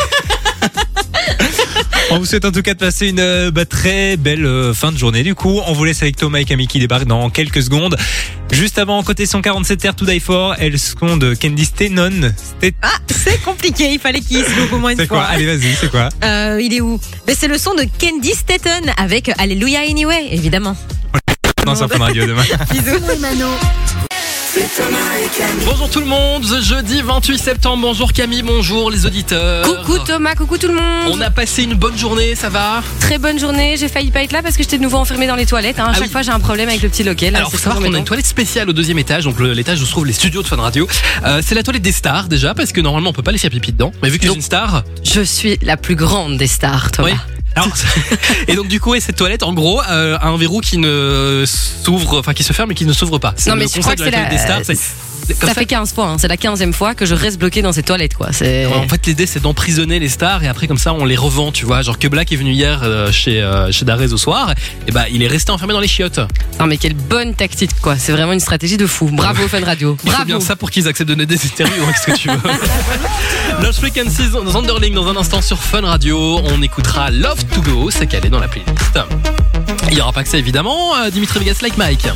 On 2.10 2.20
vous 2.20 2.26
souhaite 2.26 2.46
en 2.46 2.52
tout 2.52 2.62
cas 2.62 2.74
de 2.74 2.80
passer 2.80 3.10
une 3.10 3.20
euh, 3.20 3.52
bah, 3.52 3.66
très 3.66 4.16
belle 4.16 4.46
euh, 4.46 4.74
fin 4.74 4.94
de 4.94 4.98
journée. 4.98 5.24
Du 5.24 5.36
coup, 5.36 5.60
on 5.66 5.74
vous 5.74 5.84
laisse 5.84 6.02
avec 6.02 6.16
Thomas 6.16 6.40
et 6.40 6.46
Camille 6.46 6.68
qui 6.68 6.80
débarquent 6.80 7.06
dans 7.08 7.30
quelques 7.30 7.62
secondes. 7.62 7.98
Juste 8.52 8.78
avant, 8.80 9.04
côté 9.04 9.26
147 9.26 9.88
r 9.90 9.96
To 9.96 10.06
Die 10.06 10.20
For, 10.22 10.56
elles 10.58 10.80
sont 10.80 11.18
de 11.18 11.34
Candy 11.34 11.66
Stenon. 11.66 12.32
Ah, 12.82 12.88
c'est 13.08 13.42
compliqué. 13.44 13.92
Il 13.92 14.00
fallait 14.00 14.22
qu'il 14.22 14.44
se 14.44 14.58
loupe 14.58 14.72
au 14.72 14.78
moins 14.78 14.92
une 14.92 14.98
c'est 14.98 15.08
quoi. 15.08 15.24
Allez, 15.24 15.46
vas-y, 15.46 15.76
c'est 15.76 15.92
quoi 15.92 16.08
Euh, 16.24 16.62
il 16.62 16.74
est 16.74 16.82
où 16.82 16.98
Mais 17.28 17.36
C'est 17.36 17.50
le 17.50 17.58
son 17.58 17.76
de 17.76 17.86
Candy 18.00 18.34
Staton 18.34 18.90
avec 18.98 19.30
Alléluia 19.38 19.82
Anyway, 19.82 20.30
évidemment. 20.32 20.78
Non, 21.66 21.76
sur 21.76 21.90
Fun 21.90 22.00
Radio 22.00 22.26
demain. 22.26 22.44
Bisous. 22.72 24.17
Bonjour 25.66 25.88
tout 25.90 26.00
le 26.00 26.08
monde, 26.08 26.44
jeudi 26.64 27.02
28 27.02 27.38
septembre, 27.38 27.84
bonjour 27.84 28.12
Camille, 28.12 28.42
bonjour 28.42 28.90
les 28.90 29.06
auditeurs. 29.06 29.64
Coucou 29.86 30.00
Thomas, 30.00 30.34
coucou 30.34 30.58
tout 30.58 30.68
le 30.68 30.74
monde. 30.74 31.12
On 31.12 31.22
a 31.22 31.30
passé 31.30 31.62
une 31.64 31.76
bonne 31.76 31.96
journée, 31.96 32.34
ça 32.34 32.50
va? 32.50 32.82
Très 33.00 33.20
bonne 33.20 33.38
journée. 33.40 33.76
J'ai 33.78 33.88
failli 33.88 34.10
pas 34.10 34.24
être 34.24 34.32
là 34.32 34.42
parce 34.42 34.58
que 34.58 34.64
j'étais 34.64 34.80
de 34.80 34.84
nouveau 34.84 34.98
enfermée 34.98 35.28
dans 35.28 35.36
les 35.36 35.46
toilettes. 35.46 35.80
hein. 35.80 35.86
À 35.86 35.90
Ah 35.92 35.94
chaque 35.94 36.04
oui. 36.06 36.10
fois, 36.12 36.22
j'ai 36.24 36.32
un 36.32 36.40
problème 36.40 36.70
avec 36.70 36.82
le 36.82 36.90
petit 36.90 37.04
loquet. 37.04 37.30
là, 37.30 37.38
Alors, 37.40 37.52
faut 37.52 37.58
savoir 37.58 37.84
qu'on 37.84 37.94
a 37.94 37.98
une 38.00 38.04
toilette 38.04 38.26
spéciale 38.26 38.68
au 38.68 38.74
deuxième 38.74 38.98
étage, 38.98 39.26
donc 39.26 39.40
l'étage 39.40 39.80
où 39.82 39.86
se 39.86 39.92
trouvent 39.92 40.08
les 40.08 40.14
studios 40.14 40.42
de 40.42 40.48
Fun 40.48 40.56
Radio. 40.58 40.88
Euh, 41.24 41.42
c'est 41.46 41.54
la 41.56 41.62
toilette 41.62 41.84
des 41.84 41.92
stars 41.92 42.28
déjà, 42.28 42.56
parce 42.56 42.72
que 42.72 42.82
normalement 42.82 43.12
on 43.12 43.14
peut 43.14 43.22
pas 43.24 43.32
les 43.32 43.38
faire 43.38 43.52
pipi 43.52 43.72
dedans. 43.74 43.92
Mais 44.02 44.10
vu 44.10 44.18
que 44.18 44.24
je 44.26 44.30
suis 44.32 44.38
une 44.38 44.44
star, 44.44 44.84
Je 45.04 45.22
suis 45.22 45.60
la 45.62 45.78
plus 45.78 45.96
grande 45.96 46.38
des 46.38 46.48
stars, 46.48 46.92
Thomas. 46.92 47.10
oui. 47.10 47.16
Alors, 47.64 47.76
et 48.48 48.56
donc 48.56 48.68
du 48.68 48.80
coup, 48.80 48.96
et 48.96 49.00
cette 49.00 49.16
toilette, 49.16 49.44
en 49.44 49.54
gros, 49.54 49.82
euh, 49.90 50.18
a 50.20 50.28
un 50.28 50.38
verrou 50.38 50.62
qui 50.62 50.78
ne 50.78 51.44
s'ouvre, 51.46 52.20
enfin 52.20 52.34
qui 52.34 52.44
se 52.44 52.54
ferme 52.54 52.72
et 52.72 52.76
qui 52.76 52.86
ne 52.86 52.94
s'ouvre 52.94 53.18
pas. 53.20 53.34
C'est 53.38 53.50
Non, 53.50 53.56
le 53.56 53.62
mais 53.62 53.68
je 53.68 53.80
crois 53.80 53.94
concept 53.96 54.00
que 54.04 54.06
de 54.06 54.12
la 54.12 54.18
c'est 54.18 54.26
toilette 54.30 54.48
la- 54.48 54.58
des 54.60 54.64
stars. 54.66 54.76
c'est- 54.76 54.94
comme 55.40 55.50
Ça 55.50 55.54
fait 55.54 55.66
15 55.66 55.94
fois, 55.94 56.08
hein. 56.08 56.18
c'est 56.18 56.28
la 56.28 56.36
15e 56.36 56.74
fois 56.74 56.96
que 56.96 57.06
je 57.06 57.16
reste 57.16 57.40
bloquée 57.40 57.62
dans 57.62 57.74
ces 57.74 57.84
toilettes, 57.84 58.16
quoi. 58.16 58.30
C'est. 58.32 58.66
Ouais, 58.66 58.74
En 58.74 58.88
fait, 58.88 59.06
l'idée 59.06 59.26
c'est 59.26 59.42
d'emprisonner 59.42 60.00
les 60.00 60.10
stars 60.10 60.44
et 60.44 60.48
après 60.48 60.68
comme 60.68 60.78
ça 60.78 60.94
on 60.94 61.06
les 61.06 61.18
revend, 61.18 61.52
tu 61.52 61.66
vois. 61.66 61.82
Genre 61.82 62.00
que 62.00 62.08
Black 62.08 62.32
est 62.32 62.36
venu 62.36 62.52
hier 62.52 62.82
euh, 62.84 63.12
chez 63.12 63.42
euh, 63.42 63.72
chez 63.72 63.86
Darès 63.86 64.14
au 64.14 64.18
soir, 64.18 64.54
et 64.88 64.92
bah 64.92 65.06
il 65.12 65.24
est 65.24 65.28
resté 65.28 65.52
enfermé 65.52 65.74
dans 65.74 65.80
les 65.80 65.88
chiottes. 65.88 66.20
Non, 66.60 66.68
mais 66.68 66.78
quelle 66.78 66.94
bonne 66.94 67.34
tactique, 67.34 67.72
quoi. 67.82 67.98
C'est 67.98 68.12
vraiment 68.12 68.34
une 68.34 68.40
stratégie 68.40 68.78
de 68.78 68.88
fou. 68.88 69.10
Bravo, 69.12 69.48
Fun 69.48 69.64
Radio. 69.64 69.98
Bravo. 70.04 70.26
bien 70.26 70.40
ça 70.40 70.56
pour 70.56 70.72
qu'ils 70.72 70.88
acceptent 70.88 71.10
de 71.10 71.16
donner 71.16 71.26
des 71.26 71.44
interviews, 71.46 71.84
hein, 71.84 71.92
qu'est-ce 71.92 72.08
que 72.08 72.18
tu 72.18 72.30
veux. 72.30 72.38
Zanderling 74.52 74.94
dans 74.94 75.08
un 75.08 75.16
instant 75.16 75.42
sur 75.42 75.62
Fun 75.62 75.82
Radio. 75.82 76.40
On 76.46 76.62
écoutera 76.62 77.12
Love 77.12 77.44
to 77.54 77.62
Go, 77.62 77.90
c'est 77.92 78.08
calé 78.08 78.30
dans 78.30 78.40
la 78.40 78.48
playlist. 78.48 79.00
Il 79.92 79.98
y 79.98 80.02
aura 80.02 80.12
pas 80.12 80.24
que 80.24 80.30
ça 80.30 80.38
évidemment, 80.38 80.96
euh, 80.96 81.10
Dimitri 81.10 81.40
Vegas 81.40 81.58
Like 81.62 81.78
Mike. 81.78 82.08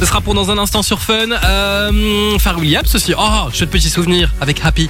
Ce 0.00 0.06
sera 0.06 0.20
pour 0.20 0.34
dans 0.34 0.50
un 0.50 0.58
instant 0.58 0.82
sur 0.82 1.00
Fun. 1.00 1.30
Euh, 1.44 2.38
Pharrell 2.38 2.60
Williams 2.60 2.94
aussi. 2.94 3.14
Oh, 3.18 3.48
chouette 3.52 3.70
petit 3.70 3.88
souvenir 3.90 4.30
avec 4.40 4.60
Happy. 4.64 4.88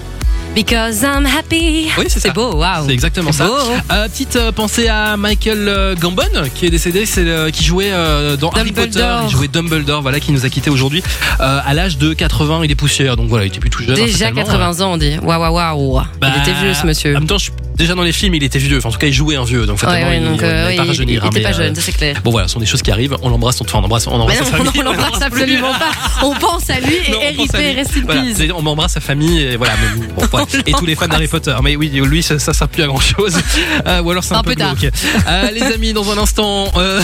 Because 0.54 1.02
I'm 1.02 1.24
happy. 1.26 1.88
Oui, 1.98 2.06
c'est 2.08 2.20
ça. 2.20 2.30
beau, 2.32 2.56
waouh. 2.56 2.86
C'est 2.86 2.92
exactement 2.92 3.30
C'est 3.32 3.38
ça. 3.44 3.50
Euh, 3.92 4.08
petite 4.08 4.36
euh, 4.36 4.50
pensée 4.52 4.88
à 4.88 5.16
Michael 5.16 5.68
euh, 5.68 5.94
Gambon 5.94 6.24
qui 6.54 6.66
est 6.66 6.70
décédé, 6.70 7.06
c'est 7.06 7.24
qui 7.52 7.64
jouait 7.64 7.92
dans 8.40 8.50
Harry 8.50 8.72
Potter, 8.72 9.06
il 9.24 9.30
jouait 9.30 9.48
Dumbledore, 9.48 10.02
voilà, 10.02 10.20
qui 10.20 10.32
nous 10.32 10.44
a 10.44 10.48
quitté 10.50 10.68
aujourd'hui 10.70 11.02
à 11.38 11.72
l'âge 11.74 11.96
de 11.98 12.12
80 12.12 12.62
et 12.62 12.68
des 12.68 12.74
poussières. 12.74 13.16
Donc 13.16 13.28
voilà, 13.28 13.44
il 13.44 13.48
était 13.48 13.60
plus 13.60 13.70
tout 13.70 13.82
jeune. 13.82 13.92
hein, 13.92 13.94
Déjà 14.04 14.26
certainement. 14.26 14.44
80 14.44 14.80
ans, 14.86 14.92
on 14.92 14.96
dit. 14.96 15.16
Waouh, 15.22 15.40
waouh, 15.40 15.54
waouh. 15.54 16.04
Bah, 16.20 16.28
Il 16.34 16.42
était 16.42 16.58
vieux, 16.60 16.74
ce 16.74 16.86
monsieur. 16.86 17.12
En 17.16 17.20
même 17.20 17.28
temps, 17.28 17.38
je 17.38 17.44
suis- 17.44 17.52
déjà 17.78 17.94
dans 17.94 18.02
les 18.02 18.12
films, 18.12 18.34
il 18.34 18.42
était 18.42 18.58
vieux. 18.58 18.78
Enfin, 18.78 18.88
en 18.88 18.92
tout 18.92 18.98
cas, 18.98 19.06
il 19.06 19.12
jouait 19.12 19.36
un 19.36 19.44
vieux. 19.44 19.64
Donc 19.66 19.76
Ouais, 19.78 19.86
forcément, 19.86 20.08
ouais, 20.08 20.18
il, 20.18 20.24
donc, 20.24 20.38
il 20.40 20.44
euh, 20.44 20.66
allait 20.66 20.70
oui, 20.72 20.76
pas 20.76 20.84
il- 20.84 20.88
rajeunir, 20.88 21.22
il 21.24 21.26
était 21.28 21.38
mais, 21.38 21.42
pas 21.42 21.48
euh, 21.50 21.64
jeune, 21.64 21.74
ça 21.74 21.80
c'est 21.82 21.92
clair. 21.92 22.20
Bon 22.22 22.30
voilà, 22.30 22.48
ce 22.48 22.54
sont 22.54 22.60
des 22.60 22.66
choses 22.66 22.82
qui 22.82 22.90
arrivent. 22.90 23.16
On 23.22 23.28
l'embrasse, 23.30 23.60
enfin 23.60 23.78
on 23.78 23.84
embrasse, 23.84 24.06
on 24.06 24.12
embrasse 24.12 24.38
sa 24.38 24.44
non, 24.58 24.64
famille. 24.64 24.70
on 24.80 24.82
l'embrasse 24.82 25.22
absolument 25.22 25.72
pas. 25.72 25.90
On 26.22 26.34
pense 26.34 26.68
à 26.70 26.80
lui 26.80 26.94
et 26.96 27.28
RIP, 27.36 27.52
rest 27.52 27.90
in 27.96 28.06
peace. 28.06 28.50
on 28.54 28.66
embrasse 28.66 28.92
sa 28.92 29.00
famille 29.00 29.40
et 29.40 29.56
voilà. 29.56 29.74
mais 29.80 30.06
bon, 30.06 30.26
voilà. 30.30 30.46
et 30.66 30.72
tous 30.72 30.86
les 30.86 30.94
fans 30.96 31.06
d'Harry 31.08 31.28
Potter. 31.28 31.54
Mais 31.62 31.76
oui, 31.76 31.88
lui, 31.88 32.22
ça, 32.22 32.38
ça 32.38 32.52
sert 32.52 32.68
plus 32.68 32.82
à 32.82 32.86
grand 32.86 33.00
chose. 33.00 33.36
ou 34.04 34.10
alors 34.10 34.24
c'est 34.24 34.34
un, 34.34 34.38
Un 34.38 34.42
peu 34.42 34.54
tard. 34.54 34.74
glauque. 34.74 34.92
Euh, 35.28 35.50
les 35.52 35.62
amis, 35.62 35.92
dans 35.92 36.10
un 36.10 36.18
instant, 36.18 36.70
euh, 36.76 37.00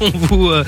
on 0.00 0.10
vous 0.14 0.48
euh, 0.50 0.64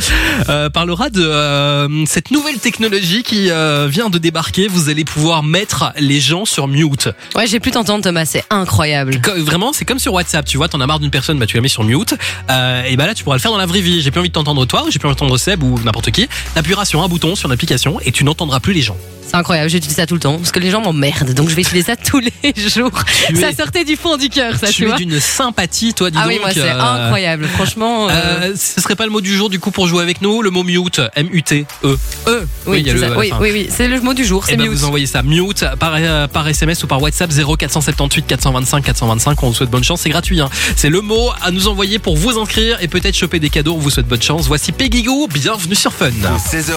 euh, 0.49 0.71
parlera 0.71 1.11
de 1.11 1.23
euh, 1.25 2.05
cette 2.07 2.31
nouvelle 2.31 2.59
technologie 2.59 3.23
qui 3.23 3.51
euh, 3.51 3.89
vient 3.91 4.11
de 4.11 4.19
débarquer. 4.19 4.69
Vous 4.69 4.89
allez 4.89 5.05
pouvoir 5.05 5.43
mettre 5.43 5.93
les 5.99 6.21
gens 6.21 6.45
sur 6.45 6.69
mute. 6.69 7.09
Ouais, 7.35 7.47
j'ai 7.47 7.61
pu 7.61 7.71
t'entendre, 7.71 8.05
Thomas, 8.05 8.25
c'est 8.25 8.45
incroyable. 8.51 9.21
Vraiment, 9.27 9.73
c'est 9.73 9.85
comme 9.85 9.99
sur 9.99 10.13
WhatsApp. 10.13 10.45
Tu 10.45 10.57
vois, 10.57 10.69
t'en 10.69 10.81
as 10.81 10.87
marre 10.87 11.01
d'une 11.01 11.11
personne, 11.11 11.39
bah 11.39 11.47
tu 11.47 11.57
la 11.57 11.63
mets 11.63 11.69
sur 11.69 11.85
mute. 11.85 12.15
Euh, 12.51 12.85
et 12.85 12.97
bah 12.97 13.07
là, 13.07 13.15
tu 13.15 13.25
pourras 13.25 13.37
le 13.37 13.41
faire 13.41 13.51
dans 13.51 13.59
la 13.59 13.67
vraie 13.67 13.81
vie. 13.81 14.01
J'ai 14.01 14.11
plus 14.11 14.21
envie 14.21 14.29
de 14.29 14.35
t'entendre 14.35 14.65
toi, 14.67 14.85
ou 14.85 14.91
j'ai 14.91 14.99
plus 14.99 15.07
envie 15.07 15.17
d'entendre 15.17 15.39
Seb 15.39 15.63
ou 15.63 15.79
n'importe 15.85 16.11
qui. 16.11 16.29
T'appuieras 16.55 16.85
sur 16.85 17.03
un 17.03 17.09
bouton 17.09 17.35
sur 17.35 17.49
l'application 17.49 18.01
et 18.01 18.13
tu 18.13 18.25
n'entendras 18.25 18.61
plus 18.61 18.73
les 18.73 18.83
gens. 18.83 18.97
C'est 19.27 19.37
incroyable, 19.37 19.69
j'utilise 19.71 19.97
ça 19.97 20.07
tout 20.07 20.15
le 20.15 20.21
temps 20.21 20.37
parce 20.37 20.53
que 20.53 20.61
les 20.61 20.71
gens 20.71 20.81
m'emmerdent, 20.81 21.33
donc 21.35 21.49
je 21.49 21.55
vais 21.55 21.63
utiliser 21.63 21.87
ça 21.87 21.97
tous 22.05 22.21
les 22.21 22.31
jours. 22.69 22.91
Tu 23.29 23.37
ça 23.37 23.51
es- 23.51 23.55
sortait 23.55 23.85
du 23.85 23.97
fond 23.97 24.17
du 24.17 24.29
cœur, 24.29 24.55
ça, 24.57 24.69
tu, 24.69 24.85
tu 24.85 24.89
es 24.91 24.95
d'une 24.95 25.19
sympathie, 25.19 25.93
toi, 25.95 26.11
dis 26.11 26.19
Ah 26.21 26.25
donc. 26.25 26.33
oui, 26.35 26.39
moi 26.41 26.51
c'est 26.53 26.61
euh, 26.61 26.81
incroyable, 26.81 27.47
franchement. 27.49 28.09
euh, 28.09 28.13
Euh, 28.15 28.53
ce 28.57 28.81
serait 28.81 28.95
pas 28.97 29.05
le 29.07 29.11
mot 29.11 29.21
du 29.21 29.35
jour 29.35 29.49
du 29.51 29.59
coup 29.59 29.71
pour 29.71 29.89
jouer 29.89 30.03
avec 30.03 30.21
nous, 30.23 30.43
le 30.43 30.51
mot 30.51 30.63
mute, 30.63 31.01
M-U-T, 31.17 31.67
E. 31.85 31.97
eux, 32.29 32.49
oui, 32.67 32.73
oui, 32.73 32.81
il 32.81 32.87
y 32.87 32.91
a 32.91 32.93
c'est 32.95 33.01
le- 33.01 33.09
ça. 33.13 33.19
oui, 33.19 33.29
enfin, 33.33 33.43
oui, 33.43 33.51
oui, 33.53 33.67
c'est 33.71 33.89
le 33.89 34.01
mot 34.01 34.15
du 34.15 34.25
jour, 34.25 34.45
Et 34.47 34.53
c'est 34.53 34.57
ben 34.57 34.69
mute. 34.69 34.73
vous 34.79 34.85
envoyez 34.85 35.07
ça 35.07 35.23
mute 35.23 35.65
par, 35.81 35.95
euh, 35.97 36.27
par 36.29 36.47
SMS 36.47 36.83
ou 36.85 36.87
par 36.87 37.01
WhatsApp 37.03 37.31
0478 37.33 38.27
425 38.27 38.85
425. 38.85 39.43
On 39.43 39.49
vous 39.49 39.55
souhaite 39.55 39.71
bonne 39.71 39.85
chance, 39.85 40.03
c'est 40.03 40.11
gratuit. 40.11 40.41
hein. 40.41 40.49
C'est 40.77 40.91
le 40.91 41.01
mot 41.01 41.31
à 41.43 41.51
nous 41.51 41.67
envoyer 41.69 41.99
pour 41.99 42.17
vous 42.17 42.39
inscrire 42.39 42.79
et 42.83 42.89
peut-être 42.89 43.17
choper 43.17 43.41
des 43.41 43.49
cadeaux. 43.51 43.75
On 43.75 43.79
vous 43.79 43.91
souhaite 43.91 44.07
bonne 44.07 44.23
chance. 44.23 44.47
Voici 44.47 44.71
Peggy 44.73 45.03
Goo, 45.03 45.27
bienvenue 45.33 45.75
sur 45.75 45.93
Fun. 45.93 46.11
16h. 46.11 46.73